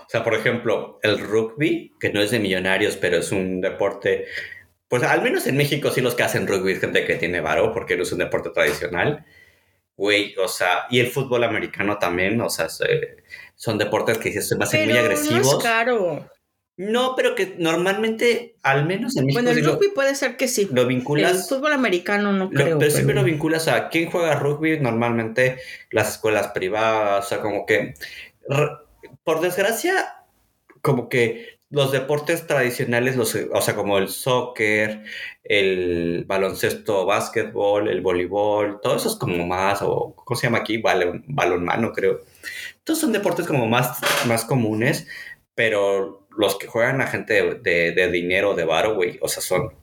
O 0.07 0.09
sea, 0.09 0.23
por 0.23 0.33
ejemplo, 0.33 0.99
el 1.03 1.19
rugby, 1.19 1.93
que 1.99 2.11
no 2.13 2.21
es 2.21 2.31
de 2.31 2.39
millonarios, 2.39 2.95
pero 2.95 3.17
es 3.17 3.31
un 3.33 3.59
deporte, 3.61 4.25
pues 4.87 5.03
al 5.03 5.21
menos 5.21 5.45
en 5.47 5.57
México 5.57 5.91
sí 5.91 5.99
los 6.01 6.15
que 6.15 6.23
hacen 6.23 6.47
rugby 6.47 6.71
es 6.71 6.79
gente 6.79 7.03
que 7.05 7.15
tiene 7.15 7.41
varo, 7.41 7.73
porque 7.73 7.97
no 7.97 8.03
es 8.03 8.11
un 8.13 8.19
deporte 8.19 8.49
tradicional. 8.51 9.25
Güey, 9.97 10.33
o 10.37 10.47
sea, 10.47 10.85
y 10.89 10.99
el 10.99 11.07
fútbol 11.07 11.43
americano 11.43 11.97
también, 11.97 12.39
o 12.39 12.49
sea, 12.49 12.69
se- 12.69 13.17
son 13.55 13.77
deportes 13.77 14.17
que 14.17 14.31
se 14.31 14.55
hacen 14.61 14.87
muy 14.89 14.97
agresivos. 14.97 15.45
No 15.53 15.57
es 15.57 15.63
caro. 15.63 16.29
No, 16.77 17.15
pero 17.17 17.33
que 17.33 17.55
normalmente, 17.57 18.55
al 18.61 18.85
menos 18.85 19.17
en 19.17 19.25
México, 19.25 19.41
Bueno, 19.41 19.49
el 19.49 19.55
sí 19.57 19.61
lo- 19.63 19.73
rugby 19.73 19.87
puede 19.95 20.13
ser 20.13 20.37
que 20.37 20.47
sí. 20.47 20.69
lo, 20.71 20.83
El 20.83 20.87
vinculas. 20.89 21.49
fútbol 21.49 21.73
americano 21.73 22.31
no 22.31 22.45
lo- 22.45 22.49
creo. 22.51 22.77
pero 22.77 22.91
siempre 22.91 23.15
pero- 23.15 23.25
lo 23.25 23.31
vinculas 23.31 23.67
a 23.67 23.89
quién 23.89 24.09
juega 24.11 24.35
rugby, 24.35 24.79
normalmente 24.79 25.57
las 25.91 26.11
escuelas 26.11 26.49
privadas, 26.49 27.25
o 27.25 27.27
sea, 27.29 27.39
como 27.41 27.65
que, 27.65 27.95
por 29.27 29.41
desgracia, 29.41 30.23
como 30.81 31.09
que 31.09 31.59
los 31.69 31.91
deportes 31.91 32.47
tradicionales, 32.47 33.17
los, 33.17 33.35
o 33.35 33.61
sea, 33.61 33.75
como 33.75 33.97
el 33.97 34.07
soccer, 34.07 35.03
el 35.43 36.23
baloncesto, 36.25 37.05
básquetbol, 37.05 37.89
el 37.89 37.99
voleibol, 37.99 38.79
todo 38.81 38.95
eso 38.95 39.09
es 39.09 39.15
como 39.15 39.45
más, 39.45 39.81
o 39.81 40.13
¿cómo 40.15 40.39
se 40.39 40.47
llama 40.47 40.59
aquí? 40.59 40.77
Balon, 40.77 41.25
balonmano, 41.27 41.91
creo. 41.91 42.21
Todos 42.85 43.01
son 43.01 43.11
deportes 43.11 43.45
como 43.45 43.67
más, 43.67 43.99
más 44.27 44.45
comunes, 44.45 45.09
pero 45.53 46.25
los 46.29 46.57
que 46.57 46.67
juegan 46.67 47.01
a 47.01 47.07
gente 47.07 47.59
de, 47.59 48.09
dinero, 48.09 48.55
de 48.55 48.63
varo, 48.63 48.95
güey, 48.95 49.19
o 49.21 49.27
sea, 49.27 49.43
son 49.43 49.73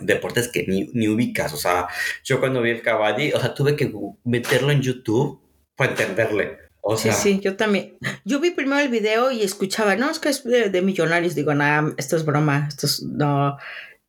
deportes 0.00 0.46
que 0.46 0.68
ni, 0.68 0.88
ni 0.94 1.08
ubicas. 1.08 1.52
O 1.52 1.56
sea, 1.56 1.88
yo 2.22 2.38
cuando 2.38 2.62
vi 2.62 2.70
el 2.70 2.82
kabaddi, 2.82 3.32
o 3.32 3.40
sea, 3.40 3.54
tuve 3.54 3.74
que 3.74 3.92
meterlo 4.22 4.70
en 4.70 4.82
YouTube 4.82 5.40
para 5.74 5.90
entenderle. 5.90 6.67
O 6.80 6.96
Sí, 6.96 7.02
sea, 7.04 7.12
sí, 7.12 7.40
yo 7.40 7.56
también. 7.56 7.98
Yo 8.24 8.40
vi 8.40 8.50
primero 8.50 8.80
el 8.80 8.88
video 8.88 9.30
y 9.30 9.42
escuchaba, 9.42 9.96
no, 9.96 10.10
es 10.10 10.18
que 10.18 10.30
es 10.30 10.44
de, 10.44 10.70
de 10.70 10.82
millonarios. 10.82 11.34
Digo, 11.34 11.54
nada, 11.54 11.92
esto 11.98 12.16
es 12.16 12.24
broma, 12.24 12.66
esto 12.68 12.86
es, 12.86 13.02
no, 13.02 13.56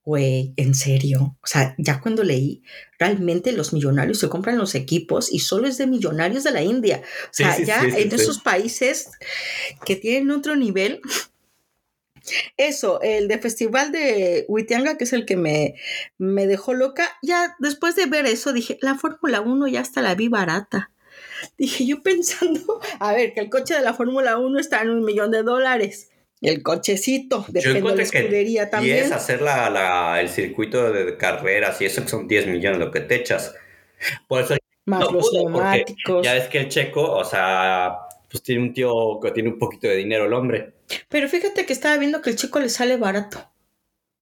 güey, 0.03 0.53
en 0.57 0.73
serio. 0.75 1.37
O 1.43 1.47
sea, 1.47 1.75
ya 1.77 1.99
cuando 1.99 2.23
leí, 2.23 2.63
realmente 2.97 3.51
los 3.51 3.73
millonarios 3.73 4.19
se 4.19 4.29
compran 4.29 4.57
los 4.57 4.75
equipos 4.75 5.31
y 5.31 5.39
solo 5.39 5.67
es 5.67 5.77
de 5.77 5.87
millonarios 5.87 6.43
de 6.43 6.51
la 6.51 6.61
India. 6.63 7.01
O 7.03 7.27
Sí, 7.31 7.43
sea, 7.43 7.53
sí, 7.53 7.65
ya 7.65 7.81
sí, 7.81 7.91
sí, 7.91 8.01
en 8.01 8.11
sí. 8.15 8.15
esos 8.15 8.39
países 8.39 9.09
que 9.85 9.95
tienen 9.97 10.31
otro 10.31 10.55
nivel. 10.55 11.01
Eso, 12.57 13.01
el 13.01 13.27
de 13.27 13.39
Festival 13.39 13.91
de 13.91 14.45
Huitianga, 14.47 14.97
que 14.97 15.05
es 15.05 15.13
el 15.13 15.25
que 15.25 15.35
me, 15.37 15.75
me 16.17 16.47
dejó 16.47 16.73
loca, 16.73 17.09
ya 17.21 17.55
después 17.59 17.95
de 17.95 18.05
ver 18.05 18.25
eso 18.25 18.53
dije, 18.53 18.77
la 18.81 18.95
Fórmula 18.95 19.41
1 19.41 19.67
ya 19.67 19.81
hasta 19.81 20.01
la 20.01 20.15
vi 20.15 20.27
barata. 20.27 20.91
Dije 21.57 21.85
yo 21.85 22.01
pensando, 22.01 22.79
a 22.99 23.13
ver, 23.13 23.33
que 23.33 23.39
el 23.41 23.49
coche 23.49 23.73
de 23.75 23.81
la 23.81 23.93
Fórmula 23.93 24.37
1 24.37 24.59
está 24.59 24.81
en 24.81 24.89
un 24.89 25.03
millón 25.03 25.31
de 25.31 25.43
dólares. 25.43 26.09
El 26.41 26.63
cochecito, 26.63 27.45
depende 27.49 27.81
de 27.81 27.89
la 27.89 27.95
que 27.95 28.01
escudería 28.03 28.61
10 28.65 28.71
también. 28.71 29.13
hacer 29.13 29.41
la, 29.41 29.69
la- 29.69 30.21
el 30.21 30.29
circuito 30.29 30.91
de 30.91 31.17
carreras 31.17 31.81
y 31.81 31.85
eso 31.85 32.01
que 32.03 32.07
son 32.09 32.27
10 32.27 32.47
millones 32.47 32.79
lo 32.79 32.91
que 32.91 33.01
te 33.01 33.15
echas. 33.15 33.53
Por 34.27 34.43
eso 34.43 34.55
Más 34.85 35.01
no 35.01 35.11
los 35.11 35.33
neumáticos. 35.33 36.25
ya 36.25 36.33
ves 36.35 36.47
que 36.47 36.59
el 36.59 36.69
checo, 36.69 37.01
o 37.11 37.25
sea, 37.25 37.97
pues 38.31 38.41
tiene 38.41 38.61
un 38.63 38.73
tío 38.73 39.19
que 39.21 39.31
tiene 39.31 39.49
un 39.49 39.59
poquito 39.59 39.87
de 39.89 39.97
dinero 39.97 40.25
el 40.27 40.33
hombre. 40.33 40.75
Pero 41.09 41.27
fíjate 41.27 41.65
que 41.65 41.73
estaba 41.73 41.97
viendo 41.97 42.21
que 42.21 42.29
el 42.29 42.37
checo 42.37 42.59
le 42.61 42.69
sale 42.69 42.95
barato. 42.95 43.45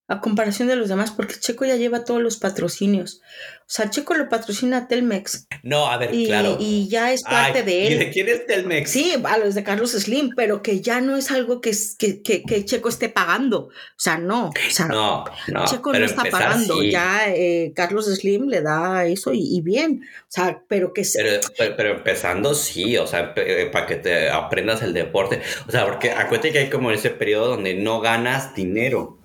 A 0.10 0.22
comparación 0.22 0.70
de 0.70 0.78
los 0.78 0.88
demás, 0.88 1.12
porque 1.12 1.36
checo 1.38 1.66
ya 1.66 1.76
lleva 1.76 2.06
todos 2.06 2.22
los 2.22 2.38
patrocinios. 2.38 3.22
O 3.62 3.70
sea, 3.70 3.90
checo 3.90 4.14
lo 4.14 4.30
patrocina 4.30 4.78
a 4.78 4.88
Telmex. 4.88 5.48
No, 5.64 5.88
a 5.92 5.98
ver, 5.98 6.14
Y, 6.16 6.28
claro. 6.28 6.56
y 6.62 6.88
ya 6.88 7.12
es 7.12 7.24
parte 7.24 7.60
Ay, 7.60 7.66
de 7.66 7.80
¿Y 7.84 7.88
él. 7.88 8.00
de 8.00 8.10
quién 8.12 8.30
es 8.30 8.46
Telmex? 8.48 8.90
Sí, 8.90 9.14
a 9.22 9.38
los 9.38 9.54
de 9.54 9.64
Carlos 9.66 9.92
Slim, 9.92 10.30
pero 10.34 10.62
que 10.62 10.80
ya 10.80 11.02
no 11.02 11.18
es 11.18 11.30
algo 11.30 11.60
que, 11.60 11.72
que, 12.00 12.22
que, 12.22 12.44
que 12.44 12.64
Checo 12.64 12.88
esté 12.88 13.10
pagando. 13.10 13.64
O 13.64 13.72
sea, 13.98 14.18
no. 14.18 14.48
O 14.48 14.54
sea, 14.72 14.86
No, 14.88 15.26
no. 15.50 15.66
Checo 15.68 15.92
no 15.92 16.06
está 16.06 16.22
empezar 16.22 16.42
pagando. 16.52 16.80
sí. 16.80 16.92
Ya 16.92 17.26
eh, 17.28 17.74
Carlos 17.76 18.06
Slim 18.06 18.48
le 18.48 18.62
da 18.62 19.06
eso 19.06 19.34
y, 19.34 19.58
y 19.58 19.60
bien. 19.60 20.04
O 20.22 20.26
sea, 20.30 20.64
pero 20.70 20.94
que 20.94 21.04
Pero, 21.14 21.42
pero, 21.58 21.76
pero 21.76 21.90
empezando, 21.98 22.56
sí, 22.56 22.96
o 22.98 23.06
sea, 23.08 23.36
para 23.74 23.86
que 23.86 23.98
te 23.98 24.30
aprendas 24.30 24.82
el 24.84 24.94
deporte. 24.94 25.42
O 25.68 25.72
sea, 25.72 25.86
porque 25.86 26.12
acuérdate 26.12 26.54
que 26.54 26.60
hay 26.60 26.70
como 26.70 26.92
ese 26.92 27.10
periodo 27.10 27.50
donde 27.50 27.74
no 27.74 28.00
ganas 28.00 28.56
dinero. 28.56 29.18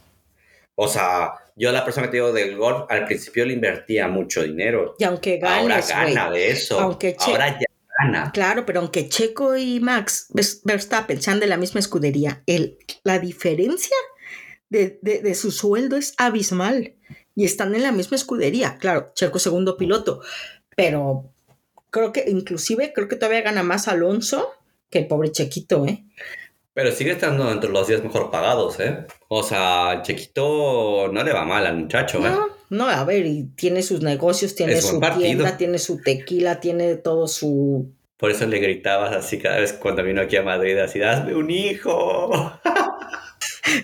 O 0.84 0.88
sea, 0.88 1.32
yo 1.56 1.70
la 1.70 1.84
persona 1.84 2.06
que 2.06 2.10
te 2.12 2.16
digo 2.16 2.32
del 2.32 2.56
golf, 2.56 2.86
al 2.90 3.04
principio 3.06 3.44
le 3.46 3.52
invertía 3.54 4.08
mucho 4.08 4.42
dinero. 4.42 4.94
y 4.98 5.04
aunque 5.04 5.38
Ahora 5.42 5.80
gana 5.80 6.30
de 6.30 6.50
eso. 6.50 6.80
Aunque 6.80 7.16
che- 7.16 7.30
Ahora 7.30 7.58
ya 7.58 7.66
gana. 8.00 8.30
Claro, 8.32 8.66
pero 8.66 8.80
aunque 8.80 9.08
Checo 9.08 9.56
y 9.56 9.78
Max 9.80 10.26
Vers- 10.30 10.60
Verstappen 10.64 11.20
sean 11.22 11.38
de 11.40 11.46
la 11.46 11.56
misma 11.56 11.78
escudería, 11.80 12.42
el, 12.46 12.78
la 13.04 13.18
diferencia 13.18 13.96
de, 14.70 14.98
de- 15.02 15.20
de 15.22 15.34
su 15.34 15.50
sueldo 15.52 15.96
es 15.96 16.14
abismal. 16.18 16.94
Y 17.34 17.44
están 17.46 17.74
en 17.74 17.82
la 17.82 17.92
misma 17.92 18.16
escudería. 18.16 18.76
Claro, 18.78 19.12
Checo 19.14 19.38
segundo 19.38 19.76
piloto, 19.78 20.20
pero 20.76 21.32
creo 21.90 22.12
que 22.12 22.24
inclusive 22.28 22.92
creo 22.94 23.08
que 23.08 23.16
todavía 23.16 23.40
gana 23.42 23.62
más 23.62 23.88
Alonso 23.88 24.50
que 24.90 24.98
el 25.00 25.06
pobre 25.06 25.32
Chequito, 25.32 25.86
¿eh? 25.86 26.04
Pero 26.74 26.90
sigue 26.92 27.12
estando 27.12 27.50
entre 27.50 27.70
los 27.70 27.86
10 27.86 28.04
mejor 28.04 28.30
pagados, 28.30 28.80
¿eh? 28.80 29.06
O 29.28 29.42
sea, 29.42 29.92
el 29.92 30.02
Chequito 30.02 31.10
no 31.12 31.22
le 31.22 31.32
va 31.32 31.44
mal 31.44 31.66
al 31.66 31.76
muchacho, 31.76 32.18
¿eh? 32.18 32.30
No, 32.30 32.48
no, 32.70 32.88
a 32.88 33.04
ver, 33.04 33.26
y 33.26 33.44
tiene 33.54 33.82
sus 33.82 34.00
negocios, 34.00 34.54
tiene 34.54 34.72
Es 34.74 34.86
su 34.86 34.98
tienda, 35.18 35.56
tiene 35.58 35.78
su 35.78 36.00
tequila, 36.00 36.60
tiene 36.60 36.96
todo 36.96 37.28
su... 37.28 37.92
Por 38.16 38.30
eso 38.30 38.46
le 38.46 38.60
gritabas 38.60 39.14
así 39.14 39.38
cada 39.38 39.58
vez 39.58 39.74
cuando 39.74 40.02
vino 40.02 40.22
aquí 40.22 40.36
a 40.36 40.42
Madrid, 40.42 40.78
así, 40.78 41.02
hazme 41.02 41.34
un 41.34 41.50
hijo. 41.50 42.52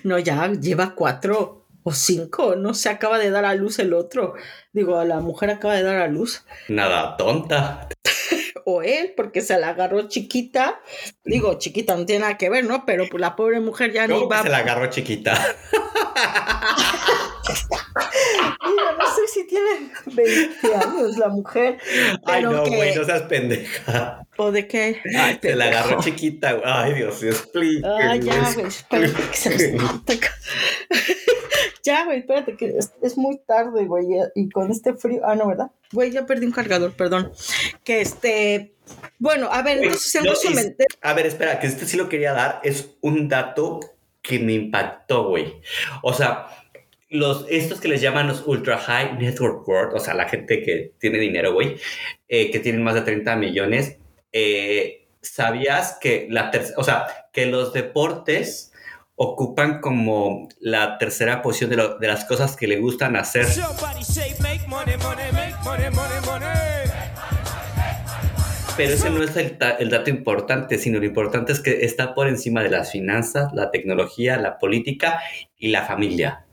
No, 0.03 0.19
ya 0.19 0.53
lleva 0.53 0.95
cuatro 0.95 1.67
o 1.83 1.93
cinco, 1.93 2.57
no 2.57 2.75
se 2.75 2.89
acaba 2.89 3.19
de 3.19 3.31
dar 3.31 3.45
a 3.45 3.55
luz 3.55 3.79
el 3.79 3.95
otro. 3.95 4.35
Digo, 4.73 5.03
la 5.05 5.21
mujer 5.21 5.51
acaba 5.51 5.75
de 5.75 5.83
dar 5.83 5.97
a 5.97 6.09
luz. 6.09 6.45
Nada 6.69 7.17
tonta. 7.17 7.89
O 8.71 8.83
él, 8.83 9.15
porque 9.17 9.41
se 9.41 9.59
la 9.59 9.71
agarró 9.71 10.09
chiquita. 10.09 10.79
Digo, 11.25 11.55
chiquita 11.59 11.97
no 11.97 12.05
tiene 12.05 12.21
nada 12.21 12.37
que 12.37 12.51
ver, 12.51 12.65
¿no? 12.67 12.85
Pero 12.85 13.07
pues 13.11 13.19
la 13.19 13.35
pobre 13.35 13.61
mujer 13.61 13.93
ya 13.93 14.07
ni 14.07 14.13
¿Cómo 14.13 14.29
que 14.29 14.35
va. 14.37 14.43
se 14.43 14.51
la 14.51 14.59
agarró 14.59 14.91
chiquita? 14.91 15.33
Digo, 18.67 18.93
no 18.99 19.07
sé 19.15 19.27
si 19.33 19.47
tiene 19.47 19.91
20 20.07 20.75
años 20.75 21.17
la 21.17 21.29
mujer. 21.29 21.79
Ay, 22.27 22.43
no, 22.43 22.63
que- 22.65 22.77
güey, 22.77 22.95
no 22.95 23.05
seas 23.05 23.23
pendeja. 23.23 24.27
¿O 24.37 24.53
de 24.53 24.69
qué? 24.69 25.01
Ay, 25.19 25.39
se 25.41 25.55
la 25.57 25.65
agarró 25.67 26.03
chiquita. 26.03 26.53
güey. 26.53 26.65
Ay, 26.71 26.93
Dios, 26.95 27.23
explica. 27.23 27.89
Ah, 27.89 28.17
ya, 28.17 28.53
güey, 28.55 28.67
Ya, 31.85 32.05
güey, 32.05 32.19
espérate 32.21 32.57
que 32.57 32.77
es, 32.79 32.93
es 33.03 33.17
muy 33.17 33.39
tarde, 33.47 33.87
güey, 33.87 34.07
y 34.35 34.49
con 34.51 34.71
este 34.71 34.95
frío, 34.95 35.23
ah, 35.25 35.35
no, 35.35 35.49
¿verdad? 35.49 35.71
Güey, 35.93 36.11
ya 36.11 36.27
perdí 36.27 36.47
un 36.47 36.53
cargador, 36.53 36.93
perdón. 36.95 37.33
Que 37.85 38.01
este, 38.03 38.75
bueno, 39.19 39.49
a 39.51 39.63
ver, 39.63 39.79
entonces 39.83 40.15
en 40.17 40.25
No, 40.25 40.31
resumen, 40.31 40.77
y- 40.79 40.85
A 41.03 41.15
ver, 41.15 41.27
espera, 41.27 41.59
que 41.61 41.67
este 41.67 41.87
sí 41.87 41.97
lo 41.97 42.09
quería 42.09 42.33
dar. 42.33 42.61
Es 42.63 42.91
un 43.01 43.29
dato 43.29 43.81
que 44.21 44.39
me 44.39 44.53
impactó, 44.53 45.29
güey. 45.29 45.55
O 46.03 46.13
sea, 46.13 46.47
los, 47.09 47.47
estos 47.49 47.81
que 47.81 47.89
les 47.89 48.03
llaman 48.03 48.29
los 48.29 48.47
ultra 48.47 48.77
high 48.77 49.15
network 49.17 49.67
world, 49.67 49.95
o 49.95 50.01
sea, 50.01 50.13
la 50.15 50.29
gente 50.29 50.63
que 50.63 50.93
tiene 50.99 51.19
dinero, 51.19 51.55
güey, 51.55 51.77
eh, 52.29 52.51
que 52.51 52.59
tienen 52.61 52.83
más 52.83 52.95
de 52.95 53.01
30 53.03 53.37
millones, 53.37 53.97
eh, 54.33 55.09
¿sabías 55.23 55.97
que 56.01 56.27
la 56.31 56.51
ter- 56.51 56.75
o 56.77 56.85
sea, 56.85 57.07
que 57.33 57.47
los 57.47 57.73
deportes 57.73 58.68
ocupan 59.19 59.81
como 59.81 60.49
la 60.61 60.97
tercera 60.97 61.43
posición 61.43 61.71
de, 61.71 61.77
lo- 61.77 61.99
de 61.99 62.07
las 62.07 62.25
cosas 62.25 62.57
que 62.57 62.67
le 62.67 62.79
gustan 62.79 63.17
hacer? 63.17 63.47
Pero 68.77 68.93
ese 68.95 69.11
no 69.11 69.23
es 69.25 69.37
el, 69.37 69.59
dato 69.91 70.09
importante, 70.09 70.79
sino 70.79 71.01
lo 71.01 71.05
importante 71.05 71.51
es 71.51 71.59
que 71.59 71.85
está 71.85 72.15
por 72.15 72.29
encima 72.29 72.63
de 72.63 72.71
las 72.71 72.93
finanzas, 72.93 73.53
la 73.53 73.73
tecnología, 73.73 74.37
la 74.39 74.59
política 74.59 75.21
y 75.59 75.69
la 75.69 75.83
familia. 75.83 76.45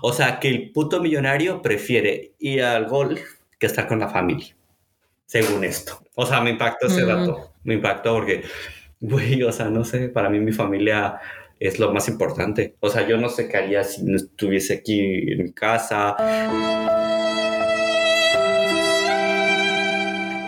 O 0.00 0.12
sea, 0.12 0.38
que 0.38 0.48
el 0.48 0.70
puto 0.70 1.00
millonario 1.00 1.60
prefiere 1.60 2.34
ir 2.38 2.62
al 2.62 2.86
golf 2.86 3.20
que 3.58 3.66
estar 3.66 3.88
con 3.88 3.98
la 3.98 4.08
familia, 4.08 4.54
según 5.26 5.64
esto. 5.64 6.00
O 6.14 6.24
sea, 6.24 6.40
me 6.40 6.50
impactó 6.50 6.86
ese 6.86 7.04
dato. 7.04 7.52
Me 7.64 7.74
impactó 7.74 8.14
porque, 8.14 8.44
güey, 9.00 9.42
o 9.42 9.50
sea, 9.50 9.66
no 9.68 9.84
sé, 9.84 10.08
para 10.08 10.30
mí 10.30 10.38
mi 10.38 10.52
familia 10.52 11.18
es 11.62 11.78
lo 11.78 11.92
más 11.92 12.08
importante. 12.08 12.76
O 12.80 12.90
sea, 12.90 13.06
yo 13.06 13.16
no 13.16 13.28
sé 13.28 13.48
qué 13.48 13.56
haría 13.56 13.84
si 13.84 14.02
no 14.02 14.16
estuviese 14.16 14.74
aquí 14.74 15.00
en 15.00 15.44
mi 15.44 15.52
casa. 15.52 16.16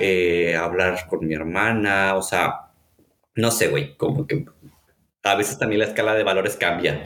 eh, 0.00 0.54
hablar 0.56 1.06
con 1.08 1.26
mi 1.26 1.34
hermana, 1.34 2.16
o 2.16 2.22
sea, 2.22 2.72
no 3.36 3.50
sé, 3.50 3.68
güey, 3.68 3.96
como 3.96 4.26
que 4.26 4.44
a 5.22 5.34
veces 5.34 5.58
también 5.58 5.78
la 5.78 5.86
escala 5.86 6.14
de 6.14 6.24
valores 6.24 6.56
cambia. 6.56 7.04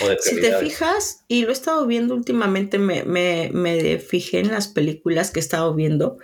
o 0.00 0.08
de 0.08 0.18
Si 0.20 0.40
te 0.40 0.52
fijas, 0.58 1.24
y 1.26 1.42
lo 1.42 1.48
he 1.48 1.52
estado 1.52 1.86
viendo 1.86 2.14
últimamente, 2.14 2.78
me, 2.78 3.02
me, 3.02 3.50
me 3.52 3.98
fijé 3.98 4.38
en 4.38 4.52
las 4.52 4.68
películas 4.68 5.30
que 5.30 5.40
he 5.40 5.42
estado 5.42 5.74
viendo 5.74 6.18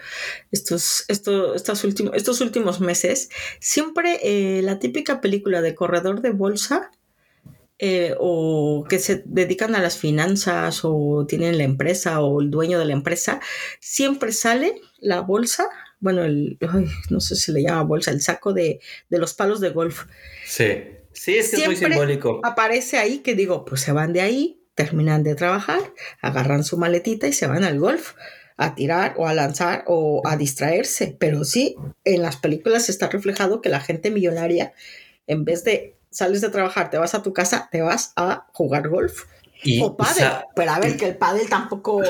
estos, 0.53 1.05
estos, 1.09 1.57
estos, 1.57 1.83
últimos, 1.83 2.15
estos 2.15 2.41
últimos 2.43 2.81
meses, 2.81 3.31
siempre 3.59 4.21
eh, 4.23 4.63
la 4.63 4.79
típica 4.79 5.21
película 5.21 5.63
de 5.63 5.75
corredor 5.75 6.21
de 6.21 6.31
bolsa 6.31 6.93
eh, 7.79 8.15
o 8.19 8.85
que 8.89 8.99
se 8.99 9.23
dedican 9.25 9.75
a 9.75 9.83
las 9.83 9.99
finanzas 9.99 10.81
o 10.83 11.27
tienen 11.29 11.59
la 11.59 11.65
empresa 11.65 12.21
o 12.21 12.41
el 12.41 12.51
dueño 12.51 12.79
de 12.79 12.87
la 12.87 12.93
empresa, 12.93 13.41
siempre 13.81 14.33
sale 14.33 14.81
la 14.99 15.21
bolsa, 15.21 15.67
bueno, 16.01 16.25
el, 16.25 16.59
ay, 16.61 16.87
no 17.11 17.21
sé 17.21 17.37
si 17.37 17.43
se 17.43 17.53
le 17.53 17.63
llama 17.63 17.83
bolsa, 17.83 18.11
el 18.11 18.21
saco 18.21 18.53
de, 18.53 18.81
de 19.09 19.19
los 19.19 19.35
palos 19.35 19.61
de 19.61 19.71
golf. 19.71 20.07
Sí, 20.45 20.67
sí, 21.13 21.37
es 21.37 21.51
que 21.51 21.63
es 21.63 21.67
muy 21.67 21.77
simbólico. 21.77 22.41
Aparece 22.43 22.99
ahí 22.99 23.19
que 23.19 23.35
digo, 23.35 23.65
pues 23.65 23.81
se 23.81 23.93
van 23.93 24.13
de 24.13 24.23
ahí, 24.23 24.61
terminan 24.75 25.23
de 25.23 25.35
trabajar, 25.35 25.81
agarran 26.21 26.65
su 26.65 26.79
maletita 26.79 27.27
y 27.27 27.33
se 27.33 27.47
van 27.47 27.65
al 27.65 27.79
golf 27.79 28.15
a 28.57 28.75
tirar 28.75 29.15
o 29.17 29.27
a 29.27 29.35
lanzar 29.35 29.85
o 29.87 30.23
a 30.25 30.37
distraerse. 30.37 31.17
Pero 31.19 31.45
sí, 31.45 31.77
en 32.05 32.23
las 32.23 32.37
películas 32.37 32.89
está 32.89 33.09
reflejado 33.09 33.61
que 33.61 33.69
la 33.69 33.81
gente 33.81 34.11
millonaria, 34.11 34.73
en 35.27 35.45
vez 35.45 35.65
de 35.65 35.98
sales 36.11 36.41
de 36.41 36.51
trabajar, 36.51 36.91
te 36.91 36.99
vas 36.99 37.15
a 37.15 37.23
tu 37.23 37.33
casa, 37.33 37.69
te 37.71 37.83
vas 37.83 38.13
a 38.17 38.47
jugar 38.53 38.89
golf 38.89 39.25
Y, 39.63 39.83
o 39.83 39.97
pádel. 39.97 40.31
Pero 40.55 40.71
a 40.71 40.79
ver, 40.79 40.97
que 40.97 41.07
el 41.07 41.17
pádel 41.17 41.49
tampoco... 41.49 42.03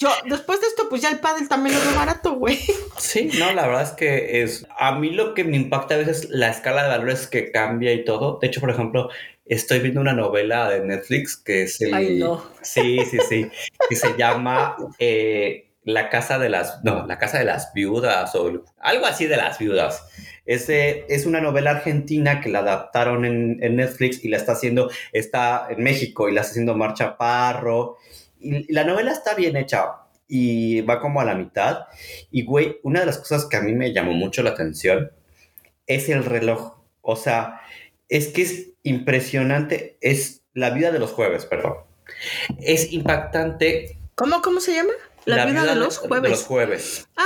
Yo, 0.00 0.10
después 0.26 0.60
de 0.60 0.68
esto, 0.68 0.88
pues 0.88 1.02
ya 1.02 1.10
el 1.10 1.18
pádel 1.18 1.48
también 1.48 1.74
lo 1.74 1.84
veo 1.84 1.96
barato, 1.96 2.34
güey. 2.34 2.56
Sí, 2.98 3.30
no, 3.36 3.52
la 3.52 3.66
verdad 3.66 3.82
es 3.82 3.90
que 3.90 4.42
es. 4.42 4.64
A 4.78 4.92
mí 4.96 5.10
lo 5.10 5.34
que 5.34 5.42
me 5.42 5.56
impacta 5.56 5.96
a 5.96 5.98
veces 5.98 6.28
la 6.30 6.50
escala 6.50 6.84
de 6.84 6.88
valores 6.88 7.26
que 7.26 7.50
cambia 7.50 7.92
y 7.92 8.04
todo. 8.04 8.38
De 8.40 8.46
hecho, 8.46 8.60
por 8.60 8.70
ejemplo, 8.70 9.08
estoy 9.44 9.80
viendo 9.80 10.00
una 10.00 10.12
novela 10.12 10.68
de 10.68 10.84
Netflix 10.84 11.36
que 11.36 11.62
es 11.62 11.80
el. 11.80 11.94
Ay, 11.94 12.16
no. 12.16 12.44
Sí, 12.62 13.00
sí, 13.10 13.18
sí. 13.28 13.50
Que 13.88 13.96
se 13.96 14.16
llama 14.16 14.76
eh, 15.00 15.67
La 15.88 16.10
Casa 16.10 16.38
de 16.38 16.50
las. 16.50 16.84
No, 16.84 17.06
La 17.06 17.18
Casa 17.18 17.38
de 17.38 17.46
las 17.46 17.72
Viudas 17.72 18.34
o 18.34 18.62
algo 18.78 19.06
así 19.06 19.24
de 19.24 19.38
las 19.38 19.58
viudas. 19.58 20.06
Es, 20.44 20.68
es 20.68 21.24
una 21.24 21.40
novela 21.40 21.70
argentina 21.70 22.42
que 22.42 22.50
la 22.50 22.58
adaptaron 22.58 23.24
en, 23.24 23.76
Netflix 23.76 24.22
y 24.22 24.28
la 24.28 24.36
está 24.36 24.52
haciendo, 24.52 24.90
está 25.12 25.66
en 25.70 25.82
México 25.82 26.28
y 26.28 26.34
la 26.34 26.42
está 26.42 26.50
haciendo 26.50 26.76
Mar 26.76 26.92
Chaparro. 26.92 27.96
Y, 28.38 28.70
y 28.70 28.72
la 28.74 28.84
novela 28.84 29.12
está 29.12 29.34
bien 29.34 29.56
hecha 29.56 29.86
y 30.28 30.82
va 30.82 31.00
como 31.00 31.22
a 31.22 31.24
la 31.24 31.34
mitad. 31.34 31.86
Y, 32.30 32.44
güey, 32.44 32.76
una 32.82 33.00
de 33.00 33.06
las 33.06 33.16
cosas 33.16 33.46
que 33.46 33.56
a 33.56 33.62
mí 33.62 33.72
me 33.72 33.94
llamó 33.94 34.12
mucho 34.12 34.42
la 34.42 34.50
atención 34.50 35.10
es 35.86 36.10
el 36.10 36.22
reloj. 36.22 36.74
O 37.00 37.16
sea, 37.16 37.62
es 38.10 38.28
que 38.28 38.42
es 38.42 38.72
impresionante. 38.82 39.96
Es 40.02 40.42
la 40.52 40.68
vida 40.68 40.92
de 40.92 40.98
los 40.98 41.12
jueves, 41.12 41.46
perdón. 41.46 41.76
Es 42.60 42.92
impactante. 42.92 43.96
¿Cómo, 44.14 44.42
cómo 44.42 44.60
se 44.60 44.74
llama? 44.74 44.92
La, 45.36 45.46
vida, 45.46 45.64
de 45.64 45.74
los 45.76 46.00
De 46.02 46.08
jueves. 46.08 46.30
los 46.30 46.42
jueves. 46.44 47.08
Ah, 47.16 47.24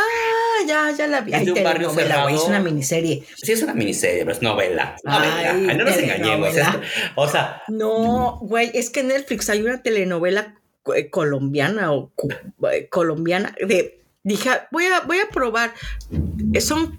ya, 0.66 0.90
ya 0.96 1.06
la 1.06 1.20
vi. 1.22 1.32
Es 1.34 1.44
de 1.44 1.52
un 1.52 1.62
barrio 1.62 1.88
telenovela, 1.90 2.22
güey, 2.22 2.34
es 2.34 2.40
cerrado. 2.42 2.60
una 2.60 2.70
miniserie. 2.70 3.24
Sí, 3.36 3.52
es 3.52 3.62
una 3.62 3.74
miniserie, 3.74 4.18
pero 4.20 4.32
es 4.32 4.42
novela. 4.42 4.96
Novela. 5.04 5.50
Ay, 5.52 5.66
Ay, 5.70 5.76
no 5.76 5.84
nos 5.84 5.96
engañemos. 5.96 6.56
es- 6.56 6.66
o 7.14 7.28
sea, 7.28 7.62
No, 7.68 8.38
güey, 8.42 8.70
es 8.74 8.90
que 8.90 9.00
en 9.00 9.08
Netflix 9.08 9.48
hay 9.50 9.62
una 9.62 9.82
telenovela 9.82 10.54
eh, 10.96 11.10
colombiana 11.10 11.92
o 11.92 12.10
eh, 12.70 12.88
colombiana 12.88 13.54
de 13.66 14.00
dije, 14.24 14.48
"Ah, 14.50 14.68
voy 14.70 14.84
a 14.86 15.00
voy 15.00 15.18
a 15.18 15.28
probar. 15.28 15.72
Eh, 16.54 16.60
Son 16.60 16.98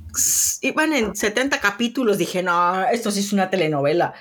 iban 0.61 0.93
en 0.93 1.15
70 1.15 1.59
capítulos, 1.59 2.17
dije, 2.17 2.43
"No, 2.43 2.85
esto 2.89 3.11
sí 3.11 3.19
es 3.21 3.33
una 3.33 3.49
telenovela." 3.49 4.13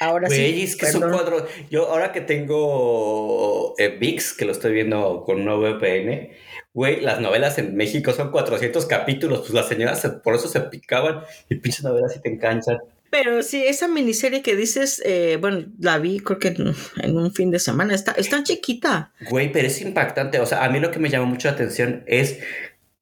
Ahora 0.00 0.28
Güey, 0.28 0.54
sí. 0.54 0.62
es 0.62 0.76
que 0.76 0.86
son 0.86 1.10
cuatro. 1.10 1.46
Yo 1.70 1.88
ahora 1.90 2.12
que 2.12 2.20
tengo 2.20 3.74
eh, 3.78 3.96
VIX, 3.98 4.32
que 4.34 4.44
lo 4.44 4.52
estoy 4.52 4.72
viendo 4.72 5.22
con 5.24 5.36
un 5.38 5.44
nuevo 5.44 5.62
VPN, 5.62 6.30
güey, 6.74 7.00
las 7.00 7.20
novelas 7.20 7.58
en 7.58 7.76
México 7.76 8.12
son 8.12 8.30
400 8.30 8.86
capítulos. 8.86 9.40
Pues 9.40 9.52
las 9.54 9.68
señoras 9.68 10.00
se- 10.00 10.10
por 10.10 10.34
eso 10.34 10.48
se 10.48 10.60
picaban 10.60 11.20
y 11.48 11.56
pinches 11.56 11.84
novelas 11.84 12.12
sí 12.14 12.20
te 12.20 12.28
enganchan. 12.30 12.78
Pero 13.10 13.42
sí, 13.42 13.64
esa 13.64 13.88
miniserie 13.88 14.42
que 14.42 14.54
dices, 14.54 15.00
eh, 15.04 15.38
bueno, 15.40 15.64
la 15.80 15.98
vi 15.98 16.20
creo 16.20 16.38
que 16.38 16.48
en, 16.48 16.74
en 17.02 17.16
un 17.16 17.32
fin 17.32 17.50
de 17.50 17.58
semana, 17.58 17.94
está, 17.94 18.12
está 18.12 18.42
chiquita. 18.42 19.12
Güey, 19.30 19.50
pero 19.50 19.66
es 19.66 19.80
impactante. 19.80 20.40
O 20.40 20.46
sea, 20.46 20.62
a 20.62 20.68
mí 20.68 20.78
lo 20.78 20.90
que 20.90 20.98
me 20.98 21.08
llama 21.08 21.24
mucho 21.24 21.48
la 21.48 21.54
atención 21.54 22.04
es 22.06 22.38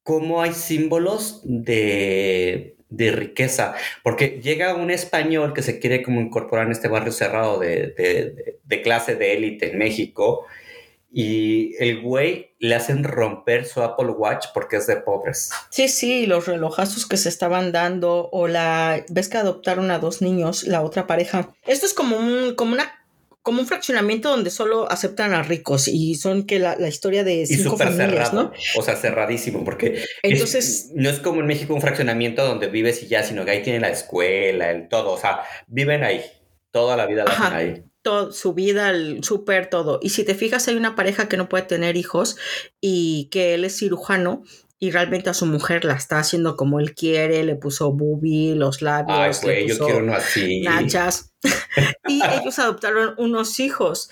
cómo 0.03 0.41
hay 0.41 0.53
símbolos 0.53 1.41
de, 1.43 2.76
de 2.89 3.11
riqueza. 3.11 3.73
Porque 4.03 4.39
llega 4.41 4.75
un 4.75 4.91
español 4.91 5.53
que 5.53 5.61
se 5.61 5.79
quiere 5.79 6.03
como 6.03 6.21
incorporar 6.21 6.65
en 6.67 6.71
este 6.71 6.87
barrio 6.87 7.11
cerrado 7.11 7.59
de, 7.59 7.93
de- 7.97 8.55
de- 8.63 8.81
clase 8.81 9.15
de 9.15 9.33
élite 9.33 9.71
en 9.71 9.77
México. 9.77 10.45
Y 11.11 11.73
el 11.79 12.01
güey 12.01 12.51
le 12.59 12.75
hacen 12.75 13.03
romper 13.03 13.65
su 13.65 13.81
Apple 13.81 14.09
Watch 14.09 14.47
porque 14.53 14.75
es 14.75 14.87
de 14.87 14.97
pobres. 14.97 15.49
Sí, 15.69 15.87
sí, 15.87 16.25
los 16.27 16.45
relojazos 16.47 17.05
que 17.07 17.17
se 17.17 17.29
estaban 17.29 17.71
dando 17.71 18.29
o 18.31 18.47
la 18.47 19.03
ves 19.09 19.29
que 19.29 19.37
adoptaron 19.37 19.89
a 19.89 19.99
dos 19.99 20.21
niños, 20.21 20.63
la 20.63 20.81
otra 20.81 21.07
pareja. 21.07 21.53
Esto 21.65 21.85
es 21.85 21.93
como 21.93 22.17
un 22.17 22.55
como 22.55 22.73
una 22.73 22.91
como 23.47 23.61
un 23.61 23.65
fraccionamiento 23.67 24.29
donde 24.29 24.49
solo 24.49 24.91
aceptan 24.91 25.33
a 25.33 25.41
ricos 25.41 25.87
y 25.87 26.15
son 26.15 26.43
que 26.45 26.59
la, 26.59 26.75
la 26.75 26.89
historia 26.89 27.23
de 27.23 27.43
Y 27.43 27.45
cinco 27.45 27.71
súper 27.71 27.87
familias, 27.93 28.27
cerrado. 28.29 28.51
¿no? 28.51 28.51
O 28.77 28.81
sea, 28.81 28.97
cerradísimo. 28.97 29.63
Porque 29.63 29.93
es- 29.93 30.07
Entonces- 30.21 30.91
no 30.95 31.09
es 31.09 31.19
como 31.19 31.39
en 31.39 31.47
México 31.47 31.73
un 31.73 31.79
fraccionamiento 31.79 32.45
donde 32.45 32.67
vives 32.67 33.01
y 33.03 33.07
ya, 33.07 33.23
sino 33.23 33.45
que 33.45 33.51
ahí 33.51 33.63
tienen 33.63 33.83
la 33.83 33.89
escuela, 33.89 34.69
el 34.71 34.89
todo. 34.89 35.11
O 35.11 35.17
sea, 35.17 35.43
viven 35.67 36.03
ahí. 36.03 36.21
Toda 36.71 36.97
la 36.97 37.05
vida 37.05 37.23
la 37.23 37.31
hacen 37.31 37.53
ahí. 37.57 37.83
Todo, 38.01 38.33
su 38.33 38.53
vida, 38.53 38.89
el 38.89 39.23
súper, 39.23 39.69
todo. 39.69 39.99
Y 40.01 40.09
si 40.09 40.25
te 40.25 40.35
fijas, 40.35 40.67
hay 40.67 40.75
una 40.75 40.95
pareja 40.97 41.29
que 41.29 41.37
no 41.37 41.47
puede 41.47 41.63
tener 41.63 41.95
hijos 41.95 42.35
y 42.81 43.29
que 43.31 43.53
él 43.53 43.63
es 43.63 43.77
cirujano 43.77 44.43
y 44.79 44.91
realmente 44.91 45.29
a 45.29 45.33
su 45.33 45.45
mujer 45.45 45.85
la 45.85 45.93
está 45.93 46.19
haciendo 46.19 46.55
como 46.55 46.79
él 46.79 46.93
quiere, 46.93 47.43
le 47.43 47.55
puso 47.55 47.91
boobie, 47.93 48.55
los 48.55 48.81
labios, 48.81 49.43
Ay, 49.43 49.47
le 49.49 49.53
güey, 49.53 49.67
yo 49.67 49.73
puso 49.75 49.85
quiero 49.85 50.03
uno 50.03 50.15
así. 50.15 50.61
nachas. 50.61 51.33
y 52.07 52.21
ellos 52.23 52.59
adoptaron 52.59 53.15
unos 53.17 53.59
hijos. 53.59 54.09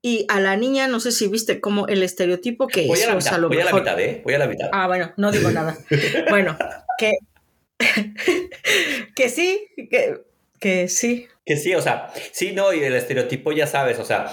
Y 0.00 0.26
a 0.28 0.40
la 0.40 0.56
niña, 0.56 0.86
no 0.88 1.00
sé 1.00 1.10
si 1.12 1.26
viste 1.26 1.60
como 1.60 1.86
el 1.88 2.02
estereotipo 2.02 2.68
que 2.68 2.86
Voy 2.86 2.98
es, 2.98 3.06
a 3.06 3.10
la 3.10 3.16
o 3.16 3.20
sea, 3.20 3.32
mitad, 3.32 3.40
lo 3.42 3.48
voy 3.48 3.58
a 3.58 3.64
la 3.64 3.72
mitad, 3.72 4.00
¿eh? 4.00 4.22
Voy 4.24 4.34
a 4.34 4.38
la 4.38 4.46
mitad. 4.46 4.68
Ah, 4.72 4.86
bueno, 4.86 5.12
no 5.16 5.32
digo 5.32 5.50
nada. 5.50 5.76
Bueno, 6.30 6.56
que, 6.98 7.12
que 9.14 9.28
sí, 9.28 9.68
que, 9.90 10.20
que 10.60 10.88
sí. 10.88 11.26
Que 11.46 11.56
sí, 11.56 11.74
o 11.74 11.80
sea, 11.80 12.08
sí, 12.32 12.52
no, 12.52 12.72
y 12.74 12.80
el 12.84 12.94
estereotipo 12.94 13.52
ya 13.52 13.66
sabes, 13.66 13.98
o 13.98 14.04
sea, 14.04 14.26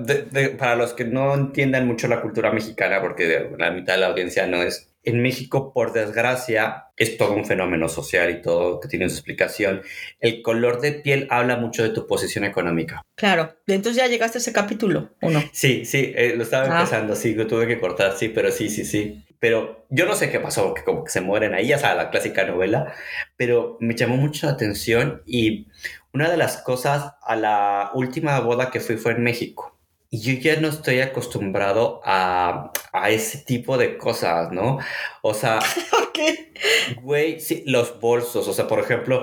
de- 0.00 0.22
de- 0.22 0.48
para 0.50 0.76
los 0.76 0.92
que 0.94 1.04
no 1.04 1.34
entiendan 1.34 1.86
mucho 1.86 2.08
la 2.08 2.20
cultura 2.22 2.52
mexicana, 2.52 3.00
porque 3.00 3.48
la 3.58 3.70
mitad 3.70 3.94
de 3.94 4.00
la 4.00 4.06
audiencia 4.08 4.46
no 4.46 4.62
es, 4.62 4.92
en 5.02 5.22
México, 5.22 5.72
por 5.72 5.92
desgracia, 5.92 6.86
es 6.96 7.16
todo 7.16 7.32
un 7.34 7.44
fenómeno 7.44 7.88
social 7.88 8.30
y 8.30 8.42
todo 8.42 8.80
que 8.80 8.88
tiene 8.88 9.08
su 9.08 9.14
explicación. 9.16 9.82
El 10.18 10.42
color 10.42 10.80
de 10.80 10.92
piel 10.92 11.26
habla 11.30 11.56
mucho 11.56 11.82
de 11.84 11.90
tu 11.90 12.06
posición 12.08 12.44
económica. 12.44 13.02
Claro. 13.14 13.54
Entonces 13.68 14.02
ya 14.02 14.08
llegaste 14.08 14.38
a 14.38 14.40
ese 14.40 14.52
capítulo, 14.52 15.10
¿o 15.20 15.30
no? 15.30 15.42
Sí, 15.52 15.84
sí, 15.84 16.12
eh, 16.16 16.34
lo 16.36 16.42
estaba 16.42 16.64
Ah. 16.64 16.80
empezando, 16.80 17.14
sí, 17.14 17.34
lo 17.34 17.46
tuve 17.46 17.66
que 17.68 17.78
cortar, 17.78 18.16
sí, 18.16 18.30
pero 18.30 18.50
sí, 18.50 18.68
sí, 18.68 18.84
sí. 18.84 19.22
Pero 19.46 19.86
yo 19.90 20.06
no 20.06 20.16
sé 20.16 20.28
qué 20.28 20.40
pasó, 20.40 20.74
que 20.74 20.82
como 20.82 21.04
que 21.04 21.12
se 21.12 21.20
mueren 21.20 21.54
ahí, 21.54 21.68
ya 21.68 21.78
sabes, 21.78 21.98
la 21.98 22.10
clásica 22.10 22.44
novela, 22.44 22.92
pero 23.36 23.76
me 23.78 23.94
llamó 23.94 24.16
mucho 24.16 24.48
la 24.48 24.54
atención 24.54 25.22
y 25.24 25.68
una 26.12 26.28
de 26.28 26.36
las 26.36 26.56
cosas 26.62 27.14
a 27.22 27.36
la 27.36 27.92
última 27.94 28.40
boda 28.40 28.72
que 28.72 28.80
fui 28.80 28.96
fue 28.96 29.12
en 29.12 29.22
México. 29.22 29.78
Y 30.10 30.18
yo 30.20 30.32
ya 30.32 30.60
no 30.60 30.66
estoy 30.66 31.00
acostumbrado 31.00 32.00
a, 32.04 32.72
a 32.92 33.10
ese 33.10 33.38
tipo 33.38 33.78
de 33.78 33.96
cosas, 33.98 34.50
¿no? 34.50 34.80
O 35.22 35.32
sea, 35.32 35.60
¿Qué? 36.12 36.52
Güey, 37.00 37.38
sí, 37.38 37.62
los 37.66 38.00
bolsos, 38.00 38.48
o 38.48 38.52
sea, 38.52 38.66
por 38.66 38.80
ejemplo, 38.80 39.22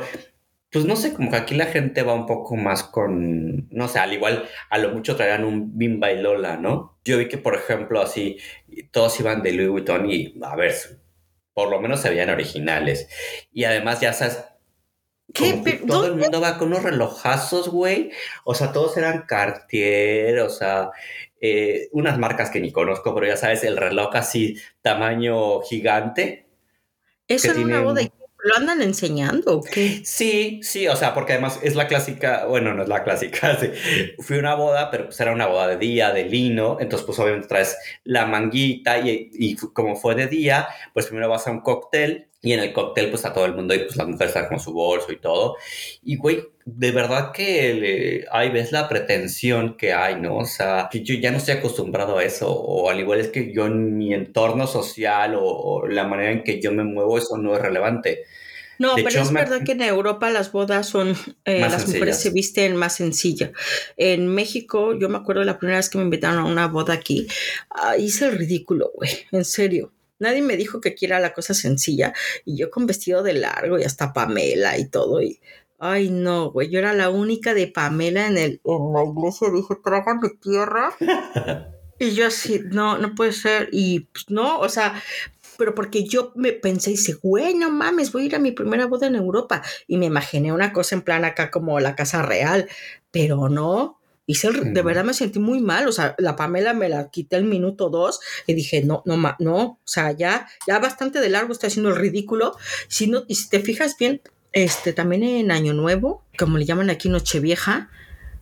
pues 0.74 0.86
no 0.86 0.95
sé, 0.95 1.13
como 1.13 1.30
que 1.30 1.38
aquí 1.38 1.53
la 1.53 1.67
gente 1.67 2.01
va 2.01 2.15
un 2.15 2.26
poco 2.26 2.55
más 2.55 2.84
con, 2.84 3.69
no 3.69 3.88
sé, 3.88 3.99
al 3.99 4.11
igual, 4.11 4.49
a 4.71 4.80
lo 4.80 4.89
mucho 4.89 5.15
traerán 5.15 5.45
un 5.45 5.78
Bimba 5.78 6.11
y 6.11 6.19
Lola, 6.19 6.57
¿no? 6.57 6.97
Yo 7.05 7.19
vi 7.19 7.28
que, 7.28 7.38
por 7.38 7.53
ejemplo, 7.53 8.01
así, 8.01 8.39
todos 8.89 9.19
iban 9.19 9.43
de 9.43 9.51
Louis 9.53 9.69
Vuitton 9.69 10.09
y, 10.09 10.36
a 10.41 10.55
ver, 10.55 10.74
por 11.53 11.69
lo 11.69 11.80
menos 11.80 12.01
se 12.01 12.09
veían 12.09 12.32
originales. 12.32 13.07
Y 13.51 13.65
además, 13.65 14.01
ya 14.01 14.13
sabes, 14.13 14.43
¿Qué? 15.32 15.61
Pero, 15.63 15.86
todo 15.86 16.07
el 16.07 16.15
mundo 16.15 16.41
va 16.41 16.57
con 16.57 16.69
unos 16.69 16.84
relojazos, 16.84 17.69
güey. 17.69 18.11
O 18.43 18.55
sea, 18.55 18.71
todos 18.71 18.97
eran 18.97 19.26
Cartier, 19.28 20.39
o 20.39 20.49
sea, 20.49 20.89
eh, 21.39 21.89
unas 21.91 22.17
marcas 22.17 22.49
que 22.49 22.59
ni 22.59 22.71
conozco, 22.71 23.13
pero 23.13 23.28
ya 23.28 23.38
sabes, 23.38 23.63
el 23.63 23.78
reloj 23.78 24.15
así, 24.15 24.57
tamaño 24.82 25.61
gigante. 25.61 26.47
Eso 27.28 27.51
en 27.51 27.63
una 27.63 27.82
boda. 27.82 28.01
¿Lo 28.43 28.55
andan 28.57 28.81
enseñando 28.81 29.57
o 29.59 29.63
qué? 29.63 30.01
Sí, 30.03 30.59
sí, 30.63 30.87
o 30.89 30.95
sea, 30.97 31.13
porque 31.13 31.31
además 31.33 31.59
es 31.63 31.75
la 31.75 31.87
clásica, 31.87 32.45
bueno, 32.45 32.73
no 32.73 32.83
es 32.83 32.89
la 32.89 33.03
clásica, 33.03 33.57
sí. 33.59 33.71
Fui 34.19 34.35
a 34.35 34.39
una 34.39 34.55
boda, 34.55 34.91
pero 34.91 35.05
pues 35.05 35.19
era 35.21 35.31
una 35.31 35.47
boda 35.47 35.67
de 35.69 35.77
día, 35.77 36.11
de 36.11 36.25
lino, 36.25 36.77
entonces 36.81 37.05
pues 37.05 37.17
obviamente 37.19 37.47
traes 37.47 37.77
la 38.03 38.25
manguita 38.25 38.99
y, 38.99 39.29
y 39.33 39.55
como 39.55 39.95
fue 39.95 40.15
de 40.15 40.27
día, 40.27 40.67
pues 40.93 41.05
primero 41.07 41.29
vas 41.29 41.47
a 41.47 41.51
un 41.51 41.61
cóctel 41.61 42.27
Y 42.45 42.51
en 42.51 42.59
el 42.59 42.73
cóctel, 42.73 43.09
pues 43.09 43.23
a 43.23 43.31
todo 43.33 43.45
el 43.45 43.55
mundo, 43.55 43.73
y 43.73 43.79
pues 43.85 43.95
las 43.95 44.05
mujeres 44.05 44.35
están 44.35 44.49
con 44.49 44.59
su 44.59 44.73
bolso 44.73 45.13
y 45.13 45.19
todo. 45.21 45.55
Y, 46.03 46.17
güey, 46.17 46.43
de 46.65 46.91
verdad 46.91 47.31
que 47.31 48.25
ahí 48.31 48.49
ves 48.49 48.73
la 48.73 48.89
pretensión 48.89 49.77
que 49.77 49.93
hay, 49.93 50.19
¿no? 50.19 50.39
O 50.39 50.45
sea, 50.45 50.89
que 50.91 51.01
yo 51.03 51.15
ya 51.15 51.31
no 51.31 51.37
estoy 51.37 51.55
acostumbrado 51.55 52.17
a 52.17 52.23
eso. 52.25 52.51
O 52.53 52.89
al 52.89 52.99
igual 52.99 53.21
es 53.21 53.29
que 53.29 53.53
yo 53.53 53.65
en 53.67 53.97
mi 53.97 54.13
entorno 54.13 54.67
social 54.67 55.35
o, 55.35 55.41
o 55.45 55.87
la 55.87 56.03
manera 56.05 56.31
en 56.31 56.43
que 56.43 56.61
yo 56.61 56.73
me 56.73 56.83
muevo, 56.83 57.17
eso 57.17 57.37
no 57.37 57.55
es 57.55 57.61
relevante. 57.61 58.23
No, 58.79 58.97
De 58.97 59.03
pero 59.03 59.19
hecho, 59.19 59.21
es 59.21 59.31
me- 59.31 59.39
verdad 59.39 59.63
que 59.63 59.73
en 59.73 59.81
Europa 59.81 60.29
las 60.31 60.51
bodas 60.51 60.87
son, 60.89 61.15
eh, 61.45 61.69
las 61.69 61.87
mujeres 61.87 62.17
sencillas. 62.17 62.21
se 62.21 62.29
visten 62.31 62.75
más 62.75 62.95
sencilla. 62.97 63.51
En 63.95 64.27
México, 64.27 64.97
yo 64.99 65.07
me 65.09 65.17
acuerdo 65.19 65.43
la 65.45 65.57
primera 65.59 65.77
vez 65.77 65.89
que 65.89 65.97
me 65.99 66.03
invitaron 66.03 66.39
a 66.39 66.45
una 66.45 66.67
boda 66.67 66.93
aquí, 66.95 67.27
ah, 67.69 67.95
hice 67.97 68.25
el 68.25 68.37
ridículo, 68.37 68.91
güey, 68.95 69.11
en 69.31 69.45
serio. 69.45 69.92
Nadie 70.20 70.41
me 70.41 70.57
dijo 70.57 70.82
que 70.82 70.95
quiera 70.95 71.20
la 71.20 71.34
cosa 71.34 71.53
sencilla 71.53 72.14
y 72.45 72.57
yo 72.57 72.70
con 72.70 72.86
vestido 72.86 73.24
de 73.24 73.34
largo 73.34 73.80
y 73.80 73.84
hasta 73.84 74.14
Pamela 74.14 74.78
y 74.78 74.89
todo 74.89 75.22
y 75.22 75.39
ay 75.80 76.09
no, 76.09 76.51
güey, 76.51 76.70
yo 76.70 76.80
era 76.80 76.93
la 76.93 77.09
única 77.09 77.53
de 77.53 77.68
Pamela 77.68 78.28
en 78.28 78.38
el 78.38 78.61
en 78.64 78.93
la 78.93 79.03
iglesia, 79.03 79.49
dije, 79.49 79.76
trágame 79.84 80.30
tierra. 80.41 80.93
y 81.99 82.11
yo 82.11 82.28
así, 82.28 82.61
no, 82.72 82.97
no 82.97 83.16
puede 83.16 83.34
ser 83.34 83.70
y 83.72 84.01
pues 84.11 84.30
no, 84.30 84.59
o 84.59 84.70
sea, 84.70 85.01
pero 85.57 85.76
porque 85.76 86.05
yo 86.05 86.32
me 86.36 86.53
pensé 86.53 86.91
y 86.91 86.97
dije, 86.97 87.14
güey, 87.22 87.53
no 87.55 87.70
mames, 87.70 88.11
voy 88.11 88.24
a 88.24 88.26
ir 88.26 88.36
a 88.36 88.39
mi 88.39 88.51
primera 88.51 88.86
boda 88.86 89.07
en 89.07 89.16
Europa. 89.16 89.61
Y 89.88 89.97
me 89.97 90.05
imaginé 90.05 90.51
una 90.51 90.74
cosa 90.74 90.95
en 90.95 91.01
plan 91.01 91.26
acá 91.26 91.51
como 91.51 91.80
la 91.80 91.95
Casa 91.95 92.22
Real, 92.22 92.68
pero 93.11 93.49
no. 93.49 93.99
Hice 94.26 94.47
el- 94.47 94.74
de 94.74 94.82
verdad 94.82 95.03
me 95.03 95.13
sentí 95.13 95.39
muy 95.39 95.59
mal, 95.59 95.88
o 95.88 95.91
sea, 95.91 96.15
la 96.17 96.36
Pamela 96.36 96.74
me 96.74 96.88
la 96.88 97.09
quité 97.09 97.36
el 97.36 97.43
minuto 97.43 97.89
dos 97.89 98.19
y 98.47 98.53
dije, 98.53 98.82
no, 98.84 99.01
no, 99.05 99.17
ma- 99.17 99.36
no, 99.39 99.57
o 99.63 99.80
sea, 99.84 100.11
ya, 100.13 100.47
ya 100.65 100.80
bastante 100.80 101.19
de 101.19 101.30
largo 101.30 101.51
está 101.51 101.67
haciendo 101.67 101.89
el 101.89 101.97
ridículo. 101.97 102.55
Si 102.88 103.07
no, 103.07 103.26
y 103.28 103.36
si 103.36 103.49
te 103.49 103.59
fijas 103.59 103.97
bien, 103.97 104.21
este, 104.53 104.93
también 104.93 105.24
en 105.24 105.51
Año 105.51 105.74
Nuevo, 105.74 106.24
como 106.38 106.57
le 106.57 106.63
llaman 106.65 106.89
aquí 106.89 107.09
Nochevieja, 107.09 107.89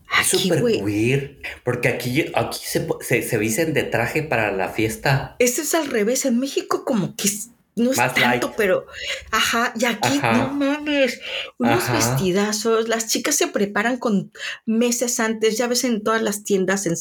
aquí, 0.07 0.37
súper 0.37 0.61
güey, 0.61 0.81
weird. 0.81 1.31
Porque 1.63 1.87
aquí, 1.87 2.25
aquí 2.35 2.59
se, 2.63 2.87
se, 2.99 3.21
se 3.23 3.37
visten 3.37 3.73
de 3.73 3.83
traje 3.83 4.21
para 4.21 4.51
la 4.51 4.69
fiesta. 4.69 5.35
Este 5.39 5.61
es 5.61 5.73
al 5.73 5.87
revés. 5.87 6.25
En 6.25 6.37
México, 6.39 6.83
como 6.85 7.15
que 7.15 7.29
no 7.75 7.91
es 7.91 7.97
Más 7.97 8.13
tanto, 8.13 8.47
light. 8.47 8.57
pero 8.57 8.85
ajá, 9.31 9.73
y 9.79 9.85
aquí 9.85 10.17
Ajá. 10.17 10.33
no 10.33 10.47
mames, 10.53 11.19
unos 11.57 11.83
Ajá. 11.83 11.93
vestidazos. 11.93 12.89
Las 12.89 13.07
chicas 13.07 13.35
se 13.35 13.47
preparan 13.47 13.97
con 13.97 14.31
meses 14.65 15.19
antes, 15.19 15.57
ya 15.57 15.67
ves 15.67 15.83
en 15.83 16.03
todas 16.03 16.21
las 16.21 16.43
tiendas, 16.43 16.85
en 16.85 16.97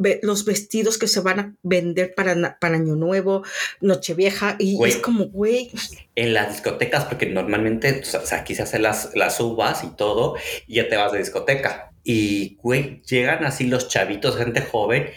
ve- 0.00 0.18
Los 0.22 0.44
vestidos 0.44 0.98
que 0.98 1.06
se 1.06 1.20
van 1.20 1.38
a 1.40 1.54
vender 1.62 2.12
para, 2.16 2.58
para 2.58 2.74
Año 2.74 2.96
Nuevo, 2.96 3.44
Nochevieja, 3.80 4.56
y 4.58 4.82
es 4.84 4.96
como, 4.96 5.26
güey, 5.26 5.70
En 6.16 6.34
las 6.34 6.50
discotecas, 6.52 7.04
porque 7.04 7.26
normalmente 7.26 8.00
o 8.02 8.26
sea, 8.26 8.38
aquí 8.40 8.54
se 8.56 8.62
hacen 8.62 8.82
las, 8.82 9.10
las 9.14 9.38
uvas 9.40 9.84
y 9.84 9.94
todo, 9.94 10.34
y 10.66 10.74
ya 10.76 10.88
te 10.88 10.96
vas 10.96 11.12
de 11.12 11.18
discoteca. 11.18 11.92
Y, 12.02 12.56
güey, 12.62 13.02
llegan 13.02 13.44
así 13.44 13.64
los 13.66 13.88
chavitos, 13.88 14.36
gente 14.36 14.60
joven, 14.60 15.10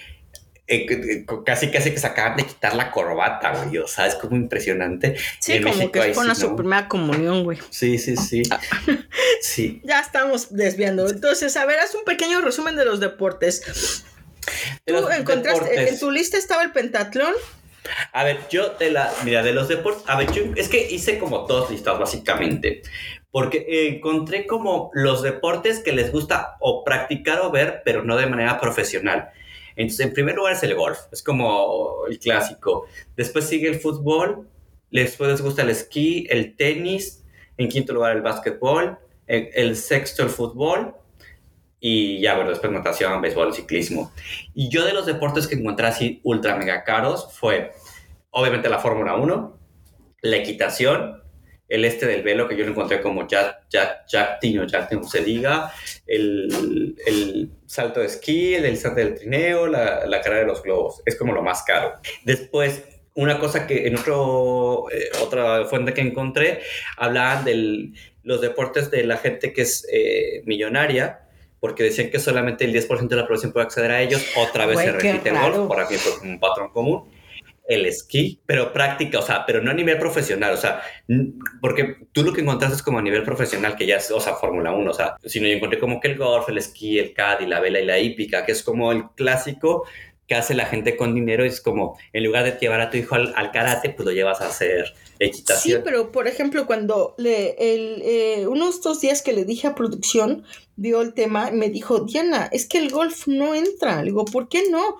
eh, 0.69 1.25
casi 1.45 1.71
casi 1.71 1.91
que 1.91 1.99
se 1.99 2.07
acaban 2.07 2.37
de 2.37 2.45
quitar 2.45 2.75
la 2.75 2.91
corbata, 2.91 3.51
güey. 3.63 3.79
O 3.79 3.87
sea, 3.87 4.05
es 4.05 4.15
como 4.15 4.35
impresionante. 4.35 5.15
Sí, 5.39 5.53
en 5.53 5.63
como 5.63 5.75
México 5.75 5.91
que 5.93 6.09
es 6.11 6.15
con 6.17 6.27
la 6.27 6.35
su 6.35 6.55
primera 6.55 6.87
comunión, 6.87 7.43
güey. 7.43 7.57
Sí, 7.69 7.97
sí, 7.97 8.15
sí. 8.15 8.43
Sí. 9.41 9.81
Ya 9.83 9.99
estamos 10.01 10.53
desviando. 10.53 11.09
Entonces, 11.09 11.55
a 11.55 11.65
ver, 11.65 11.79
haz 11.79 11.95
un 11.95 12.03
pequeño 12.03 12.41
resumen 12.41 12.75
de 12.75 12.85
los 12.85 12.99
deportes. 12.99 14.03
De 14.85 14.93
Tú 14.93 14.99
los 15.01 15.11
encontraste, 15.11 15.63
deportes. 15.63 15.93
en 15.93 15.99
tu 15.99 16.11
lista 16.11 16.37
estaba 16.37 16.61
el 16.63 16.71
pentatlón. 16.71 17.33
A 18.11 18.23
ver, 18.23 18.39
yo 18.49 18.75
de 18.77 18.91
la, 18.91 19.11
mira, 19.23 19.41
de 19.41 19.53
los 19.53 19.67
deportes, 19.69 20.03
a 20.07 20.17
ver, 20.17 20.31
yo 20.31 20.43
es 20.55 20.67
que 20.67 20.91
hice 20.91 21.17
como 21.17 21.47
dos 21.47 21.71
listas 21.71 21.97
básicamente, 21.97 22.81
porque 23.31 23.65
encontré 23.87 24.45
como 24.45 24.91
los 24.93 25.23
deportes 25.23 25.79
que 25.79 25.93
les 25.93 26.11
gusta 26.11 26.57
o 26.59 26.83
practicar 26.83 27.39
o 27.39 27.49
ver, 27.51 27.81
pero 27.85 28.03
no 28.03 28.17
de 28.17 28.27
manera 28.27 28.59
profesional. 28.59 29.31
Entonces, 29.75 30.05
en 30.05 30.13
primer 30.13 30.35
lugar 30.35 30.53
es 30.53 30.63
el 30.63 30.75
golf, 30.75 30.99
es 31.11 31.23
como 31.23 32.05
el 32.07 32.19
clásico. 32.19 32.85
Después 33.15 33.45
sigue 33.45 33.69
el 33.69 33.79
fútbol, 33.79 34.47
después 34.91 35.29
les 35.29 35.41
gusta 35.41 35.61
el 35.61 35.69
esquí, 35.69 36.27
el 36.29 36.55
tenis, 36.55 37.23
en 37.57 37.69
quinto 37.69 37.93
lugar 37.93 38.15
el 38.15 38.21
básquetbol, 38.21 38.97
el, 39.27 39.49
el 39.53 39.75
sexto 39.75 40.23
el 40.23 40.29
fútbol, 40.29 40.95
y 41.79 42.19
ya, 42.19 42.35
bueno, 42.35 42.49
después 42.49 42.71
natación, 42.73 43.21
béisbol, 43.21 43.53
ciclismo. 43.53 44.11
Y 44.53 44.69
yo 44.69 44.85
de 44.85 44.93
los 44.93 45.05
deportes 45.05 45.47
que 45.47 45.55
encontré 45.55 45.87
así 45.87 46.19
ultra 46.23 46.57
mega 46.57 46.83
caros 46.83 47.29
fue, 47.33 47.71
obviamente, 48.31 48.69
la 48.69 48.79
Fórmula 48.79 49.15
1, 49.15 49.57
la 50.21 50.35
equitación, 50.35 51.23
el 51.69 51.85
este 51.85 52.07
del 52.07 52.23
velo, 52.23 52.47
que 52.47 52.57
yo 52.57 52.65
lo 52.65 52.71
encontré 52.71 52.99
como 52.99 53.27
jack, 53.27 53.69
jack, 53.69 54.07
jacking 54.07 54.59
o 54.59 54.67
jacking, 54.67 54.97
como 54.97 55.09
se 55.09 55.23
diga, 55.23 55.71
el, 56.07 56.95
el 57.05 57.51
salto 57.67 57.99
de 57.99 58.07
esquí, 58.07 58.55
el 58.55 58.75
salto 58.75 58.99
del 58.99 59.13
trineo, 59.15 59.67
la, 59.67 60.05
la 60.07 60.19
carrera 60.21 60.41
de 60.41 60.47
los 60.47 60.63
globos. 60.63 61.01
Es 61.05 61.15
como 61.15 61.31
lo 61.31 61.43
más 61.43 61.63
caro. 61.63 61.93
Después, 62.23 62.83
una 63.13 63.39
cosa 63.39 63.67
que 63.67 63.87
en 63.87 63.97
otro, 63.97 64.85
eh, 64.91 65.09
otra 65.21 65.65
fuente 65.65 65.93
que 65.93 66.01
encontré, 66.01 66.61
hablaban 66.97 67.45
de 67.45 67.91
los 68.23 68.41
deportes 68.41 68.89
de 68.89 69.03
la 69.03 69.17
gente 69.17 69.53
que 69.53 69.61
es 69.61 69.87
eh, 69.91 70.41
millonaria, 70.45 71.21
porque 71.59 71.83
decían 71.83 72.09
que 72.09 72.19
solamente 72.19 72.65
el 72.65 72.73
10% 72.73 73.07
de 73.07 73.15
la 73.15 73.23
población 73.23 73.51
puede 73.51 73.65
acceder 73.65 73.91
a 73.91 74.01
ellos. 74.01 74.25
Otra 74.37 74.65
vez 74.65 74.79
se 74.79 74.85
qué 74.85 74.91
repite 74.93 75.29
el 75.29 75.35
raro. 75.35 75.57
golf, 75.57 75.67
por 75.67 75.79
aquí 75.81 75.95
como 75.97 76.31
un 76.31 76.39
patrón 76.39 76.69
común. 76.71 77.18
El 77.69 77.85
esquí, 77.85 78.41
pero 78.45 78.73
práctica, 78.73 79.19
o 79.19 79.21
sea, 79.21 79.45
pero 79.45 79.61
no 79.61 79.71
a 79.71 79.73
nivel 79.73 79.97
profesional, 79.97 80.53
o 80.53 80.57
sea, 80.57 80.81
porque 81.61 81.97
tú 82.11 82.23
lo 82.23 82.33
que 82.33 82.41
encontraste 82.41 82.75
es 82.75 82.83
como 82.83 82.99
a 82.99 83.01
nivel 83.01 83.23
profesional, 83.23 83.75
que 83.77 83.85
ya 83.85 83.97
es, 83.97 84.11
o 84.11 84.19
sea, 84.19 84.33
Fórmula 84.33 84.71
1, 84.71 84.89
o 84.89 84.93
sea, 84.93 85.15
sino 85.23 85.47
yo 85.47 85.53
encontré 85.53 85.79
como 85.79 85.99
que 86.01 86.09
el 86.09 86.17
golf, 86.17 86.49
el 86.49 86.57
esquí, 86.57 86.99
el 86.99 87.13
caddy, 87.13 87.45
la 87.45 87.59
vela 87.59 87.79
y 87.79 87.85
la 87.85 87.99
hípica, 87.99 88.45
que 88.45 88.51
es 88.51 88.63
como 88.63 88.91
el 88.91 89.03
clásico 89.15 89.85
que 90.27 90.35
hace 90.35 90.53
la 90.53 90.65
gente 90.65 90.97
con 90.97 91.15
dinero, 91.15 91.43
es 91.45 91.61
como, 91.61 91.97
en 92.13 92.23
lugar 92.23 92.43
de 92.43 92.57
llevar 92.59 92.81
a 92.81 92.89
tu 92.89 92.97
hijo 92.97 93.15
al, 93.15 93.33
al 93.35 93.51
karate, 93.51 93.89
pues 93.91 94.05
lo 94.05 94.11
llevas 94.11 94.41
a 94.41 94.47
hacer 94.47 94.93
Sí, 95.19 95.25
equitación. 95.25 95.81
pero 95.83 96.11
por 96.13 96.27
ejemplo, 96.27 96.65
cuando 96.65 97.13
le, 97.17 97.55
el, 97.57 98.01
eh, 98.05 98.47
unos 98.47 98.81
dos 98.81 99.01
días 99.01 99.21
que 99.21 99.33
le 99.33 99.43
dije 99.43 99.67
a 99.67 99.75
producción, 99.75 100.45
vio 100.77 101.01
el 101.01 101.13
tema, 101.13 101.51
me 101.51 101.69
dijo, 101.69 101.99
Diana, 102.01 102.47
es 102.53 102.65
que 102.67 102.77
el 102.77 102.89
golf 102.89 103.27
no 103.27 103.53
entra. 103.53 103.97
Le 103.99 104.11
digo, 104.11 104.23
¿por 104.23 104.47
qué 104.47 104.63
no? 104.71 104.97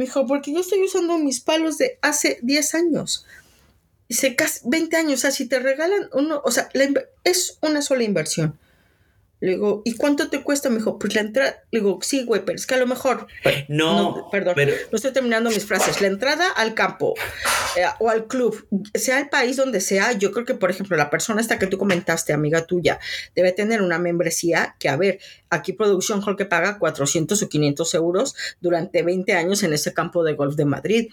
Me 0.00 0.06
dijo, 0.06 0.26
porque 0.26 0.50
yo 0.50 0.60
estoy 0.60 0.82
usando 0.82 1.18
mis 1.18 1.40
palos 1.40 1.76
de 1.76 1.98
hace 2.00 2.38
10 2.40 2.74
años. 2.74 3.26
Dice, 4.08 4.34
casi 4.34 4.60
20 4.64 4.96
años. 4.96 5.12
O 5.12 5.20
sea, 5.20 5.30
si 5.30 5.46
te 5.46 5.58
regalan 5.58 6.08
uno, 6.14 6.40
o 6.42 6.50
sea, 6.50 6.70
la 6.72 6.88
es 7.22 7.58
una 7.60 7.82
sola 7.82 8.02
inversión. 8.02 8.58
Le 9.40 9.52
digo, 9.52 9.80
¿y 9.86 9.96
cuánto 9.96 10.28
te 10.28 10.42
cuesta? 10.42 10.68
Me 10.68 10.76
dijo, 10.76 10.98
pues 10.98 11.14
la 11.14 11.22
entrada. 11.22 11.64
Le 11.70 11.80
digo, 11.80 11.98
sí, 12.02 12.24
güey, 12.24 12.44
pero 12.44 12.56
es 12.56 12.66
que 12.66 12.74
a 12.74 12.78
lo 12.78 12.86
mejor. 12.86 13.26
no, 13.68 14.28
perdón. 14.30 14.52
pero 14.54 14.72
No 14.92 14.96
estoy 14.96 15.12
terminando 15.12 15.50
mis 15.50 15.64
frases. 15.64 16.00
La 16.00 16.08
entrada 16.08 16.50
al 16.50 16.74
campo 16.74 17.14
eh, 17.76 17.84
o 17.98 18.10
al 18.10 18.26
club, 18.26 18.66
sea 18.94 19.18
el 19.18 19.30
país 19.30 19.56
donde 19.56 19.80
sea, 19.80 20.12
yo 20.12 20.30
creo 20.32 20.44
que, 20.44 20.54
por 20.54 20.70
ejemplo, 20.70 20.96
la 20.96 21.08
persona 21.08 21.40
esta 21.40 21.58
que 21.58 21.66
tú 21.66 21.78
comentaste, 21.78 22.34
amiga 22.34 22.66
tuya, 22.66 23.00
debe 23.34 23.52
tener 23.52 23.80
una 23.80 23.98
membresía 23.98 24.76
que, 24.78 24.90
a 24.90 24.96
ver, 24.96 25.20
aquí 25.48 25.72
Producción 25.72 26.22
Hall 26.22 26.36
que 26.36 26.44
paga 26.44 26.78
400 26.78 27.42
o 27.42 27.48
500 27.48 27.94
euros 27.94 28.36
durante 28.60 29.02
20 29.02 29.32
años 29.32 29.62
en 29.62 29.72
ese 29.72 29.94
campo 29.94 30.22
de 30.22 30.34
golf 30.34 30.54
de 30.56 30.66
Madrid 30.66 31.08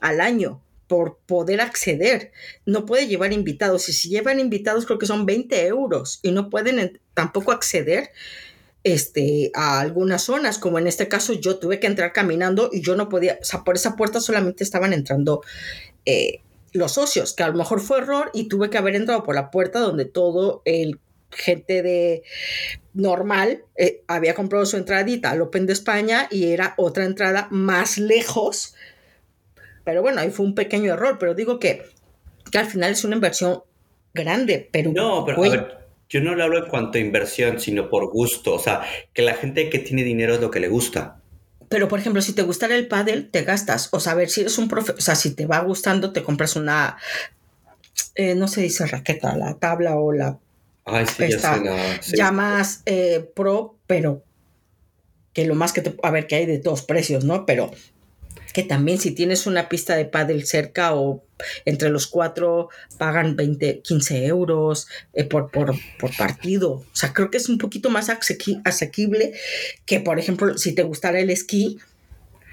al 0.00 0.20
año 0.20 0.60
por 0.90 1.18
poder 1.24 1.60
acceder. 1.60 2.32
No 2.66 2.84
puede 2.84 3.06
llevar 3.06 3.32
invitados. 3.32 3.88
Y 3.88 3.92
si 3.92 4.08
llevan 4.08 4.40
invitados, 4.40 4.86
creo 4.86 4.98
que 4.98 5.06
son 5.06 5.24
20 5.24 5.64
euros 5.68 6.18
y 6.20 6.32
no 6.32 6.50
pueden 6.50 6.80
en- 6.80 7.00
tampoco 7.14 7.52
acceder 7.52 8.10
este, 8.82 9.52
a 9.54 9.78
algunas 9.78 10.22
zonas, 10.24 10.58
como 10.58 10.80
en 10.80 10.88
este 10.88 11.06
caso 11.06 11.32
yo 11.34 11.58
tuve 11.60 11.78
que 11.78 11.86
entrar 11.86 12.12
caminando 12.12 12.70
y 12.72 12.80
yo 12.82 12.96
no 12.96 13.08
podía, 13.08 13.38
o 13.40 13.44
sea, 13.44 13.62
por 13.62 13.76
esa 13.76 13.94
puerta 13.94 14.20
solamente 14.20 14.64
estaban 14.64 14.92
entrando 14.92 15.42
eh, 16.06 16.40
los 16.72 16.92
socios, 16.94 17.34
que 17.34 17.44
a 17.44 17.48
lo 17.48 17.54
mejor 17.54 17.80
fue 17.80 17.98
error 17.98 18.30
y 18.34 18.48
tuve 18.48 18.68
que 18.68 18.78
haber 18.78 18.96
entrado 18.96 19.22
por 19.22 19.36
la 19.36 19.52
puerta 19.52 19.78
donde 19.78 20.06
todo 20.06 20.62
el 20.64 20.98
gente 21.30 21.82
de 21.82 22.24
normal 22.94 23.62
eh, 23.76 24.02
había 24.08 24.34
comprado 24.34 24.66
su 24.66 24.76
entradita 24.76 25.30
al 25.30 25.42
Open 25.42 25.66
de 25.66 25.72
España 25.72 26.26
y 26.30 26.46
era 26.52 26.74
otra 26.76 27.04
entrada 27.04 27.46
más 27.52 27.98
lejos. 27.98 28.74
Pero 29.90 30.02
bueno, 30.02 30.20
ahí 30.20 30.30
fue 30.30 30.46
un 30.46 30.54
pequeño 30.54 30.92
error, 30.92 31.16
pero 31.18 31.34
digo 31.34 31.58
que, 31.58 31.82
que 32.52 32.58
al 32.58 32.66
final 32.66 32.92
es 32.92 33.02
una 33.02 33.16
inversión 33.16 33.64
grande, 34.14 34.68
pero 34.70 34.92
No, 34.92 35.24
pero 35.24 35.36
güey, 35.38 35.50
a 35.50 35.56
ver, 35.56 35.78
yo 36.08 36.20
no 36.20 36.36
le 36.36 36.44
hablo 36.44 36.58
en 36.64 36.70
cuanto 36.70 36.96
a 36.98 37.00
inversión, 37.00 37.58
sino 37.58 37.90
por 37.90 38.08
gusto. 38.12 38.54
O 38.54 38.60
sea, 38.60 38.82
que 39.12 39.22
la 39.22 39.34
gente 39.34 39.68
que 39.68 39.80
tiene 39.80 40.04
dinero 40.04 40.34
es 40.34 40.40
lo 40.40 40.48
que 40.52 40.60
le 40.60 40.68
gusta. 40.68 41.16
Pero, 41.68 41.88
por 41.88 41.98
ejemplo, 41.98 42.22
si 42.22 42.32
te 42.32 42.42
gustara 42.42 42.76
el 42.76 42.86
pádel, 42.86 43.30
te 43.32 43.42
gastas. 43.42 43.88
O 43.90 43.98
sea, 43.98 44.12
a 44.12 44.14
ver, 44.14 44.28
si 44.30 44.42
eres 44.42 44.58
un 44.58 44.68
profe, 44.68 44.92
o 44.92 45.00
sea, 45.00 45.16
si 45.16 45.34
te 45.34 45.46
va 45.46 45.58
gustando, 45.58 46.12
te 46.12 46.22
compras 46.22 46.54
una, 46.54 46.98
eh, 48.14 48.36
no 48.36 48.46
se 48.46 48.60
dice 48.62 48.86
raqueta, 48.86 49.36
la 49.36 49.54
tabla 49.54 49.96
o 49.96 50.12
la 50.12 50.38
Ay, 50.84 51.06
sí, 51.06 51.28
ya 51.28 51.38
sé. 51.38 51.64
la- 51.64 52.02
sí. 52.02 52.16
ya 52.16 52.30
más 52.30 52.82
eh, 52.86 53.28
pro, 53.34 53.76
pero 53.88 54.22
que 55.32 55.46
lo 55.46 55.54
más 55.56 55.72
que 55.72 55.80
te, 55.82 55.94
a 56.02 56.10
ver, 56.10 56.26
que 56.26 56.36
hay 56.36 56.46
de 56.46 56.58
dos 56.58 56.82
precios, 56.82 57.24
¿no? 57.24 57.44
Pero 57.46 57.70
que 58.52 58.62
también 58.62 58.98
si 58.98 59.12
tienes 59.12 59.46
una 59.46 59.68
pista 59.68 59.96
de 59.96 60.04
pádel 60.04 60.46
cerca 60.46 60.94
o 60.94 61.22
entre 61.64 61.88
los 61.90 62.06
cuatro 62.06 62.68
pagan 62.98 63.36
20, 63.36 63.80
15 63.80 64.26
euros 64.26 64.88
eh, 65.12 65.24
por, 65.24 65.50
por, 65.50 65.74
por 65.98 66.16
partido. 66.16 66.72
O 66.72 66.84
sea, 66.92 67.12
creo 67.12 67.30
que 67.30 67.38
es 67.38 67.48
un 67.48 67.58
poquito 67.58 67.90
más 67.90 68.08
asequi- 68.08 68.60
asequible 68.64 69.32
que, 69.86 70.00
por 70.00 70.18
ejemplo, 70.18 70.58
si 70.58 70.72
te 70.74 70.82
gustara 70.82 71.20
el 71.20 71.30
esquí, 71.30 71.78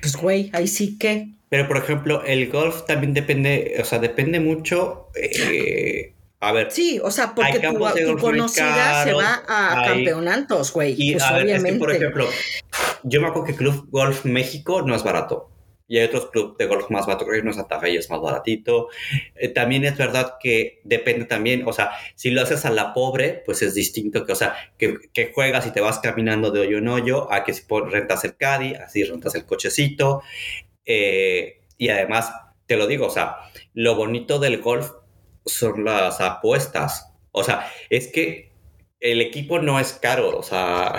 pues 0.02 0.16
güey, 0.16 0.50
ahí 0.54 0.68
sí 0.68 0.98
que... 0.98 1.30
Pero, 1.50 1.68
por 1.68 1.78
ejemplo, 1.78 2.24
el 2.26 2.50
golf 2.52 2.86
también 2.86 3.14
depende, 3.14 3.76
o 3.80 3.86
sea, 3.86 4.00
depende 4.00 4.40
mucho. 4.40 5.08
eh, 5.16 6.14
a 6.40 6.52
ver, 6.52 6.70
Sí, 6.72 7.00
o 7.04 7.10
sea, 7.10 7.34
porque 7.34 7.60
tu, 7.60 8.18
conocida 8.20 9.04
se 9.04 9.14
va 9.14 9.42
a 9.48 9.80
hay- 9.82 9.88
campeonatos, 10.06 10.72
güey. 10.72 10.94
y 10.98 11.14
Pues 11.14 11.24
a 11.24 11.32
ver, 11.34 11.48
es 11.48 11.54
obviamente. 11.54 11.72
que, 11.74 11.80
por 11.80 11.92
ejemplo, 11.96 12.30
yo 13.04 13.22
me 13.22 13.28
acuerdo 13.28 13.48
que 13.48 13.56
Club 13.56 13.88
Golf 13.90 14.24
México 14.26 14.82
no 14.84 14.96
es 14.96 15.02
barato. 15.04 15.50
Y 15.88 15.98
hay 15.98 16.06
otros 16.06 16.30
clubes 16.32 16.58
de 16.58 16.66
golf 16.66 16.90
más 16.90 17.06
baratos, 17.06 17.28
creo 17.28 17.44
que 17.44 17.54
Santa 17.54 17.80
Fe 17.80 17.96
es 17.96 18.10
más 18.10 18.20
baratito. 18.20 18.90
Eh, 19.36 19.50
también 19.50 19.86
es 19.86 19.98
verdad 19.98 20.36
que 20.40 20.82
depende 20.84 21.26
también, 21.26 21.64
o 21.66 21.74
sea, 21.74 21.92
si 22.16 22.30
lo 22.30 22.42
haces 22.42 22.66
a 22.66 22.72
la 22.72 22.94
pobre, 22.94 23.42
pues 23.46 23.62
es 23.62 23.74
distinto 23.74 24.26
que, 24.26 24.34
o 24.34 24.36
sea, 24.36 24.56
que, 24.78 25.32
juegas 25.34 25.66
y 25.66 25.72
te 25.72 25.82
vas 25.82 26.00
caminando 26.00 26.52
de 26.52 26.62
hoyo 26.62 26.80
en 26.80 26.88
hoyo, 26.88 27.32
a 27.32 27.44
que 27.44 27.54
si 27.54 27.64
rentas 27.90 28.24
el 28.26 28.36
caddy, 28.36 28.76
así 28.76 29.04
rentas 29.04 29.36
el 29.36 29.46
cochecito. 29.46 30.22
eh, 30.86 31.62
y 31.78 31.90
además, 31.90 32.34
te 32.66 32.76
lo 32.76 32.88
digo, 32.88 33.08
o 33.08 33.10
sea, 33.10 33.38
lo 33.74 33.96
bonito 33.96 34.40
del 34.40 34.62
golf 34.62 34.92
son 35.46 35.86
las 35.86 36.22
apuestas. 36.22 37.14
O 37.32 37.44
sea, 37.44 37.72
es 37.90 38.08
que 38.08 38.52
el 39.00 39.22
equipo 39.22 39.60
no 39.60 39.80
es 39.80 39.94
caro, 39.94 40.38
o 40.38 40.44
sea, 40.44 40.96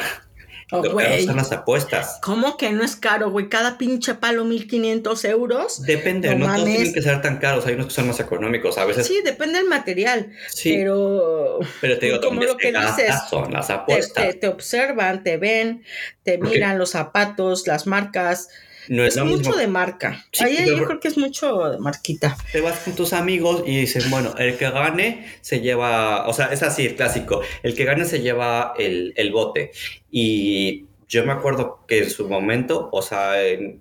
Oh, 0.71 0.83
lo 0.85 0.93
güey. 0.93 1.25
son 1.25 1.37
las 1.37 1.51
apuestas. 1.51 2.19
¿Cómo 2.23 2.57
que 2.59 2.71
no 2.73 2.85
es 2.85 2.95
caro, 2.95 3.31
güey? 3.31 3.49
Cada 3.49 3.79
pinche 3.79 4.14
palo 4.14 4.45
1500 4.45 5.25
euros. 5.25 5.83
Depende, 5.83 6.29
No 6.35 6.47
no, 6.47 6.55
todos 6.55 6.64
tienen 6.69 6.93
que 6.93 7.01
ser 7.03 7.23
tan 7.23 7.39
caros, 7.39 7.64
hay 7.66 7.75
unos 7.75 7.87
que 7.87 7.95
son 7.95 8.07
más 8.09 8.21
económicos, 8.21 8.77
a 8.77 8.85
veces 8.85 9.07
Sí, 9.07 9.21
depende 9.25 9.59
del 9.59 9.66
material. 9.69 10.31
sí, 10.51 10.75
pero 10.77 11.59
pero 11.81 11.99
te 11.99 12.07
digo, 12.07 12.21
como 12.21 12.43
lo 12.43 12.57
que 12.59 12.71
dices, 12.71 13.14
son 13.31 13.53
las 13.53 13.71
apuestas. 13.71 14.27
te- 14.27 14.35
te 14.35 14.49
observan, 14.49 15.23
te 15.23 15.39
ven, 15.39 15.85
te 16.23 16.37
miran 16.39 16.77
los 16.79 16.91
zapatos, 16.91 17.66
las 17.66 17.87
marcas. 17.87 18.49
No 18.89 19.05
es, 19.05 19.16
mucho 19.18 19.36
mismo. 19.39 19.57
de 19.57 19.66
marca. 19.66 20.24
Sí, 20.32 20.45
Ahí 20.45 20.66
yo 20.66 20.84
creo 20.84 21.01
que 21.01 21.09
es 21.09 21.18
mucho 21.18 21.68
de 21.70 21.78
marquita. 21.78 22.36
Te 22.53 22.61
vas 22.61 22.78
con 22.80 22.95
tus 22.95 23.12
amigos 23.12 23.62
y 23.66 23.80
dicen, 23.80 24.11
bueno, 24.11 24.34
el 24.39 24.57
que 24.57 24.70
gane 24.70 25.26
se 25.41 25.61
lleva, 25.61 26.26
o 26.28 26.32
sea, 26.32 26.47
es 26.53 26.62
así, 26.62 26.86
el 26.86 26.97
clásico, 26.97 27.43
el 27.62 27.74
que 27.74 27.84
gane 27.84 28.05
se 28.05 28.20
lleva 28.20 28.74
el, 28.78 29.12
el 29.16 29.32
bote. 29.32 29.70
Y 30.11 30.86
yo 31.09 31.24
me 31.24 31.32
acuerdo 31.32 31.84
que 31.86 31.99
en 32.05 32.11
su 32.11 32.28
momento, 32.28 32.89
o 32.93 33.03
sea, 33.03 33.43
en- 33.47 33.80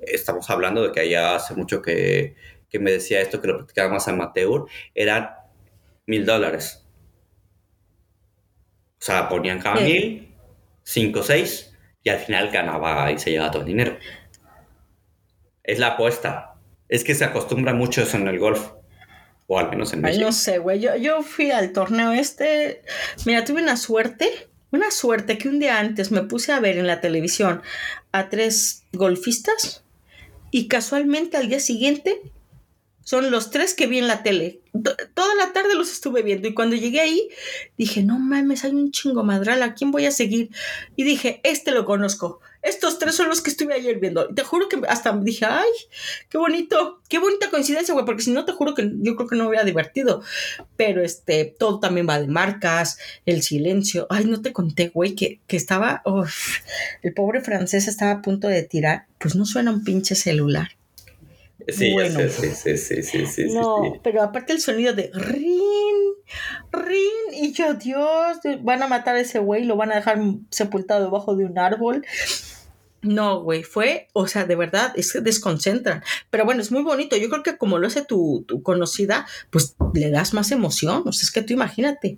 estamos 0.00 0.48
hablando 0.50 0.82
de 0.82 0.92
que 0.92 1.00
allá 1.00 1.36
hace 1.36 1.54
mucho 1.54 1.80
que, 1.82 2.34
que 2.68 2.78
me 2.78 2.90
decía 2.92 3.20
esto, 3.20 3.40
que 3.40 3.48
lo 3.48 3.56
practicaba 3.56 3.92
más 3.94 4.06
amateur, 4.08 4.64
eran 4.94 5.30
mil 6.06 6.26
dólares. 6.26 6.80
O 9.00 9.04
sea, 9.04 9.28
ponían 9.28 9.60
cada 9.60 9.80
mil, 9.80 10.34
cinco, 10.82 11.22
seis, 11.22 11.73
y 12.04 12.10
al 12.10 12.18
final 12.18 12.50
ganaba 12.50 13.10
y 13.10 13.18
se 13.18 13.30
llevaba 13.30 13.50
todo 13.50 13.62
el 13.62 13.68
dinero. 13.68 13.96
Es 15.62 15.78
la 15.78 15.88
apuesta. 15.88 16.54
Es 16.88 17.02
que 17.02 17.14
se 17.14 17.24
acostumbra 17.24 17.72
mucho 17.72 18.02
eso 18.02 18.18
en 18.18 18.28
el 18.28 18.38
golf. 18.38 18.72
O 19.46 19.58
al 19.58 19.70
menos 19.70 19.92
en 19.92 20.00
Ay, 20.00 20.12
México. 20.12 20.26
no 20.26 20.32
sé, 20.32 20.58
güey. 20.58 20.80
Yo, 20.80 20.96
yo 20.96 21.22
fui 21.22 21.50
al 21.50 21.72
torneo 21.72 22.12
este. 22.12 22.82
Mira, 23.26 23.44
tuve 23.44 23.62
una 23.62 23.76
suerte. 23.76 24.48
Una 24.70 24.90
suerte 24.90 25.38
que 25.38 25.48
un 25.48 25.60
día 25.60 25.78
antes 25.78 26.10
me 26.10 26.22
puse 26.22 26.52
a 26.52 26.60
ver 26.60 26.78
en 26.78 26.86
la 26.86 27.00
televisión 27.00 27.62
a 28.12 28.28
tres 28.28 28.84
golfistas 28.92 29.84
y 30.50 30.66
casualmente 30.68 31.36
al 31.36 31.48
día 31.48 31.60
siguiente 31.60 32.20
son 33.04 33.30
los 33.30 33.50
tres 33.50 33.74
que 33.74 33.86
vi 33.86 33.98
en 33.98 34.08
la 34.08 34.22
tele. 34.22 34.60
To- 34.72 34.96
Toda 35.14 35.34
la 35.36 35.52
tarde 35.52 35.74
los 35.76 35.92
estuve 35.92 36.22
viendo 36.22 36.48
y 36.48 36.54
cuando 36.54 36.74
llegué 36.74 37.00
ahí 37.00 37.28
dije, 37.78 38.02
no 38.02 38.18
mames, 38.18 38.64
hay 38.64 38.72
un 38.72 38.90
chingo 38.90 39.22
madral, 39.22 39.62
¿a 39.62 39.74
quién 39.74 39.92
voy 39.92 40.06
a 40.06 40.10
seguir? 40.10 40.50
Y 40.96 41.04
dije, 41.04 41.40
este 41.44 41.70
lo 41.70 41.84
conozco. 41.84 42.40
Estos 42.62 42.98
tres 42.98 43.14
son 43.14 43.28
los 43.28 43.42
que 43.42 43.50
estuve 43.50 43.74
ayer 43.74 43.98
viendo. 44.00 44.26
Y 44.30 44.34
te 44.34 44.42
juro 44.42 44.70
que 44.70 44.80
hasta 44.88 45.12
dije, 45.18 45.44
ay, 45.44 45.68
qué 46.30 46.38
bonito, 46.38 47.02
qué 47.10 47.18
bonita 47.18 47.50
coincidencia, 47.50 47.92
güey, 47.92 48.06
porque 48.06 48.22
si 48.22 48.30
no 48.30 48.46
te 48.46 48.52
juro 48.52 48.74
que 48.74 48.90
yo 49.02 49.16
creo 49.16 49.28
que 49.28 49.36
no 49.36 49.48
hubiera 49.48 49.64
divertido. 49.64 50.22
Pero 50.76 51.02
este, 51.04 51.44
todo 51.44 51.78
también 51.78 52.08
va 52.08 52.18
de 52.18 52.26
marcas, 52.26 52.96
el 53.26 53.42
silencio. 53.42 54.06
Ay, 54.08 54.24
no 54.24 54.40
te 54.40 54.54
conté, 54.54 54.88
güey, 54.88 55.14
que, 55.14 55.40
que 55.46 55.58
estaba, 55.58 56.00
uf, 56.06 56.60
el 57.02 57.12
pobre 57.12 57.42
francés 57.42 57.86
estaba 57.86 58.12
a 58.12 58.22
punto 58.22 58.48
de 58.48 58.62
tirar. 58.62 59.04
Pues 59.18 59.34
no 59.36 59.44
suena 59.44 59.70
un 59.70 59.84
pinche 59.84 60.14
celular. 60.14 60.70
Sí, 61.68 61.92
Bueno. 61.92 62.20
sí, 62.20 62.28
sí, 62.28 62.76
sí, 62.76 62.76
sí, 62.76 63.02
sí, 63.02 63.26
sí, 63.26 63.54
no, 63.54 63.80
sí. 63.84 64.00
pero 64.02 64.22
aparte 64.22 64.52
el 64.52 64.60
sonido 64.60 64.92
de 64.92 65.10
rin, 65.14 66.14
rin, 66.72 67.32
y 67.32 67.52
yo, 67.52 67.74
Dios, 67.74 68.38
van 68.62 68.82
a 68.82 68.88
matar 68.88 69.16
a 69.16 69.20
ese 69.20 69.38
güey, 69.38 69.64
lo 69.64 69.76
van 69.76 69.92
a 69.92 69.96
dejar 69.96 70.18
sepultado 70.50 71.04
debajo 71.04 71.36
de 71.36 71.44
un 71.46 71.58
árbol. 71.58 72.04
No, 73.02 73.42
güey, 73.42 73.64
fue, 73.64 74.08
o 74.14 74.26
sea, 74.28 74.46
de 74.46 74.56
verdad, 74.56 74.92
es 74.96 75.12
que 75.12 75.20
desconcentran. 75.20 76.02
Pero 76.30 76.46
bueno, 76.46 76.62
es 76.62 76.72
muy 76.72 76.82
bonito. 76.82 77.16
Yo 77.18 77.28
creo 77.28 77.42
que 77.42 77.58
como 77.58 77.78
lo 77.78 77.86
hace 77.86 78.02
tu, 78.02 78.44
tu 78.48 78.62
conocida, 78.62 79.26
pues 79.50 79.76
le 79.92 80.10
das 80.10 80.32
más 80.32 80.50
emoción. 80.52 81.02
O 81.06 81.12
sea, 81.12 81.24
es 81.26 81.30
que 81.30 81.42
tú 81.42 81.52
imagínate. 81.52 82.16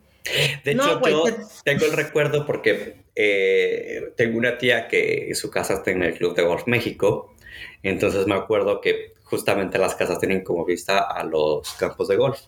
De 0.64 0.74
No, 0.76 0.84
hecho, 0.84 1.01
güey, 1.01 1.12
yo 1.12 1.24
te- 1.24 1.36
tengo 1.64 1.86
el 1.86 1.92
recuerdo 1.92 2.47
porque 2.47 2.99
eh, 3.16 4.12
tengo 4.16 4.38
una 4.38 4.59
tía 4.59 4.86
que 4.86 5.32
su 5.34 5.51
casa 5.51 5.74
está 5.74 5.90
en 5.90 6.05
el 6.05 6.14
Club 6.14 6.36
de 6.36 6.42
Golf 6.44 6.68
México. 6.68 7.34
Entonces 7.82 8.28
me 8.28 8.36
acuerdo 8.36 8.80
que 8.80 9.14
justamente 9.27 9.79
las 9.79 9.95
casas 9.95 10.18
tienen 10.18 10.43
como 10.43 10.64
vista 10.64 11.01
a 11.01 11.24
los 11.24 11.72
campos 11.74 12.09
de 12.09 12.16
golf. 12.16 12.41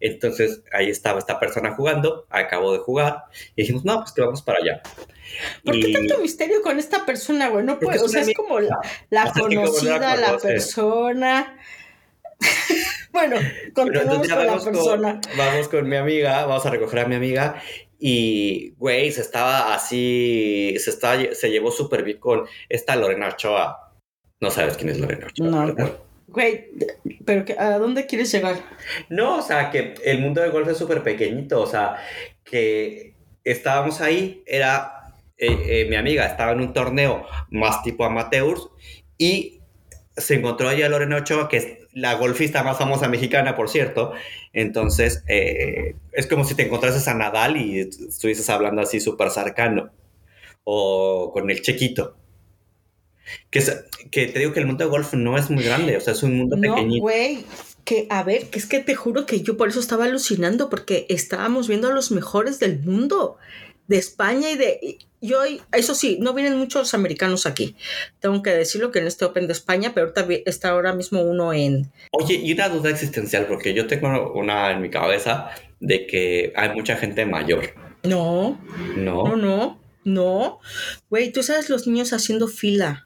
Entonces 0.00 0.62
ahí 0.72 0.90
estaba 0.90 1.18
esta 1.18 1.38
persona 1.38 1.74
jugando, 1.74 2.26
acabó 2.30 2.72
de 2.72 2.78
jugar 2.78 3.24
y 3.54 3.62
dijimos, 3.62 3.84
no, 3.84 4.00
pues 4.00 4.12
que 4.12 4.22
vamos 4.22 4.42
para 4.42 4.58
allá. 4.58 4.82
¿Por 5.64 5.74
qué 5.78 5.92
tanto 5.92 6.18
misterio 6.18 6.62
con 6.62 6.78
esta 6.78 7.06
persona, 7.06 7.48
güey? 7.48 7.64
No 7.64 7.78
puede, 7.78 8.00
o 8.00 8.08
sea, 8.08 8.22
es 8.22 8.34
como 8.34 8.60
la, 8.60 8.76
la 9.10 9.32
como 9.32 9.46
conocida, 9.46 10.16
la 10.16 10.36
persona. 10.38 11.58
bueno, 13.12 13.36
continuamos 13.72 14.28
con 14.28 14.46
la 14.46 14.58
persona. 14.58 15.20
con, 15.20 15.36
vamos 15.38 15.68
con 15.68 15.88
mi 15.88 15.96
amiga, 15.96 16.44
vamos 16.44 16.66
a 16.66 16.70
recoger 16.70 17.00
a 17.00 17.06
mi 17.06 17.14
amiga 17.14 17.62
y, 17.98 18.74
güey, 18.78 19.10
se 19.12 19.22
estaba 19.22 19.74
así, 19.74 20.76
se, 20.78 20.90
estaba, 20.90 21.22
se 21.32 21.50
llevó 21.50 21.70
súper 21.70 22.02
bien 22.02 22.18
con 22.18 22.46
esta 22.68 22.96
Lorena 22.96 23.28
Ochoa. 23.28 23.92
No 24.40 24.50
sabes 24.50 24.76
quién 24.76 24.90
es 24.90 24.98
Lorena 25.00 25.28
Ochoa, 25.28 25.48
No. 25.48 26.05
Güey, 26.28 26.66
pero 27.24 27.44
¿a 27.58 27.78
dónde 27.78 28.06
quieres 28.06 28.32
llegar? 28.32 28.56
No, 29.08 29.36
o 29.36 29.42
sea, 29.42 29.70
que 29.70 29.94
el 30.04 30.18
mundo 30.18 30.40
del 30.40 30.50
golf 30.50 30.68
es 30.68 30.76
súper 30.76 31.02
pequeñito, 31.02 31.60
o 31.60 31.66
sea, 31.66 31.96
que 32.44 33.14
estábamos 33.44 34.00
ahí, 34.00 34.42
era, 34.44 35.14
eh, 35.38 35.56
eh, 35.66 35.86
mi 35.88 35.96
amiga 35.96 36.26
estaba 36.26 36.52
en 36.52 36.60
un 36.60 36.72
torneo 36.72 37.26
más 37.50 37.82
tipo 37.82 38.04
amateurs 38.04 38.68
y 39.16 39.60
se 40.16 40.34
encontró 40.34 40.68
allá 40.68 40.88
Lorena 40.88 41.16
Ochoa, 41.16 41.48
que 41.48 41.56
es 41.58 41.66
la 41.92 42.14
golfista 42.14 42.62
más 42.62 42.76
famosa 42.76 43.08
mexicana, 43.08 43.54
por 43.54 43.68
cierto, 43.68 44.12
entonces 44.52 45.24
eh, 45.28 45.94
es 46.12 46.26
como 46.26 46.44
si 46.44 46.54
te 46.54 46.66
encontrases 46.66 47.06
a 47.08 47.14
Nadal 47.14 47.56
y 47.56 47.80
estuvieses 47.80 48.50
hablando 48.50 48.82
así 48.82 49.00
súper 49.00 49.30
cercano, 49.30 49.92
o 50.64 51.30
con 51.32 51.50
el 51.50 51.62
chequito. 51.62 52.16
Que, 53.50 53.58
es- 53.60 53.84
que 54.10 54.26
te 54.28 54.38
digo 54.38 54.52
que 54.52 54.60
el 54.60 54.66
mundo 54.66 54.84
del 54.84 54.90
golf 54.90 55.14
no 55.14 55.36
es 55.36 55.50
muy 55.50 55.64
grande, 55.64 55.96
o 55.96 56.00
sea, 56.00 56.12
es 56.12 56.22
un 56.22 56.36
mundo 56.36 56.56
No, 56.56 56.74
pequeñito. 56.74 57.02
güey, 57.02 57.44
que 57.84 58.06
a 58.10 58.22
ver, 58.22 58.46
que 58.50 58.58
es 58.58 58.66
que 58.66 58.80
te 58.80 58.94
juro 58.94 59.26
que 59.26 59.40
yo 59.42 59.56
por 59.56 59.68
eso 59.68 59.80
estaba 59.80 60.04
alucinando, 60.04 60.68
porque 60.70 61.06
estábamos 61.08 61.68
viendo 61.68 61.88
a 61.88 61.92
los 61.94 62.10
mejores 62.10 62.58
del 62.58 62.80
mundo, 62.80 63.36
de 63.88 63.98
España 63.98 64.50
y 64.50 64.56
de... 64.56 64.78
y 64.82 64.98
Yo, 65.20 65.38
eso 65.72 65.94
sí, 65.94 66.18
no 66.20 66.34
vienen 66.34 66.56
muchos 66.58 66.92
americanos 66.94 67.46
aquí. 67.46 67.76
Tengo 68.20 68.42
que 68.42 68.50
decirlo 68.50 68.90
que 68.90 68.98
en 68.98 69.06
este 69.06 69.24
Open 69.24 69.46
de 69.46 69.52
España, 69.52 69.92
pero 69.94 70.06
ahorita 70.06 70.22
vi- 70.22 70.42
está 70.44 70.70
ahora 70.70 70.92
mismo 70.92 71.22
uno 71.22 71.52
en... 71.52 71.90
Oye, 72.12 72.34
y 72.34 72.52
una 72.52 72.68
duda 72.68 72.90
existencial, 72.90 73.46
porque 73.46 73.74
yo 73.74 73.86
tengo 73.86 74.32
una 74.34 74.72
en 74.72 74.82
mi 74.82 74.90
cabeza 74.90 75.50
de 75.80 76.06
que 76.06 76.52
hay 76.56 76.70
mucha 76.74 76.96
gente 76.96 77.24
mayor, 77.26 77.74
No, 78.02 78.60
¿no? 78.96 79.24
no, 79.28 79.36
no, 79.36 79.80
no. 80.04 80.58
Güey, 81.08 81.30
tú 81.32 81.42
sabes 81.44 81.70
los 81.70 81.86
niños 81.86 82.12
haciendo 82.12 82.48
fila 82.48 83.05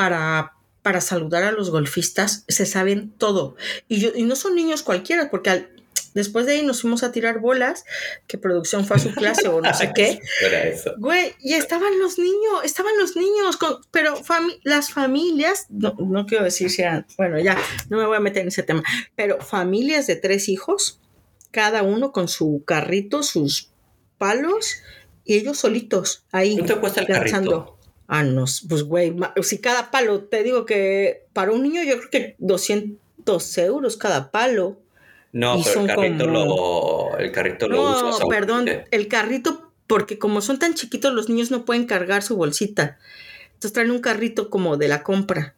para, 0.00 0.52
para 0.80 1.02
saludar 1.02 1.42
a 1.42 1.52
los 1.52 1.68
golfistas, 1.70 2.44
se 2.48 2.64
saben 2.64 3.10
todo. 3.18 3.54
Y, 3.86 4.00
yo, 4.00 4.10
y 4.14 4.22
no 4.22 4.34
son 4.34 4.54
niños 4.54 4.82
cualquiera, 4.82 5.30
porque 5.30 5.50
al- 5.50 5.68
después 6.14 6.46
de 6.46 6.52
ahí 6.52 6.62
nos 6.62 6.80
fuimos 6.80 7.02
a 7.02 7.12
tirar 7.12 7.38
bolas, 7.38 7.84
que 8.26 8.38
producción 8.38 8.86
fue 8.86 8.96
a 8.96 8.98
su 8.98 9.12
clase 9.20 9.48
o 9.48 9.60
no 9.60 9.74
sé 9.74 9.92
qué. 9.94 10.18
Eso. 10.64 10.94
Güey, 10.96 11.34
y 11.40 11.52
estaban 11.52 11.98
los 11.98 12.18
niños, 12.18 12.64
estaban 12.64 12.92
los 12.98 13.14
niños, 13.14 13.58
con, 13.58 13.76
pero 13.90 14.16
fami- 14.22 14.58
las 14.64 14.90
familias, 14.90 15.66
no, 15.68 15.94
no 15.98 16.24
quiero 16.24 16.44
decir 16.44 16.70
si 16.70 16.80
eran, 16.80 17.06
bueno, 17.18 17.38
ya, 17.38 17.58
no 17.90 17.98
me 17.98 18.06
voy 18.06 18.16
a 18.16 18.20
meter 18.20 18.40
en 18.40 18.48
ese 18.48 18.62
tema, 18.62 18.82
pero 19.14 19.38
familias 19.42 20.06
de 20.06 20.16
tres 20.16 20.48
hijos, 20.48 20.98
cada 21.50 21.82
uno 21.82 22.10
con 22.10 22.26
su 22.28 22.62
carrito, 22.66 23.22
sus 23.22 23.68
palos, 24.16 24.76
y 25.26 25.34
ellos 25.34 25.58
solitos 25.58 26.24
ahí. 26.32 26.54
¿Cuánto 26.56 26.80
cuesta 26.80 27.02
el 27.02 27.08
lanzando. 27.12 27.50
carrito? 27.50 27.79
Ah, 28.12 28.24
no, 28.24 28.44
pues 28.68 28.82
güey, 28.82 29.14
si 29.42 29.60
cada 29.60 29.92
palo, 29.92 30.24
te 30.24 30.42
digo 30.42 30.66
que 30.66 31.26
para 31.32 31.52
un 31.52 31.62
niño 31.62 31.82
yo 31.84 31.96
creo 31.98 32.10
que 32.10 32.34
200 32.38 33.58
euros 33.58 33.96
cada 33.96 34.32
palo. 34.32 34.78
No, 35.32 35.56
Y 35.58 35.62
pero 35.62 35.82
el 35.82 35.86
carrito 35.86 36.24
como- 36.24 36.44
lo, 37.12 37.18
el 37.18 37.30
carrito 37.30 37.68
lo 37.68 37.76
No, 37.76 38.08
usas. 38.10 38.26
perdón, 38.28 38.68
el 38.90 39.06
carrito, 39.06 39.70
porque 39.86 40.18
como 40.18 40.40
son 40.40 40.58
tan 40.58 40.74
chiquitos, 40.74 41.14
los 41.14 41.28
niños 41.28 41.52
no 41.52 41.64
pueden 41.64 41.86
cargar 41.86 42.22
su 42.24 42.36
bolsita. 42.36 42.98
Entonces 43.54 43.72
traen 43.74 43.92
un 43.92 44.00
carrito 44.00 44.50
como 44.50 44.76
de 44.76 44.88
la 44.88 45.04
compra. 45.04 45.54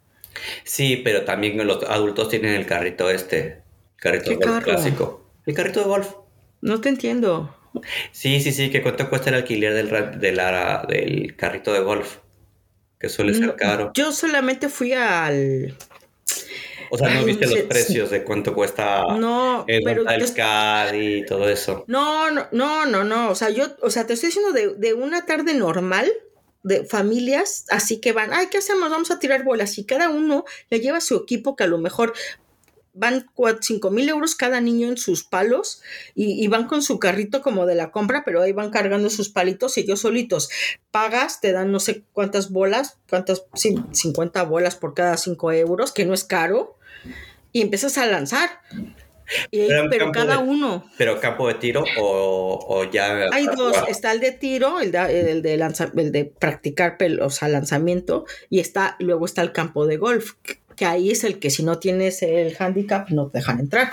Sí, 0.65 0.97
pero 1.03 1.25
también 1.25 1.67
los 1.67 1.83
adultos 1.85 2.29
tienen 2.29 2.55
el 2.55 2.67
carrito 2.67 3.09
este, 3.09 3.63
carrito 3.97 4.25
¿Qué 4.25 4.31
de 4.31 4.37
golf 4.37 4.51
carro? 4.51 4.65
clásico. 4.65 5.25
El 5.47 5.55
carrito 5.55 5.81
de 5.81 5.87
golf. 5.87 6.09
No 6.61 6.81
te 6.83 6.91
entiendo. 6.91 7.57
Sí, 8.11 8.41
sí, 8.43 8.53
sí, 8.53 8.71
que 8.71 8.83
cuánto 8.83 9.09
cuesta 9.09 9.31
el 9.31 9.37
alquiler 9.37 9.73
del, 9.73 9.89
ra- 9.89 10.11
de 10.11 10.33
la- 10.33 10.85
del 10.87 11.35
carrito 11.37 11.73
de 11.73 11.81
golf, 11.81 12.19
que 13.03 13.09
suele 13.09 13.35
ser 13.35 13.49
No, 13.49 13.57
caro. 13.57 13.91
Yo 13.95 14.13
solamente 14.13 14.69
fui 14.69 14.93
al... 14.93 15.77
O 16.91 16.99
sea, 16.99 17.09
no 17.15 17.25
viste 17.25 17.47
los 17.47 17.55
sí. 17.55 17.63
precios 17.63 18.11
de 18.11 18.23
cuánto 18.23 18.55
cuesta 18.55 19.05
No, 19.19 19.65
el 19.67 19.83
pero 19.83 20.05
yo- 20.05 20.95
y 20.95 21.25
todo 21.27 21.49
eso. 21.49 21.85
No, 21.89 22.31
no, 22.31 22.47
no, 22.53 22.87
no, 22.87 23.03
no. 23.03 23.31
O 23.31 23.35
sea, 23.35 23.49
yo, 23.51 23.67
o 23.81 23.91
sea, 23.91 24.07
te 24.07 24.13
estoy 24.13 24.29
diciendo 24.29 24.53
de, 24.53 24.75
de 24.77 24.95
una 24.95 25.25
tarde 25.27 25.55
normal 25.55 26.13
de 26.63 26.85
familias, 26.85 27.65
así 27.71 27.99
que 28.01 28.13
van, 28.13 28.33
ay, 28.33 28.47
¿qué 28.51 28.59
hacemos? 28.59 28.89
Vamos 28.91 29.11
a 29.11 29.19
tirar 29.19 29.43
bolas. 29.43 29.79
Y 29.79 29.85
cada 29.85 30.11
uno 30.11 30.45
le 30.71 30.81
lleva 30.81 31.01
su 31.01 31.17
equipo 31.17 31.57
que 31.57 31.65
a 31.65 31.67
lo 31.67 31.79
mejor 31.79 32.13
van 32.95 33.27
cua- 33.35 33.59
cinco 33.61 33.91
mil 33.91 34.09
euros 34.09 34.35
cada 34.35 34.61
niño 34.61 34.89
en 34.89 34.97
sus 34.99 35.25
palos 35.25 35.83
y, 36.15 36.45
y 36.45 36.49
van 36.49 36.67
con 36.67 36.83
su 36.83 36.99
carrito 36.99 37.41
como 37.43 37.65
de 37.67 37.75
la 37.75 37.91
compra, 37.91 38.23
pero 38.25 38.43
ahí 38.43 38.53
van 38.53 38.71
cargando 38.71 39.09
sus 39.11 39.29
palitos 39.31 39.79
y 39.79 39.81
ellos 39.83 40.01
solitos. 40.01 40.51
Pagas, 40.91 41.41
te 41.41 41.53
dan 41.53 41.73
no 41.73 41.81
sé 41.81 42.03
cuántas 42.13 42.51
bolas, 42.51 42.99
cuántas, 43.09 43.45
sí, 43.55 43.77
50 43.93 44.43
bolas 44.45 44.77
por 44.77 44.93
cada 44.95 45.17
5 45.17 45.53
euros, 45.53 45.93
que 45.93 46.05
no 46.05 46.13
es 46.15 46.25
caro, 46.25 46.77
y 47.53 47.63
empiezas 47.63 47.97
a 47.99 48.07
lanzar. 48.07 48.51
Y 49.51 49.67
Pero 49.69 49.89
pero 49.89 50.13
cada 50.13 50.37
de- 50.39 50.43
uno. 50.43 50.85
Pero 50.99 51.19
campo 51.19 51.49
de 51.49 51.55
tiro 51.55 51.85
o, 51.99 52.67
o 52.69 52.91
ya. 52.91 53.29
Hay 53.33 53.47
dos, 53.47 53.75
está 53.89 54.13
el 54.13 54.21
de 54.21 54.33
tiro, 54.33 54.79
el 54.81 54.93
de, 54.93 55.31
el 55.31 55.41
de, 55.43 55.57
lanza- 55.57 55.91
el 55.97 56.13
de 56.13 56.27
practicar, 56.27 56.99
o 57.23 57.31
sea, 57.31 57.49
lanzamiento, 57.49 58.27
y 58.51 58.61
está, 58.61 58.97
luego 58.99 59.25
está 59.25 59.41
el 59.41 59.53
campo 59.53 59.87
de 59.87 59.97
golf, 59.97 60.33
que- 60.77 60.85
ahí 60.85 61.11
es 61.11 61.25
el 61.25 61.39
que 61.39 61.51
si 61.51 61.63
no 61.63 61.79
tienes 61.79 62.23
el 62.23 62.57
handicap 62.59 63.09
no 63.11 63.29
te 63.29 63.39
dejan 63.39 63.61
entrar. 63.61 63.91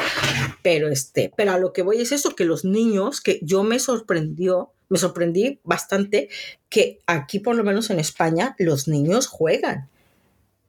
Pero 0.62 0.90
este, 0.90 1.32
pero 1.36 1.52
a 1.54 1.58
lo 1.60 1.74
que 1.74 1.82
voy 1.82 2.02
es 2.02 2.12
eso, 2.12 2.36
que 2.36 2.46
los 2.46 2.66
niños, 2.66 3.22
que 3.22 3.40
yo 3.42 3.64
me 3.64 3.80
sorprendió, 3.80 4.72
me 4.90 4.98
sorprendí 4.98 5.60
bastante 5.64 6.30
que 6.70 7.00
aquí, 7.06 7.40
por 7.40 7.56
lo 7.56 7.64
menos 7.64 7.90
en 7.90 8.00
España, 8.00 8.56
los 8.60 8.88
niños 8.88 9.28
juegan. 9.28 9.90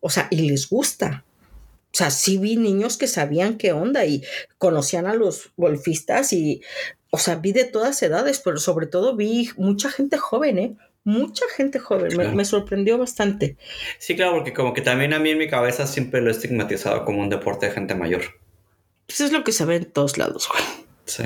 O 0.01 0.11
sea, 0.11 0.29
y 0.31 0.49
les 0.49 0.69
gusta. 0.69 1.25
O 1.93 1.97
sea, 1.97 2.11
sí 2.11 2.39
vi 2.39 2.57
niños 2.57 2.97
que 2.97 3.09
sabían 3.09 3.57
qué 3.59 3.73
onda 3.73 4.05
y 4.07 4.23
conocían 4.59 5.07
a 5.07 5.15
los 5.15 5.51
golfistas 5.57 6.33
y, 6.33 6.63
o 7.11 7.19
sea, 7.19 7.37
vi 7.37 7.53
de 7.53 7.65
todas 7.65 8.01
edades, 8.03 8.41
pero 8.45 8.59
sobre 8.59 8.87
todo 8.87 9.17
vi 9.17 9.51
mucha 9.57 9.91
gente 9.91 10.17
joven, 10.17 10.59
¿eh? 10.59 10.77
Mucha 11.05 11.45
gente 11.57 11.79
joven, 11.79 12.09
me, 12.09 12.15
Claro. 12.15 12.33
me 12.33 12.45
sorprendió 12.45 12.99
bastante. 12.99 13.57
Sí, 13.99 14.15
claro, 14.17 14.35
porque 14.35 14.53
como 14.53 14.75
que 14.75 14.83
también 14.83 15.13
a 15.15 15.19
mí 15.19 15.31
en 15.31 15.39
mi 15.39 15.49
cabeza 15.49 15.87
siempre 15.87 16.21
lo 16.21 16.29
he 16.29 16.33
estigmatizado 16.33 17.05
como 17.05 17.21
un 17.21 17.31
deporte 17.31 17.67
de 17.67 17.73
gente 17.73 17.95
mayor. 17.95 18.23
Eso 19.09 19.25
es 19.25 19.33
lo 19.33 19.43
que 19.43 19.53
se 19.53 19.65
ve 19.65 19.77
en 19.77 19.87
todos 19.87 20.19
lados, 20.19 20.49
güey. 20.49 20.63
Sí. 21.07 21.25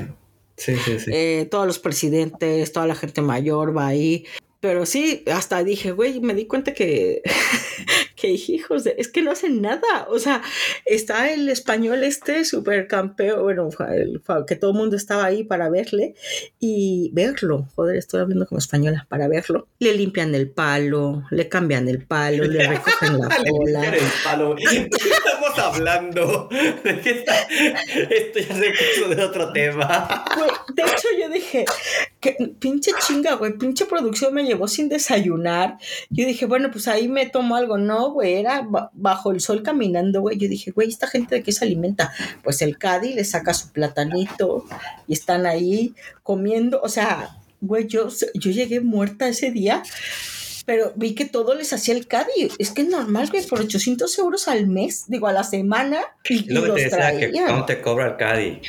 Sí, 0.56 0.76
sí, 0.76 1.00
sí. 1.00 1.10
Eh, 1.12 1.48
todos 1.50 1.66
los 1.66 1.80
presidentes, 1.80 2.72
toda 2.72 2.86
la 2.86 2.94
gente 2.94 3.20
mayor 3.20 3.76
va 3.76 3.88
ahí. 3.88 4.24
Pero 4.60 4.86
sí, 4.86 5.24
hasta 5.30 5.62
dije, 5.64 5.90
güey, 5.90 6.20
me 6.20 6.32
di 6.34 6.46
cuenta 6.46 6.72
que, 6.72 7.20
que 8.24 8.30
hijos 8.52 8.84
de, 8.84 8.94
es 8.98 9.08
que 9.08 9.22
no 9.22 9.30
hacen 9.32 9.60
nada. 9.60 10.06
O 10.08 10.18
sea, 10.18 10.42
está 10.86 11.32
el 11.32 11.48
español 11.48 12.02
este 12.04 12.44
supercampeón, 12.44 13.42
bueno, 13.42 13.68
el- 13.90 14.22
que 14.46 14.56
todo 14.56 14.70
el 14.70 14.76
mundo 14.76 14.96
estaba 14.96 15.24
ahí 15.24 15.44
para 15.44 15.68
verle 15.68 16.14
y 16.58 17.10
verlo. 17.12 17.68
Joder, 17.74 17.96
estoy 17.96 18.20
hablando 18.20 18.46
como 18.46 18.58
española, 18.58 19.06
para 19.08 19.28
verlo. 19.28 19.68
Le 19.78 19.94
limpian 19.94 20.34
el 20.34 20.50
palo, 20.50 21.24
le 21.30 21.48
cambian 21.48 21.88
el 21.88 22.04
palo, 22.06 22.44
le 22.44 22.66
recogen 22.68 23.18
la 23.18 23.28
Le 23.28 23.90
bola. 25.52 26.00
limpian 26.02 26.08
el 26.08 26.14
palo. 26.14 26.48
¿De 26.84 27.00
qué 27.00 27.10
estamos 27.10 27.36
hablando? 27.50 27.98
¿De? 28.04 28.06
Esto 28.10 28.38
ya 28.40 28.54
se 28.54 28.70
puso 28.70 29.08
de 29.14 29.22
otro 29.22 29.52
tema. 29.52 30.24
Güey, 30.36 30.50
de 30.74 30.82
hecho, 30.82 31.08
yo 31.20 31.28
dije, 31.28 31.64
que 32.20 32.36
pinche 32.58 32.92
chinga, 33.06 33.34
güey, 33.34 33.56
pinche 33.58 33.86
producción 33.86 34.34
me 34.34 34.44
llevó 34.44 34.68
sin 34.68 34.88
desayunar. 34.88 35.78
Yo 36.10 36.26
dije, 36.26 36.46
bueno, 36.46 36.70
pues 36.70 36.88
ahí 36.88 37.08
me 37.08 37.26
tomo 37.26 37.56
algo. 37.56 37.78
No, 37.78 38.12
güey, 38.12 38.34
era 38.34 38.62
ba- 38.62 38.90
bajo 38.94 39.30
el 39.32 39.40
sol 39.40 39.62
caminando, 39.62 40.20
güey. 40.20 40.38
Yo 40.38 40.48
dije, 40.48 40.70
güey, 40.70 40.88
¿esta 40.88 41.06
gente 41.06 41.36
de 41.36 41.42
qué 41.42 41.52
se 41.52 41.64
alimenta? 41.64 42.12
Pues 42.42 42.62
el 42.62 42.78
Cadi 42.78 43.14
le 43.14 43.24
saca 43.24 43.54
su 43.54 43.70
platanito 43.72 44.64
y 45.06 45.12
están 45.12 45.46
ahí 45.46 45.94
comiendo. 46.22 46.80
O 46.82 46.88
sea, 46.88 47.36
güey, 47.60 47.86
yo, 47.86 48.08
yo 48.34 48.50
llegué 48.50 48.80
muerta 48.80 49.28
ese 49.28 49.50
día. 49.50 49.82
Pero 50.64 50.92
vi 50.96 51.14
que 51.14 51.26
todo 51.26 51.54
les 51.54 51.72
hacía 51.72 51.94
el 51.94 52.06
Cadi. 52.06 52.50
Es 52.58 52.70
que 52.70 52.82
es 52.82 52.88
normal, 52.88 53.28
güey, 53.30 53.46
por 53.46 53.60
800 53.60 54.18
euros 54.18 54.48
al 54.48 54.66
mes, 54.66 55.04
digo, 55.08 55.26
a 55.26 55.32
la 55.32 55.44
semana. 55.44 56.00
Y, 56.28 56.46
que 56.46 56.54
los 56.54 56.74
te 56.74 56.84
decía, 56.84 57.12
que 57.18 57.28
traían. 57.28 57.48
no 57.48 57.64
te 57.66 57.80
cobra 57.80 58.06
el 58.06 58.16
Caddy. 58.16 58.60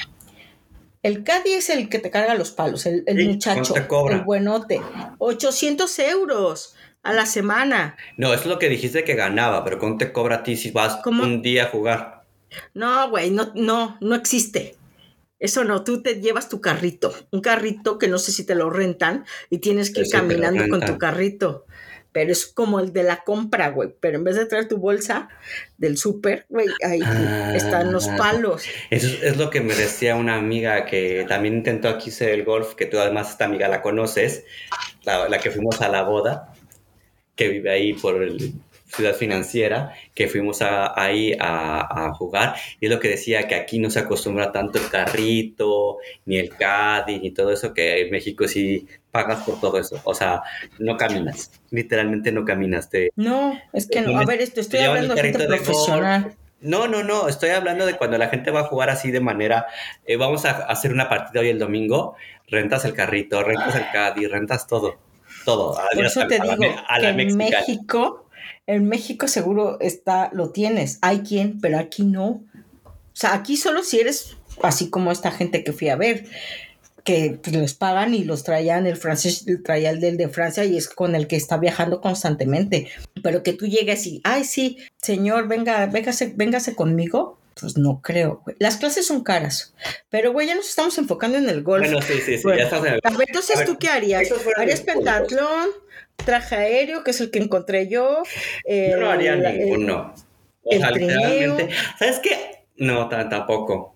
El 1.04 1.24
Caddy 1.24 1.52
es 1.52 1.70
el 1.70 1.88
que 1.88 2.00
te 2.00 2.10
carga 2.10 2.34
los 2.34 2.52
palos, 2.52 2.86
el, 2.86 3.04
el 3.06 3.18
Sí, 3.18 3.28
muchacho, 3.28 3.62
¿cuánto 3.62 3.74
te 3.74 3.88
cobra? 3.88 4.16
el 4.16 4.22
buenote. 4.24 4.82
800 5.20 6.00
euros 6.00 6.76
a 7.04 7.14
la 7.14 7.26
semana. 7.26 7.96
No, 8.18 8.34
eso 8.34 8.42
es 8.44 8.48
lo 8.48 8.60
que 8.60 8.70
dijiste 8.70 9.04
que 9.04 9.14
ganaba, 9.14 9.64
pero 9.64 9.78
¿cuánto 9.80 10.06
te 10.06 10.12
cobra 10.12 10.38
a 10.38 10.44
ti 10.44 10.58
si 10.58 10.72
vas 10.72 10.98
¿Cómo? 11.04 11.24
un 11.24 11.42
día 11.44 11.66
a 11.66 11.68
jugar? 11.70 12.24
No, 12.74 13.10
güey, 13.10 13.30
no, 13.30 13.52
no, 13.54 13.98
no 14.02 14.16
existe. 14.16 14.76
Eso 15.38 15.64
no, 15.64 15.84
tú 15.84 16.02
te 16.02 16.22
llevas 16.22 16.50
tu 16.50 16.62
carrito, 16.62 17.14
un 17.32 17.42
carrito 17.42 18.00
que 18.00 18.08
no 18.08 18.18
sé 18.18 18.32
si 18.32 18.46
te 18.46 18.56
lo 18.56 18.70
rentan 18.70 19.26
y 19.50 19.60
tienes 19.60 19.92
que 19.92 20.00
ir 20.00 20.06
sí 20.08 20.14
caminando 20.14 20.68
con 20.70 20.84
tu 20.84 20.98
carrito. 20.98 21.65
Pero 22.16 22.32
es 22.32 22.46
como 22.46 22.80
el 22.80 22.94
de 22.94 23.04
la 23.04 23.26
compra, 23.26 23.72
güey. 23.72 23.94
Pero 24.00 24.16
en 24.18 24.24
vez 24.24 24.38
de 24.38 24.46
traer 24.46 24.70
tu 24.70 24.78
bolsa 24.78 25.28
del 25.78 25.98
súper, 25.98 26.46
güey, 26.48 26.68
ahí 26.82 27.02
Ah. 27.04 27.52
están 27.54 27.92
los 27.92 28.08
palos. 28.08 28.64
Eso 28.90 29.08
es, 29.22 29.36
lo 29.36 29.50
que 29.50 29.60
me 29.60 29.76
decía 29.76 30.16
una 30.16 30.38
amiga 30.38 30.86
que 30.86 31.26
también 31.28 31.56
intentó 31.56 31.90
aquí 31.90 32.12
ser 32.12 32.30
el 32.30 32.46
golf, 32.46 32.74
que 32.76 32.86
tú 32.86 33.00
además 33.00 33.32
esta 33.32 33.44
amiga 33.44 33.68
la 33.68 33.82
conoces, 33.82 34.46
la, 35.04 35.28
la 35.28 35.40
que 35.40 35.52
fuimos 35.52 35.82
a 35.82 35.90
la 35.90 36.04
boda, 36.04 36.54
que 37.36 37.50
vive 37.50 37.70
ahí 37.70 37.92
por 37.94 38.24
el 38.24 38.54
Ciudad 38.88 39.14
Financiera, 39.16 39.94
que 40.14 40.28
fuimos 40.28 40.62
a- 40.62 41.00
ahí 41.00 41.36
a, 41.40 42.06
a 42.08 42.14
jugar, 42.14 42.56
y 42.80 42.86
es 42.86 42.92
lo 42.92 43.00
que 43.00 43.10
decía 43.10 43.48
que 43.48 43.56
aquí 43.56 43.80
no 43.80 43.90
se 43.90 44.00
acostumbra 44.00 44.52
tanto 44.52 44.78
el 44.78 44.90
carrito, 44.90 45.98
ni 46.26 46.38
el 46.38 46.50
caddy, 46.56 47.20
ni 47.20 47.32
todo 47.32 47.52
eso, 47.52 47.74
que 47.74 48.02
en 48.02 48.12
México 48.12 48.48
sí 48.48 48.88
pagas 49.12 49.44
por 49.44 49.60
todo 49.60 49.80
eso, 49.80 50.00
o 50.04 50.14
sea, 50.14 50.42
no 50.80 50.98
caminas, 50.98 51.52
literalmente 51.72 52.32
no 52.32 52.46
caminas, 52.46 52.90
te, 52.90 53.10
No, 53.16 53.58
es 53.74 53.88
que 53.88 54.02
no. 54.02 54.18
A 54.20 54.26
ver, 54.26 54.42
esto 54.42 54.62
estoy 54.62 54.82
hablando 54.82 55.16
de 55.16 55.22
gente 55.22 55.46
profesional. 55.48 56.36
No, 56.62 56.88
no, 56.88 57.04
no, 57.04 57.28
estoy 57.28 57.50
hablando 57.50 57.86
de 57.86 57.96
cuando 57.96 58.18
la 58.18 58.30
gente 58.30 58.50
va 58.50 58.62
a 58.62 58.64
jugar 58.64 58.90
así 58.90 59.12
de 59.12 59.20
manera, 59.20 59.68
eh, 60.06 60.16
vamos 60.16 60.46
a 60.46 60.52
hacer 60.66 60.92
una 60.94 61.10
partida 61.10 61.42
hoy 61.42 61.50
el 61.50 61.60
domingo, 61.60 62.16
rentas 62.48 62.86
el 62.86 62.94
carrito, 62.94 63.44
rentas 63.44 63.76
el 63.76 63.86
caddy, 63.92 64.26
rentas 64.26 64.66
todo, 64.66 64.98
todo. 65.44 65.78
Por 65.94 66.04
a- 66.04 66.08
eso 66.08 66.22
a- 66.22 66.28
te 66.28 66.36
a 66.40 66.44
digo 66.44 66.64
a 66.88 67.00
la 67.00 67.10
en 67.10 67.18
mexicana. 67.18 67.50
México, 67.68 68.25
en 68.68 68.88
México 68.88 69.28
seguro 69.28 69.80
está, 69.80 70.30
lo 70.34 70.52
tienes. 70.52 71.00
Hay 71.02 71.20
quien, 71.20 71.60
pero 71.60 71.78
aquí 71.80 72.04
no. 72.04 72.44
O 72.86 73.18
sea, 73.18 73.34
aquí 73.34 73.58
solo 73.58 73.84
si 73.84 74.00
eres 74.00 74.36
así 74.62 74.90
como 74.90 75.12
esta 75.12 75.32
gente 75.32 75.64
que 75.64 75.74
fui 75.74 75.90
a 75.90 75.96
ver, 75.96 76.26
que 77.04 77.40
pues, 77.42 77.56
les 77.56 77.74
pagan 77.76 78.14
y 78.14 78.24
los 78.24 78.44
traían 78.44 78.88
el 78.88 78.98
francés, 78.98 79.46
traía 79.64 79.92
el 79.92 80.02
del 80.02 80.18
de 80.18 80.28
Francia 80.28 80.66
y 80.66 80.76
es 80.76 80.90
con 80.90 81.16
el 81.16 81.28
que 81.28 81.36
está 81.36 81.58
viajando 81.58 82.02
constantemente. 82.02 82.90
Pero 83.24 83.44
que 83.44 83.54
tú 83.54 83.68
llegues 83.68 84.06
y, 84.08 84.22
ay, 84.24 84.44
sí, 84.44 84.78
señor, 84.98 85.48
venga, 85.48 85.86
véngase, 85.86 86.34
véngase 86.36 86.76
conmigo. 86.76 87.40
Pues 87.60 87.78
no 87.78 88.02
creo, 88.02 88.42
güey. 88.44 88.58
Las 88.60 88.76
clases 88.76 89.08
son 89.08 89.24
caras. 89.24 89.74
Pero, 90.10 90.34
güey, 90.34 90.48
ya 90.48 90.56
nos 90.56 90.68
estamos 90.68 90.98
enfocando 90.98 91.38
en 91.38 91.48
el 91.48 91.64
golf. 91.64 91.86
Bueno, 91.86 92.02
sí, 92.02 92.16
sí, 92.26 92.38
sí, 92.38 92.44
Bueno, 92.44 92.58
ya 92.58 92.66
estás 92.66 92.82
en 92.82 92.94
el... 92.96 93.02
Entonces, 93.28 93.56
A 93.56 93.60
ver, 93.60 93.68
¿tú 93.68 93.78
qué 93.80 93.88
harías? 93.88 94.28
¿Harías 94.58 94.82
pentatlón, 94.82 95.70
traje 96.18 96.56
aéreo, 96.56 97.04
que 97.04 97.12
es 97.12 97.22
el 97.22 97.32
que 97.32 97.40
encontré 97.40 97.88
yo? 97.88 98.24
Yo 98.66 98.98
no 98.98 99.10
haría 99.10 99.36
ninguno. 99.36 100.14
O 100.64 100.72
el 100.72 100.80
sea, 100.80 100.92
trineo. 100.92 101.18
literalmente, 101.20 101.76
¿sabes 102.00 102.20
qué? 102.20 102.66
No, 102.78 103.08
ta- 103.10 103.30
tampoco. 103.30 103.96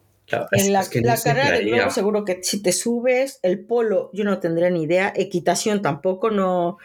En 0.51 0.73
la, 0.73 0.81
es 0.81 0.89
que 0.89 1.01
la 1.01 1.13
no 1.13 1.17
sé 1.17 1.23
carrera 1.23 1.51
de 1.57 1.65
globo 1.65 1.89
seguro 1.89 2.23
que 2.23 2.43
si 2.43 2.61
te 2.61 2.71
subes, 2.71 3.39
el 3.41 3.65
polo 3.65 4.11
yo 4.13 4.23
no 4.23 4.39
tendría 4.39 4.69
ni 4.69 4.83
idea, 4.83 5.11
equitación 5.15 5.81
tampoco, 5.81 6.29
no, 6.29 6.77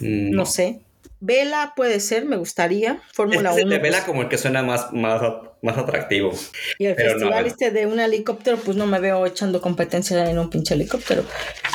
Mm, 0.00 0.30
no 0.30 0.46
sé. 0.46 0.80
Vela 1.24 1.72
puede 1.76 2.00
ser, 2.00 2.24
me 2.24 2.36
gustaría. 2.36 3.00
Fórmula 3.12 3.50
Este 3.50 3.62
1. 3.62 3.70
de 3.70 3.78
Vela 3.78 3.98
pues, 3.98 4.06
como 4.06 4.22
el 4.22 4.28
que 4.28 4.38
suena 4.38 4.64
más, 4.64 4.92
más, 4.92 5.22
más 5.62 5.78
atractivo. 5.78 6.32
y 6.78 6.86
el 6.86 6.96
pero 6.96 7.10
no, 7.12 7.18
festival 7.20 7.44
Vela. 7.44 7.48
este 7.48 7.70
de 7.70 7.86
un 7.86 8.00
helicóptero, 8.00 8.56
pues 8.56 8.76
no 8.76 8.86
me 8.86 8.98
veo 8.98 9.24
echando 9.24 9.60
competencia 9.60 10.28
en 10.28 10.38
un 10.40 10.50
pinche 10.50 10.74
helicóptero. 10.74 11.24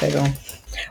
Pero. 0.02 0.22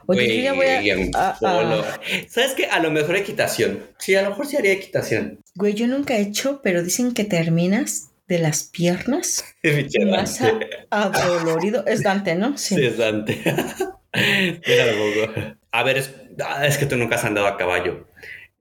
Oye, 0.07 0.37
yo 0.39 0.43
ya 0.43 0.53
voy 0.55 0.67
a. 0.67 1.19
a- 1.19 1.29
a- 1.31 1.39
polo. 1.39 1.85
¿Sabes 2.31 2.53
qué? 2.55 2.65
A 2.67 2.79
lo 2.81 2.91
mejor 2.91 3.17
equitación. 3.17 3.85
Sí, 3.99 4.15
a 4.15 4.23
lo 4.23 4.31
mejor 4.31 4.47
sí 4.47 4.57
haría 4.57 4.73
equitación. 4.73 5.39
Güey, 5.55 5.75
yo 5.75 5.87
nunca 5.87 6.15
he 6.17 6.23
hecho, 6.23 6.61
pero 6.63 6.83
dicen 6.83 7.13
que 7.13 7.25
terminas 7.25 8.09
de 8.27 8.39
las 8.39 8.65
piernas 8.65 9.45
más 10.11 10.41
a- 10.41 10.59
adolorido. 10.91 11.85
Es 11.87 12.03
Dante, 12.03 12.35
¿no? 12.37 12.57
Sí, 12.57 12.75
es 12.83 12.97
Dante. 12.97 13.39
Mira. 14.15 15.57
A 15.73 15.83
ver, 15.83 15.99
es, 15.99 16.11
ah, 16.43 16.67
es 16.67 16.79
que 16.79 16.87
tú 16.87 16.97
nunca 16.97 17.17
has 17.17 17.25
andado 17.25 17.47
a 17.47 17.59
caballo. 17.59 18.07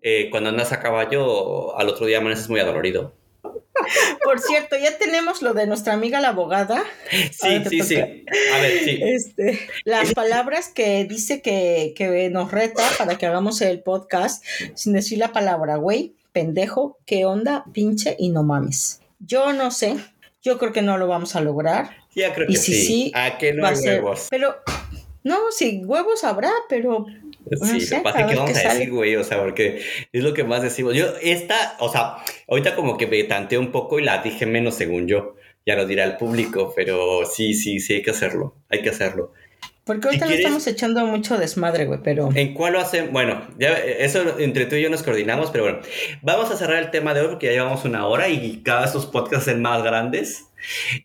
Eh, 0.08 0.28
cuando 0.30 0.52
andas 0.52 0.72
a 0.72 0.80
caballo, 0.80 1.76
al 1.80 1.90
otro 1.90 2.06
día 2.06 2.20
amaneces 2.20 2.48
muy 2.48 2.60
adolorido. 2.60 3.16
Por 4.24 4.40
cierto, 4.40 4.78
ya 4.78 4.96
tenemos 5.00 5.42
lo 5.42 5.56
de 5.56 5.66
nuestra 5.66 5.94
amiga 5.94 6.22
la 6.22 6.30
abogada. 6.30 6.84
Sí, 7.10 7.64
sí, 7.68 7.82
sí. 7.82 7.96
A 7.98 8.62
ver, 8.62 8.84
sí. 8.84 9.00
Este, 9.02 9.60
las 9.84 10.14
palabras 10.14 10.70
que 10.70 11.06
dice 11.06 11.42
que, 11.42 11.94
que 11.98 12.30
nos 12.30 12.52
reta 12.52 12.84
para 13.00 13.18
que 13.18 13.26
hagamos 13.26 13.62
el 13.62 13.82
podcast 13.82 14.46
sin 14.76 14.94
decir 14.94 15.18
la 15.18 15.34
palabra, 15.34 15.78
güey, 15.78 16.14
pendejo, 16.34 17.00
qué 17.08 17.26
onda, 17.26 17.66
pinche 17.74 18.16
y 18.20 18.30
no 18.30 18.44
mames. 18.44 19.02
Yo 19.18 19.54
no 19.54 19.72
sé, 19.72 19.96
yo 20.44 20.60
creo 20.60 20.72
que 20.72 20.84
no 20.84 21.00
lo 21.00 21.08
vamos 21.08 21.36
a 21.36 21.42
lograr. 21.42 21.90
Ya 22.16 22.32
creo 22.36 22.46
Y 22.48 22.54
que 22.54 22.60
si 22.60 22.74
sí. 22.76 22.86
sí, 22.86 23.12
¿A 23.16 23.40
qué 23.40 23.54
no 23.54 23.64
va 23.64 23.70
hay 23.70 23.74
a 23.74 23.78
ser, 23.78 24.04
huevos? 24.04 24.28
pero 24.30 24.56
no, 25.24 25.52
sí, 25.52 25.82
huevos 25.84 26.24
habrá, 26.24 26.52
pero 26.70 27.08
no 27.52 27.66
Sí, 27.68 27.82
sé, 27.82 27.98
lo 27.98 28.02
que 28.02 28.04
pasa 28.04 28.18
a 28.18 28.22
es 28.22 28.28
que 28.28 28.34
ver 28.34 28.38
vamos 28.38 28.58
a 28.58 28.74
decir, 28.74 28.92
güey, 28.92 29.16
o 29.16 29.24
sea, 29.24 29.40
porque 29.40 29.82
es 30.12 30.24
lo 30.24 30.34
que 30.34 30.44
más 30.44 30.62
decimos. 30.62 30.94
Yo, 30.96 31.08
esta, 31.22 31.76
o 31.80 31.90
sea, 31.90 32.18
ahorita 32.48 32.76
como 32.76 32.98
que 32.98 33.08
me 33.08 33.24
tanteé 33.24 33.58
un 33.58 33.72
poco 33.72 34.00
y 34.00 34.04
la 34.04 34.20
dije 34.22 34.46
menos 34.46 34.76
según 34.76 35.08
yo. 35.08 35.36
Ya 35.66 35.76
lo 35.76 35.88
dirá 35.88 36.04
el 36.04 36.18
público, 36.18 36.74
pero 36.76 37.26
sí, 37.26 37.54
sí, 37.56 37.80
sí, 37.80 37.96
hay 37.96 38.02
que 38.04 38.12
hacerlo. 38.12 38.56
Hay 38.70 38.82
que 38.84 38.90
hacerlo. 38.90 39.34
porque 39.84 40.08
ahorita 40.08 40.28
si 40.28 40.34
estamos 40.36 40.66
echando 40.68 41.06
mucho 41.06 41.38
desmadre, 41.38 41.86
güey, 41.86 42.00
pero 42.04 42.30
¿En 42.36 42.54
cuál 42.54 42.74
lo 42.74 42.80
hacen? 42.80 43.12
Bueno, 43.14 43.48
ya 43.60 43.74
eso 43.74 44.40
entre 44.40 44.66
tú 44.66 44.76
y 44.76 44.82
yo 44.82 44.90
nos 44.90 45.04
coordinamos, 45.04 45.52
pero 45.52 45.64
bueno, 45.64 45.80
vamos 46.22 46.52
a 46.52 46.58
cerrar 46.58 46.82
el 46.84 46.92
tema 46.92 47.14
de 47.14 47.22
hoy 47.22 47.28
porque 47.30 47.48
ya 47.48 47.54
llevamos 47.54 47.86
una 47.86 48.08
hora 48.08 48.30
y 48.30 48.62
cada 48.64 48.82
vez 48.82 48.90
estos 48.90 49.06
podcasts 49.08 49.46
son 49.46 49.62
más 49.62 49.84
grandes. 49.84 50.46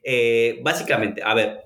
Eh, 0.03 0.61
básicamente, 0.63 1.23
a 1.25 1.35
ver, 1.35 1.65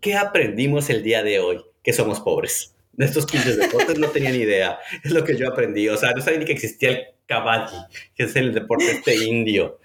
¿qué 0.00 0.14
aprendimos 0.16 0.90
el 0.90 1.02
día 1.02 1.22
de 1.22 1.40
hoy? 1.40 1.64
Que 1.82 1.92
somos 1.92 2.20
pobres. 2.20 2.75
De 2.96 3.04
estos 3.04 3.26
pinches 3.26 3.56
deportes 3.58 3.98
no 3.98 4.08
tenía 4.08 4.30
ni 4.30 4.38
idea. 4.38 4.78
Es 5.04 5.10
lo 5.12 5.22
que 5.24 5.36
yo 5.36 5.48
aprendí. 5.48 5.88
O 5.88 5.96
sea, 5.96 6.12
no 6.12 6.20
sabía 6.22 6.38
ni 6.40 6.44
que 6.46 6.52
existía 6.52 6.90
el 6.90 7.00
caballi, 7.26 7.76
que 8.14 8.24
es 8.24 8.36
el 8.36 8.54
deporte 8.54 8.90
este 8.90 9.14
indio. 9.24 9.78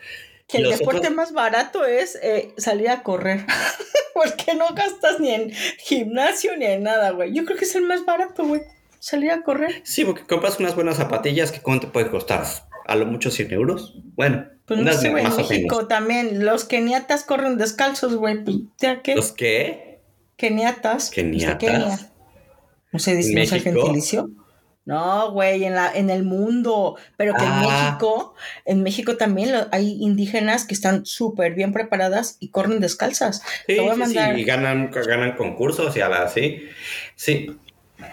que 0.48 0.58
el 0.58 0.70
deporte 0.70 1.00
otros- 1.00 1.14
más 1.16 1.34
barato 1.34 1.86
es 1.86 2.18
eh, 2.22 2.54
salir 2.58 2.90
a 2.90 3.04
correr. 3.04 3.46
Porque 4.14 4.54
no 4.56 4.68
gastas 4.76 5.20
ni 5.20 5.30
en 5.34 5.52
gimnasio 5.80 6.56
ni 6.58 6.66
en 6.66 6.84
nada, 6.84 7.12
güey. 7.12 7.34
Yo 7.34 7.46
creo 7.46 7.58
que 7.58 7.64
es 7.66 7.76
el 7.76 7.84
más 7.84 8.06
barato, 8.06 8.46
güey. 8.46 8.62
Salir 9.00 9.32
a 9.32 9.42
correr. 9.42 9.82
Sí, 9.84 10.06
porque 10.06 10.24
compras 10.26 10.60
unas 10.60 10.76
buenas 10.76 10.98
zapatillas 10.98 11.52
que 11.52 11.60
¿cuánto 11.62 11.88
te 11.88 11.94
puede 11.94 12.12
costar? 12.12 12.44
A 12.86 12.96
lo 12.96 13.06
mucho 13.08 13.32
100 13.32 13.52
euros. 13.54 13.96
Bueno, 14.16 14.46
Pues 14.66 14.78
no 14.80 14.84
unas 14.84 15.02
sé, 15.02 15.10
güey, 15.10 15.24
en 15.24 15.30
más 15.30 15.40
o 15.40 15.42
México 15.50 15.76
menos. 15.78 15.88
también. 15.88 16.46
Los 16.46 16.66
keniatas 16.66 17.24
corren 17.24 17.58
descalzos, 17.58 18.16
güey. 18.16 18.44
Pues. 18.44 18.58
¿Los 19.16 19.32
qué? 19.32 20.02
Keniatas. 20.36 21.06
pues, 21.06 21.10
¿Keniatas? 21.12 22.11
No 22.92 23.00
sé, 23.00 23.16
dice, 23.16 23.34
no 23.34 23.46
sé 23.46 23.56
el 23.56 23.62
gentilicio. 23.62 24.30
No, 24.84 25.32
güey, 25.32 25.64
en, 25.64 25.76
la, 25.76 25.92
en 25.94 26.10
el 26.10 26.24
mundo. 26.24 26.98
Pero 27.16 27.34
que 27.36 27.44
en 27.44 27.52
Ah. 27.52 27.62
México, 27.92 28.34
en 28.66 28.82
México 28.84 29.16
también 29.16 29.52
lo- 29.52 29.68
hay 29.72 29.98
indígenas 30.02 30.66
que 30.66 30.74
están 30.74 31.06
súper 31.06 31.54
bien 31.54 31.72
preparadas 31.72 32.38
y 32.40 32.50
corren 32.50 32.80
descalzas. 32.80 33.42
Sí, 33.68 33.76
Te 33.76 33.80
voy 33.82 33.90
a 33.90 33.94
sí, 33.94 34.00
mandar 34.00 34.36
sí, 34.36 34.42
y 34.42 34.44
ganan, 34.44 34.90
ganan 34.92 35.36
concursos 35.38 35.96
y 35.96 36.02
así. 36.02 36.64
Sí. 37.16 37.56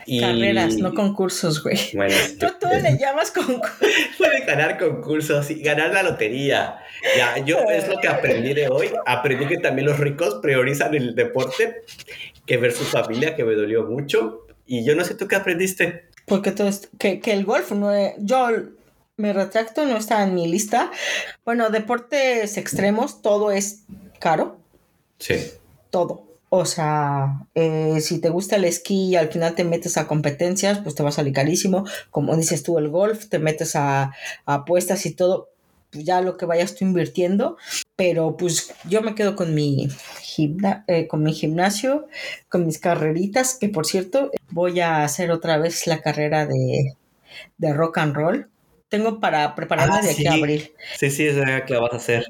Y- 0.04 0.20
carreras, 0.20 0.76
no 0.76 0.92
concursos, 0.92 1.62
güey. 1.62 1.78
Bueno, 1.94 2.14
Tú, 2.38 2.46
tú 2.60 2.68
le 2.70 2.98
llamas 2.98 3.30
concurso. 3.30 3.72
puede 4.18 4.44
ganar 4.44 4.78
concursos 4.78 5.50
y 5.50 5.62
ganar 5.62 5.94
la 5.94 6.02
lotería. 6.02 6.76
Ya, 7.16 7.38
yo 7.38 7.60
es 7.70 7.88
lo 7.88 7.98
que 7.98 8.08
aprendí 8.08 8.52
de 8.52 8.68
hoy. 8.68 8.90
Aprendí 9.06 9.46
que 9.46 9.56
también 9.56 9.86
los 9.88 9.98
ricos 9.98 10.38
priorizan 10.42 10.94
el 10.94 11.14
deporte 11.14 11.82
que 12.44 12.58
ver 12.58 12.72
su 12.72 12.84
familia, 12.84 13.34
que 13.34 13.44
me 13.44 13.54
dolió 13.54 13.84
mucho. 13.84 14.44
Y 14.68 14.84
yo 14.84 14.94
no 14.94 15.04
sé 15.04 15.14
tú 15.14 15.26
qué 15.26 15.34
aprendiste. 15.36 16.04
Porque 16.26 16.52
todo 16.52 16.68
esto- 16.68 16.88
que, 16.98 17.18
que 17.20 17.32
el 17.32 17.44
golf 17.44 17.72
no 17.72 17.90
es- 17.92 18.12
yo 18.18 18.48
me 19.16 19.32
retracto, 19.32 19.84
no 19.86 19.96
está 19.96 20.22
en 20.22 20.34
mi 20.34 20.46
lista. 20.46 20.92
Bueno, 21.44 21.70
deportes 21.70 22.56
extremos, 22.56 23.20
todo 23.22 23.50
es 23.50 23.80
caro, 24.20 24.58
Sí. 25.18 25.34
todo. 25.90 26.24
O 26.50 26.64
sea, 26.64 27.46
eh, 27.54 28.00
si 28.00 28.20
te 28.20 28.28
gusta 28.30 28.56
el 28.56 28.64
esquí 28.64 29.08
y 29.08 29.16
al 29.16 29.28
final 29.32 29.54
te 29.54 29.64
metes 29.64 29.96
a 29.98 30.06
competencias, 30.06 30.78
pues 30.78 30.94
te 30.94 31.02
va 31.02 31.08
a 31.08 31.12
salir 31.12 31.32
carísimo. 31.32 31.84
Como 32.10 32.36
dices 32.36 32.62
tú, 32.62 32.78
el 32.78 32.88
golf, 32.88 33.26
te 33.28 33.38
metes 33.38 33.74
a, 33.74 34.04
a 34.04 34.54
apuestas 34.54 35.04
y 35.06 35.14
todo, 35.14 35.50
pues 35.90 36.04
ya 36.04 36.20
lo 36.20 36.36
que 36.36 36.46
vayas 36.46 36.74
tú 36.74 36.84
invirtiendo. 36.84 37.56
Pero 37.96 38.36
pues 38.36 38.72
yo 38.88 39.02
me 39.02 39.14
quedo 39.14 39.34
con 39.36 39.54
mi, 39.54 39.88
gimna- 40.38 40.84
eh, 40.86 41.08
con 41.08 41.22
mi 41.22 41.32
gimnasio, 41.32 42.06
con 42.48 42.64
mis 42.66 42.78
carreritas, 42.78 43.56
que 43.60 43.68
por 43.68 43.86
cierto, 43.86 44.30
voy 44.50 44.80
a 44.80 45.02
hacer 45.02 45.30
otra 45.30 45.58
vez 45.58 45.86
la 45.86 46.00
carrera 46.00 46.46
de, 46.46 46.94
de 47.58 47.72
rock 47.72 47.98
and 47.98 48.14
roll. 48.14 48.48
Tengo 48.88 49.20
para 49.20 49.54
prepararme 49.54 49.96
Ah, 49.98 50.02
de 50.02 50.10
aquí 50.10 50.22
sí. 50.22 50.26
a 50.28 50.34
abril. 50.34 50.72
Sí, 50.98 51.10
sí, 51.10 51.26
es 51.26 51.36
verdad 51.36 51.64
que 51.66 51.74
la 51.74 51.80
vas 51.80 51.92
a 51.92 51.96
hacer. 51.96 52.26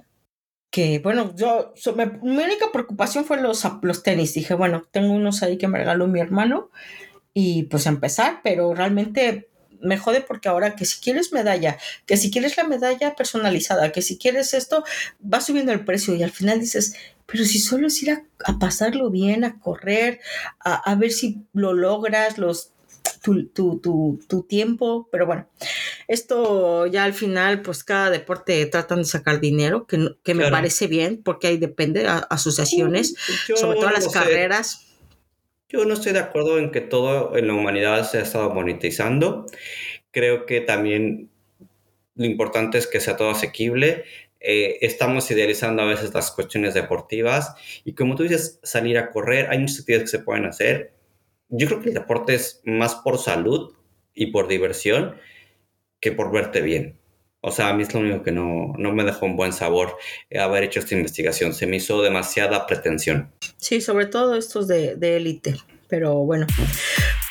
Que 0.71 0.99
bueno, 0.99 1.35
yo, 1.37 1.73
so- 1.77 1.95
me- 1.95 2.07
mi 2.07 2.37
única 2.43 2.71
preocupación 2.73 3.25
fue 3.25 3.41
los, 3.41 3.67
los 3.83 4.03
tenis. 4.03 4.35
Dije, 4.35 4.55
bueno, 4.55 4.85
tengo 4.91 5.13
unos 5.13 5.43
ahí 5.43 5.57
que 5.59 5.69
me 5.69 5.79
regaló 5.79 6.07
mi 6.09 6.21
hermano 6.21 6.71
y 7.33 7.65
pues 7.65 7.87
empezar, 7.87 8.41
pero 8.43 8.75
realmente 8.75 9.48
me 9.81 9.99
jode 9.99 10.21
porque 10.21 10.49
ahora 10.49 10.75
que 10.77 10.85
si 10.85 11.01
quieres 11.01 11.33
medalla, 11.33 11.79
que 12.07 12.17
si 12.17 12.31
quieres 12.31 12.57
la 12.57 12.65
medalla 12.65 13.15
personalizada, 13.15 13.93
que 13.93 14.03
si 14.03 14.19
quieres 14.19 14.55
esto, 14.55 14.85
va 15.23 15.41
subiendo 15.41 15.73
el 15.73 15.85
precio 15.85 16.15
y 16.15 16.23
al 16.23 16.31
final 16.33 16.61
dices, 16.61 16.95
pero 17.27 17.45
si 17.45 17.59
solo 17.59 17.89
es 17.89 18.03
ir 18.03 18.11
a, 18.11 18.23
a 18.45 18.59
pasarlo 18.59 19.11
bien, 19.11 19.45
a 19.45 19.59
correr, 19.61 20.21
a, 20.61 20.75
a 20.75 20.95
ver 20.95 21.13
si 21.13 21.43
lo 21.53 21.75
logras, 21.75 22.39
los 22.39 22.73
tu, 23.23 23.47
tu, 23.49 23.79
tu, 23.81 24.21
tu 24.29 24.43
tiempo, 24.45 25.09
pero 25.11 25.27
bueno, 25.27 25.49
esto 26.07 26.87
ya 26.87 27.05
al 27.05 27.15
final, 27.15 27.63
pues 27.63 27.85
cada 27.85 28.11
deporte 28.11 28.65
tratan 28.67 28.99
de 28.99 29.05
sacar 29.05 29.41
dinero, 29.41 29.87
que, 29.87 29.99
no- 29.99 30.17
que 30.23 30.35
me 30.35 30.43
Claro. 30.43 30.57
parece 30.57 30.87
bien, 30.87 31.23
porque 31.23 31.49
ahí 31.49 31.59
depende, 31.59 32.07
a- 32.07 32.19
asociaciones, 32.19 33.15
Yo 33.49 33.57
sobre 33.57 33.77
todo 33.79 33.87
no 33.87 33.93
las 33.93 34.05
sé. 34.05 34.11
Yo 35.69 35.85
no 35.85 35.93
estoy 35.95 36.13
de 36.13 36.21
acuerdo 36.21 36.59
en 36.59 36.71
que 36.71 36.81
todo 36.81 37.37
en 37.37 37.47
la 37.47 37.53
humanidad 37.53 38.09
se 38.09 38.19
ha 38.19 38.23
estado 38.23 38.51
monetizando. 38.55 39.45
Creo 40.11 40.47
que 40.47 40.63
también 40.63 41.31
lo 42.15 42.25
importante 42.25 42.79
es 42.79 42.87
que 42.87 43.01
sea 43.01 43.17
todo 43.17 43.31
asequible. 43.31 44.05
Eh, 44.41 44.79
estamos 44.81 45.31
idealizando 45.31 45.83
a 45.83 45.87
veces 45.87 46.15
las 46.15 46.31
cuestiones 46.31 46.73
deportivas 46.73 47.55
y 47.85 47.95
como 47.95 48.15
tú 48.15 48.23
dices, 48.23 48.61
salir 48.63 48.97
a 48.97 49.11
correr, 49.11 49.51
hay 49.51 49.59
muchas 49.59 49.81
actividades 49.81 50.11
que 50.11 50.19
se 50.19 50.25
pueden 50.25 50.47
hacer. 50.47 50.95
Yo 51.51 51.67
creo 51.69 51.81
que 51.81 51.89
el 51.89 51.95
deporte 51.95 52.35
es 52.35 52.63
más 52.65 52.95
por 52.97 53.19
salud 53.19 53.75
y 54.15 54.27
por 54.29 54.49
diversión 54.49 55.17
que 56.01 56.13
por 56.13 56.33
verte 56.33 56.63
bien. 56.63 56.98
O 57.49 57.51
sea, 57.51 57.71
a 57.71 57.73
mí 57.75 57.83
es 57.83 57.93
lo 57.93 58.01
único 58.01 58.23
que 58.23 58.33
no, 58.33 58.75
no 58.79 58.93
me 58.93 59.05
dejó 59.05 59.27
un 59.27 59.37
buen 59.37 59.53
sabor 59.53 59.97
eh, 60.31 60.39
haber 60.39 60.65
hecho 60.65 60.81
esta 60.81 60.95
investigación. 60.95 61.55
Se 61.55 61.67
me 61.67 61.77
hizo 61.77 62.03
demasiada 62.03 62.67
pretensión. 62.67 63.31
Sí, 63.57 63.81
sobre 63.81 64.07
todo 64.07 64.37
estos 64.37 64.69
de 64.69 64.97
de 64.97 65.17
élite. 65.17 65.57
Pero 65.89 66.17
bueno, 66.27 66.47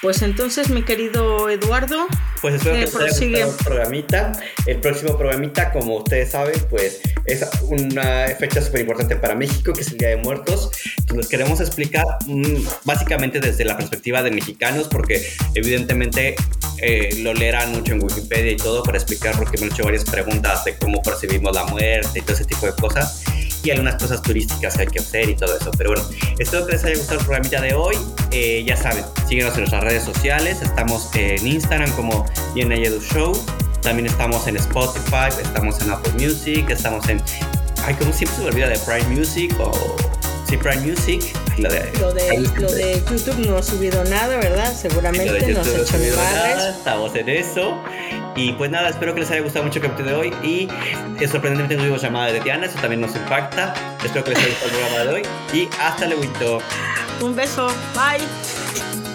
pues 0.01 0.21
entonces, 0.21 0.69
mi 0.69 0.83
querido 0.83 1.49
Eduardo, 1.49 2.07
Pues 2.41 2.53
espero 2.55 2.75
Eh, 2.75 2.79
que 2.79 2.85
les 2.85 2.95
haya 2.95 3.05
prosigue. 3.07 3.43
gustado 3.43 3.51
el 3.57 3.65
programita. 3.65 4.31
El 4.67 4.77
próximo 4.79 5.17
programita, 5.17 5.71
como 5.71 5.97
ustedes 5.97 6.31
saben, 6.31 6.59
pues 6.69 6.99
es 7.25 7.45
una 7.63 8.27
fecha 8.39 8.61
súper 8.61 8.81
importante 8.81 9.15
para 9.15 9.33
México, 9.35 9.73
que 9.73 9.81
es 9.81 9.87
el 9.87 9.97
Día 9.97 10.09
de 10.09 10.17
Muertos. 10.17 10.69
Entonces, 10.99 11.17
les 11.17 11.27
queremos 11.27 11.59
explicar 11.61 12.05
mm, 12.27 12.63
básicamente 12.85 13.39
desde 13.39 13.65
la 13.65 13.75
perspectiva 13.75 14.21
de 14.21 14.29
mexicanos, 14.31 14.87
porque 14.87 15.25
evidentemente 15.55 16.35
eh, 16.79 17.09
lo 17.23 17.33
leerán 17.33 17.71
mucho 17.71 17.93
en 17.93 18.03
Wikipedia 18.03 18.51
y 18.51 18.57
todo 18.57 18.83
para 18.83 18.97
explicar, 18.99 19.35
porque 19.35 19.57
me 19.57 19.65
han 19.65 19.71
hecho 19.73 19.83
varias 19.83 20.03
preguntas 20.05 20.63
de 20.63 20.77
cómo 20.77 21.01
percibimos 21.01 21.55
la 21.55 21.65
muerte 21.65 22.19
y 22.19 22.21
todo 22.21 22.33
ese 22.33 22.45
tipo 22.45 22.65
de 22.67 22.73
cosas. 22.73 23.23
Y 23.63 23.71
algunas 23.71 23.95
cosas 23.95 24.21
turísticas 24.21 24.75
que 24.75 24.81
hay 24.83 24.87
que 24.87 24.99
hacer 24.99 25.27
y 25.29 25.35
todo 25.35 25.57
eso. 25.57 25.71
Pero 25.75 25.89
bueno, 25.91 26.07
espero 26.37 26.65
que 26.67 26.73
les 26.73 26.83
haya 26.85 26.95
gustado 26.95 27.19
el 27.19 27.25
programita 27.25 27.59
de 27.59 27.73
hoy. 27.73 27.95
Eh, 28.31 28.63
ya 28.65 28.77
saben, 28.77 29.03
síguenos 29.27 29.53
en 29.55 29.61
nuestras 29.61 29.83
redes 29.83 29.86
sociales. 29.95 30.61
Estamos 30.61 31.09
en 31.15 31.45
Instagram 31.45 31.91
como 31.91 32.25
Yenayedu 32.55 32.99
Show. 33.01 33.33
También 33.81 34.07
estamos 34.07 34.47
en 34.47 34.57
Spotify, 34.57 35.29
estamos 35.41 35.81
en 35.81 35.91
Apple 35.91 36.13
Music, 36.13 36.69
estamos 36.69 37.07
en. 37.09 37.21
Ay, 37.85 37.93
como 37.95 38.11
siempre 38.11 38.35
se 38.37 38.43
me 38.43 38.49
olvida 38.49 38.67
de 38.67 38.79
Prime 38.79 39.15
Music 39.15 39.55
o. 39.59 39.71
Sí, 40.49 40.57
Prime 40.57 40.77
Music. 40.85 41.21
Ay, 41.55 41.63
lo 41.63 41.69
de, 41.69 41.91
lo 41.99 42.13
de, 42.13 42.37
lo 42.57 42.71
de 42.71 43.03
YouTube 43.09 43.47
no 43.47 43.57
ha 43.57 43.63
subido 43.63 44.03
nada, 44.05 44.37
¿verdad? 44.37 44.65
lo 44.65 44.71
de 44.71 44.75
Seguramente 44.75 45.31
nos 45.53 45.65
YouTube 45.65 45.77
no 45.77 45.83
echan 45.83 45.87
subieron 45.87 46.19
madres. 46.19 46.55
nada, 46.57 46.69
Estamos 46.69 47.15
en 47.15 47.29
eso. 47.29 47.77
Y 48.35 48.53
pues 48.53 48.69
nada, 48.69 48.89
espero 48.89 49.13
que 49.13 49.21
les 49.21 49.31
haya 49.31 49.41
gustado 49.41 49.65
mucho 49.65 49.79
el 49.79 49.85
capítulo 49.85 50.09
de 50.11 50.15
hoy. 50.15 50.33
Y 50.43 50.67
es 51.19 51.31
sorprendentemente 51.31 51.75
no 51.75 51.81
tuvimos 51.81 52.01
llamada 52.01 52.31
de 52.31 52.39
Diana, 52.39 52.65
eso 52.67 52.77
también 52.79 53.01
nos 53.01 53.15
impacta. 53.15 53.73
Espero 54.03 54.23
que 54.23 54.31
les 54.31 54.39
haya 54.39 54.49
gustado 54.49 54.71
el 54.71 54.77
programa 54.77 55.03
de 55.03 55.15
hoy. 55.15 55.21
Y 55.53 55.69
hasta 55.81 56.05
luego. 56.05 56.61
Un 57.21 57.35
beso. 57.35 57.67
Bye. 57.95 59.06